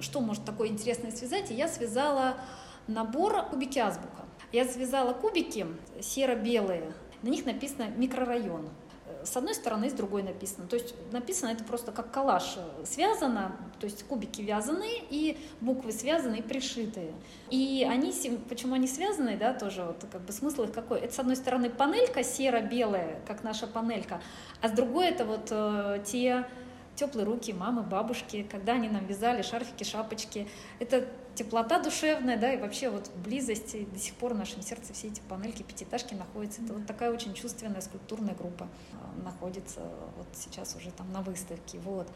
что 0.00 0.20
может 0.20 0.44
такое 0.44 0.68
интересное 0.68 1.10
связать? 1.10 1.50
И 1.50 1.54
я 1.54 1.68
связала 1.68 2.36
набор 2.86 3.46
кубики 3.48 3.78
азбука. 3.78 4.24
Я 4.52 4.64
связала 4.64 5.12
кубики 5.12 5.66
серо-белые, 6.00 6.92
на 7.22 7.28
них 7.28 7.44
написано 7.46 7.88
микрорайон. 7.96 8.68
С 9.26 9.36
одной 9.36 9.54
стороны, 9.54 9.90
с 9.90 9.92
другой 9.92 10.22
написано. 10.22 10.66
То 10.66 10.76
есть 10.76 10.94
написано 11.12 11.50
это 11.50 11.64
просто 11.64 11.92
как 11.92 12.10
коллаж. 12.10 12.58
Связано, 12.84 13.56
то 13.80 13.86
есть 13.86 14.04
кубики 14.04 14.40
вязаны, 14.40 14.88
и 15.10 15.36
буквы 15.60 15.92
связаны 15.92 16.36
и 16.36 16.42
пришитые. 16.42 17.12
И 17.50 17.86
они, 17.88 18.12
почему 18.48 18.74
они 18.74 18.86
связаны, 18.86 19.36
да, 19.36 19.52
тоже 19.52 19.82
вот 19.82 20.04
как 20.10 20.22
бы 20.22 20.32
смысл 20.32 20.64
их 20.64 20.72
какой? 20.72 21.00
Это 21.00 21.12
с 21.12 21.18
одной 21.18 21.36
стороны 21.36 21.70
панелька 21.70 22.22
серо-белая, 22.22 23.20
как 23.26 23.42
наша 23.42 23.66
панелька, 23.66 24.20
а 24.62 24.68
с 24.68 24.72
другой 24.72 25.08
это 25.08 25.24
вот 25.24 25.48
э, 25.50 26.02
те 26.04 26.46
теплые 26.94 27.26
руки 27.26 27.52
мамы, 27.52 27.82
бабушки, 27.82 28.46
когда 28.50 28.72
они 28.72 28.88
нам 28.88 29.06
вязали 29.06 29.42
шарфики, 29.42 29.84
шапочки. 29.84 30.48
Это 30.80 31.06
теплота 31.36 31.78
душевная, 31.78 32.36
да, 32.36 32.52
и 32.52 32.56
вообще 32.56 32.90
вот 32.90 33.10
близость, 33.24 33.74
и 33.74 33.84
до 33.84 33.98
сих 33.98 34.14
пор 34.14 34.34
в 34.34 34.38
нашем 34.38 34.62
сердце 34.62 34.92
все 34.92 35.08
эти 35.08 35.20
панельки, 35.28 35.62
пятиэтажки 35.62 36.14
находятся. 36.14 36.62
Это 36.62 36.72
вот 36.72 36.86
такая 36.86 37.12
очень 37.12 37.34
чувственная 37.34 37.80
скульптурная 37.80 38.34
группа 38.34 38.68
а, 38.92 39.22
находится 39.22 39.80
вот 40.16 40.26
сейчас 40.32 40.74
уже 40.76 40.90
там 40.90 41.12
на 41.12 41.22
выставке, 41.22 41.78
вот. 41.78 42.08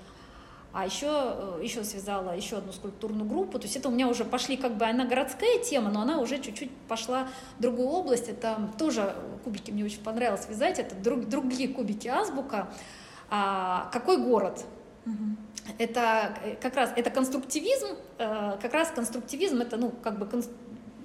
А 0.73 0.87
еще, 0.87 1.09
э, 1.09 1.61
еще 1.63 1.83
связала 1.83 2.31
еще 2.37 2.59
одну 2.59 2.73
скульптурную 2.73 3.29
группу. 3.29 3.59
То 3.59 3.65
есть 3.65 3.77
это 3.77 3.89
у 3.89 3.93
меня 3.93 4.07
уже 4.07 4.25
пошли 4.25 4.57
как 4.57 4.77
бы, 4.77 4.85
она 4.85 5.05
городская 5.05 5.59
тема, 5.59 5.91
но 5.91 6.03
она 6.03 6.21
уже 6.21 6.39
чуть-чуть 6.41 6.71
пошла 6.89 7.29
в 7.59 7.63
другую 7.63 7.89
область. 7.89 8.29
Это 8.29 8.71
тоже 8.79 9.17
кубики 9.43 9.73
мне 9.73 9.85
очень 9.85 10.03
понравилось 10.03 10.45
связать. 10.45 10.79
Это 10.79 10.95
друг, 10.95 11.29
другие 11.29 11.69
кубики 11.69 12.07
азбука. 12.07 12.73
А, 13.31 13.91
какой 13.93 14.19
город? 14.19 14.65
Угу 15.07 15.50
это 15.79 16.37
э, 16.45 16.57
как 16.57 16.77
раз 16.77 16.93
это 16.97 17.11
конструктивизм, 17.11 17.89
э, 18.19 18.57
как 18.61 18.73
раз 18.73 18.91
конструктивизм 18.91 19.61
это 19.61 19.77
ну 19.77 19.91
как 19.91 20.19
бы 20.19 20.27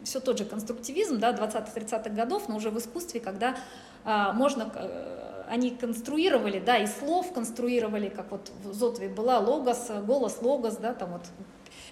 все 0.05 0.19
тот 0.19 0.37
же 0.37 0.45
конструктивизм, 0.45 1.19
да, 1.19 1.31
20-30-х 1.31 2.09
годов, 2.11 2.47
но 2.47 2.57
уже 2.57 2.69
в 2.69 2.77
искусстве, 2.77 3.19
когда 3.19 3.57
а, 4.03 4.33
можно, 4.33 4.71
а, 4.73 5.45
они 5.49 5.71
конструировали, 5.71 6.59
да, 6.59 6.77
и 6.77 6.87
слов 6.87 7.33
конструировали, 7.33 8.09
как 8.09 8.31
вот 8.31 8.51
в 8.63 8.73
Зотове 8.73 9.09
была 9.09 9.39
логос, 9.39 9.89
голос, 10.05 10.37
логос, 10.41 10.77
да, 10.77 10.93
там 10.93 11.13
вот 11.13 11.23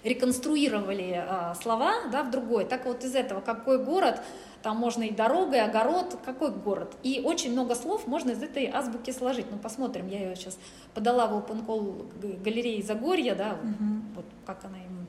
реконструировали 0.04 1.24
а, 1.26 1.54
слова, 1.54 1.94
да, 2.12 2.22
в 2.22 2.30
другой. 2.30 2.66
Так 2.66 2.84
вот 2.84 3.02
из 3.02 3.14
этого 3.14 3.40
какой 3.40 3.82
город, 3.82 4.20
там 4.62 4.76
можно 4.76 5.02
и 5.02 5.10
дорога, 5.10 5.56
и 5.56 5.60
огород, 5.60 6.18
какой 6.24 6.50
город. 6.50 6.94
И 7.02 7.22
очень 7.24 7.52
много 7.52 7.74
слов 7.74 8.06
можно 8.06 8.30
из 8.30 8.42
этой 8.42 8.66
азбуки 8.66 9.10
сложить. 9.10 9.46
Ну, 9.50 9.58
посмотрим, 9.58 10.06
я 10.08 10.20
ее 10.20 10.36
сейчас 10.36 10.58
подала 10.92 11.26
в 11.26 11.32
open 11.32 11.66
call 11.66 12.42
галереи 12.42 12.82
Загорья, 12.82 13.34
да, 13.34 13.54
угу. 13.54 14.02
вот 14.16 14.26
как 14.46 14.64
она 14.64 14.78
им, 14.78 15.06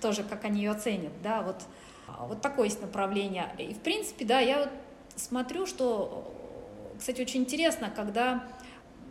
тоже 0.00 0.22
как 0.22 0.44
они 0.44 0.62
ее 0.62 0.70
оценят, 0.70 1.12
да, 1.22 1.42
вот, 1.42 1.56
вот 2.28 2.40
такое 2.40 2.66
есть 2.66 2.80
направление. 2.80 3.52
И, 3.58 3.74
в 3.74 3.80
принципе, 3.80 4.24
да, 4.24 4.38
я 4.38 4.60
вот 4.60 4.70
смотрю, 5.16 5.66
что, 5.66 6.32
кстати, 6.96 7.20
очень 7.20 7.40
интересно, 7.40 7.90
когда 7.94 8.44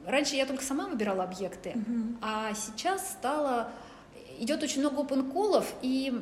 раньше 0.05 0.35
я 0.35 0.45
только 0.45 0.63
сама 0.63 0.87
выбирала 0.87 1.23
объекты, 1.23 1.71
угу. 1.71 2.17
а 2.21 2.53
сейчас 2.53 3.11
стало 3.11 3.71
идет 4.39 4.63
очень 4.63 4.81
много 4.81 5.01
open 5.01 5.31
колов 5.31 5.73
и 5.81 6.13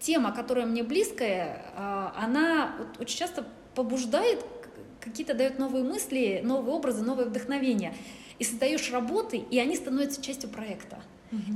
тема, 0.00 0.32
которая 0.32 0.66
мне 0.66 0.82
близкая, 0.82 1.62
а, 1.74 2.12
она 2.16 2.76
очень 2.98 3.18
часто 3.18 3.44
побуждает, 3.74 4.44
какие-то 5.00 5.34
дает 5.34 5.58
новые 5.58 5.84
мысли, 5.84 6.40
новые 6.44 6.74
образы, 6.74 7.02
новое 7.02 7.26
вдохновение. 7.26 7.94
И 8.38 8.44
создаешь 8.44 8.90
работы, 8.92 9.38
и 9.38 9.58
они 9.58 9.76
становятся 9.76 10.22
частью 10.22 10.50
проекта. 10.50 11.00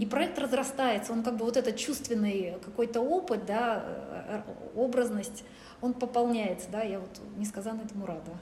И 0.01 0.05
проект 0.05 0.39
разрастается, 0.39 1.15
он 1.15 1.23
как 1.23 1.39
бы 1.39 1.47
вот 1.47 1.57
этот 1.57 1.77
чувственный 1.77 2.59
какой-то 2.63 3.01
опыт, 3.01 3.47
да, 3.47 3.83
э, 3.87 4.43
образность, 4.77 5.45
он 5.81 5.95
пополняется, 5.95 6.69
да, 6.71 6.83
я 6.83 7.01
вот 7.01 7.21
несказанно 7.39 7.81
этому 7.81 8.05
рада. 8.05 8.33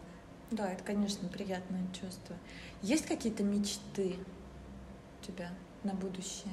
Да, 0.51 0.73
это, 0.73 0.83
конечно, 0.83 1.29
приятное 1.29 1.87
чувство. 1.93 2.35
Есть 2.83 3.07
какие-то 3.07 3.45
мечты 3.45 4.17
у 5.21 5.25
тебя 5.25 5.51
на 5.85 5.95
будущее? 5.95 6.53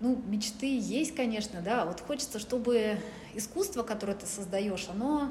Ну, 0.00 0.20
мечты 0.26 0.78
есть, 0.78 1.14
конечно, 1.14 1.60
да. 1.60 1.84
Вот 1.84 2.00
хочется, 2.00 2.38
чтобы 2.38 2.98
искусство, 3.34 3.82
которое 3.82 4.14
ты 4.14 4.26
создаешь, 4.26 4.88
оно 4.88 5.28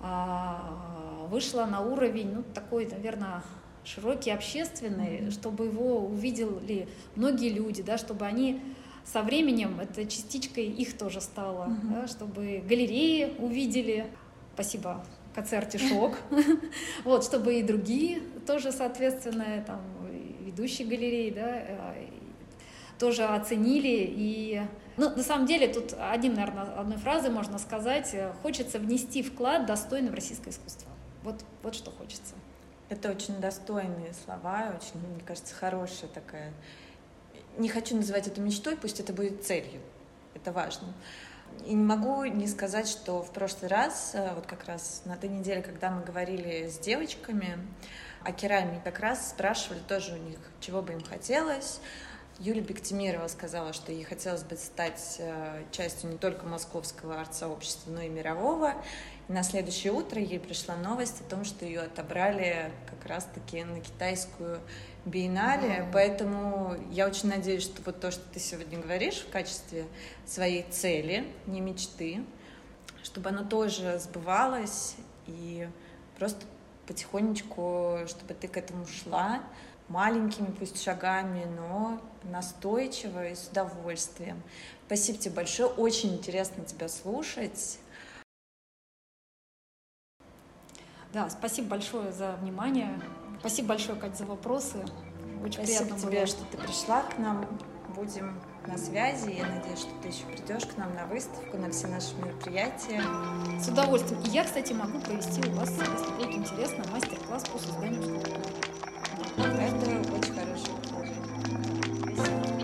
а, 0.00 1.26
вышло 1.30 1.66
на 1.66 1.80
уровень, 1.82 2.32
ну, 2.32 2.42
такой, 2.54 2.86
наверное, 2.86 3.42
широкий, 3.84 4.30
общественный, 4.30 5.18
mm-hmm. 5.18 5.30
чтобы 5.30 5.66
его 5.66 6.06
увидели 6.06 6.88
многие 7.14 7.50
люди, 7.50 7.82
да, 7.82 7.98
чтобы 7.98 8.24
они 8.26 8.60
со 9.04 9.22
временем, 9.22 9.80
это 9.80 10.04
частичкой 10.06 10.66
их 10.66 10.98
тоже 10.98 11.20
стало, 11.20 11.66
mm-hmm. 11.66 11.92
да, 11.92 12.06
чтобы 12.08 12.64
галереи 12.66 13.34
увидели. 13.38 14.06
Спасибо 14.54 15.04
КЦ 15.34 15.52
«Артишок», 15.52 16.18
вот, 17.04 17.22
чтобы 17.22 17.56
и 17.56 17.62
другие 17.62 18.22
тоже, 18.46 18.72
соответственно, 18.72 19.62
там, 19.66 19.82
ведущие 20.40 20.88
галереи, 20.88 21.30
да, 21.30 21.58
э, 21.58 22.06
тоже 22.98 23.24
оценили 23.24 24.06
и 24.08 24.62
ну, 24.96 25.10
на 25.10 25.22
самом 25.22 25.46
деле, 25.46 25.68
тут 25.68 25.94
одним, 25.98 26.34
наверное, 26.34 26.78
одной 26.78 26.96
фразой 26.96 27.30
можно 27.30 27.58
сказать, 27.58 28.16
хочется 28.42 28.78
внести 28.78 29.22
вклад 29.22 29.66
достойный 29.66 30.10
в 30.10 30.14
российское 30.14 30.50
искусство. 30.50 30.90
Вот, 31.22 31.44
вот 31.62 31.74
что 31.74 31.90
хочется. 31.90 32.34
Это 32.88 33.10
очень 33.10 33.38
достойные 33.38 34.14
слова, 34.24 34.74
очень, 34.74 35.06
мне 35.06 35.20
кажется, 35.26 35.54
хорошая 35.54 36.08
такая. 36.08 36.52
Не 37.58 37.68
хочу 37.68 37.94
называть 37.94 38.26
это 38.26 38.40
мечтой, 38.40 38.76
пусть 38.76 39.00
это 39.00 39.12
будет 39.12 39.44
целью. 39.44 39.80
Это 40.34 40.52
важно. 40.52 40.94
И 41.66 41.74
не 41.74 41.84
могу 41.84 42.24
не 42.24 42.46
сказать, 42.46 42.88
что 42.88 43.22
в 43.22 43.30
прошлый 43.32 43.68
раз, 43.68 44.12
э, 44.14 44.34
вот 44.34 44.46
как 44.46 44.64
раз 44.64 45.02
на 45.04 45.16
той 45.16 45.30
неделе, 45.30 45.62
когда 45.62 45.90
мы 45.90 46.04
говорили 46.04 46.68
с 46.68 46.78
девочками 46.78 47.58
о 48.22 48.32
керамике, 48.32 48.80
как 48.84 49.00
раз 49.00 49.30
спрашивали 49.30 49.80
тоже 49.88 50.14
у 50.14 50.18
них, 50.18 50.38
чего 50.60 50.82
бы 50.82 50.92
им 50.92 51.02
хотелось. 51.02 51.80
Юлия 52.38 52.60
Бектимирова 52.60 53.28
сказала, 53.28 53.72
что 53.72 53.92
ей 53.92 54.04
хотелось 54.04 54.42
бы 54.42 54.56
стать 54.56 55.16
э, 55.20 55.64
частью 55.72 56.10
не 56.10 56.18
только 56.18 56.44
московского 56.44 57.18
арт-сообщества, 57.18 57.90
но 57.90 58.02
и 58.02 58.08
мирового. 58.08 58.74
И 59.28 59.32
на 59.32 59.42
следующее 59.42 59.92
утро 59.94 60.20
ей 60.20 60.38
пришла 60.38 60.76
новость 60.76 61.22
о 61.22 61.24
том, 61.24 61.44
что 61.46 61.64
ее 61.64 61.80
отобрали 61.80 62.70
как 62.90 63.08
раз-таки 63.08 63.64
на 63.64 63.80
китайскую 63.80 64.60
биеннале. 65.06 65.68
Mm-hmm. 65.68 65.90
Поэтому 65.94 66.76
я 66.90 67.06
очень 67.06 67.30
надеюсь, 67.30 67.62
что 67.62 67.80
вот 67.86 68.00
то, 68.00 68.10
что 68.10 68.22
ты 68.34 68.38
сегодня 68.38 68.78
говоришь 68.78 69.24
в 69.26 69.30
качестве 69.30 69.86
своей 70.26 70.64
цели, 70.70 71.26
не 71.46 71.62
мечты, 71.62 72.22
чтобы 73.02 73.30
оно 73.30 73.44
тоже 73.44 73.98
сбывалось 73.98 74.96
и 75.26 75.66
просто 76.18 76.44
потихонечку, 76.86 78.00
чтобы 78.06 78.34
ты 78.34 78.46
к 78.46 78.58
этому 78.58 78.86
шла, 78.86 79.42
маленькими 79.88 80.46
пусть 80.46 80.82
шагами, 80.82 81.44
но 81.44 82.00
настойчиво 82.24 83.28
и 83.28 83.34
с 83.34 83.48
удовольствием. 83.48 84.42
Спасибо 84.86 85.18
тебе 85.18 85.34
большое, 85.34 85.68
очень 85.68 86.14
интересно 86.14 86.64
тебя 86.64 86.88
слушать. 86.88 87.78
Да, 91.12 91.30
спасибо 91.30 91.68
большое 91.68 92.12
за 92.12 92.32
внимание. 92.42 93.00
Спасибо 93.40 93.68
большое, 93.68 93.98
Катя, 93.98 94.16
за 94.16 94.26
вопросы. 94.26 94.84
Очень 95.42 95.64
спасибо 95.64 95.84
приятно 95.84 95.98
тебе, 95.98 96.18
было. 96.18 96.26
что 96.26 96.44
ты 96.44 96.58
пришла 96.58 97.02
к 97.02 97.18
нам. 97.18 97.46
Будем 97.94 98.38
на 98.66 98.76
связи. 98.76 99.30
Я 99.30 99.46
надеюсь, 99.46 99.78
что 99.78 99.90
ты 100.02 100.08
еще 100.08 100.26
придешь 100.26 100.66
к 100.66 100.76
нам 100.76 100.94
на 100.94 101.06
выставку, 101.06 101.56
на 101.56 101.70
все 101.70 101.86
наши 101.86 102.14
мероприятия. 102.16 103.00
С 103.58 103.68
удовольствием. 103.68 104.20
И 104.24 104.28
я, 104.28 104.44
кстати, 104.44 104.74
могу 104.74 105.00
провести 105.00 105.40
у 105.48 105.54
вас, 105.54 105.70
если 105.70 106.14
будет 106.14 106.34
интересно, 106.34 106.84
мастер-класс 106.92 107.44
по 107.44 107.58
созданию 107.58 108.02
скульптуры. 108.02 108.45
Это 109.38 109.90
очень 110.14 110.34
хороший 110.34 110.72
повод. 110.90 112.55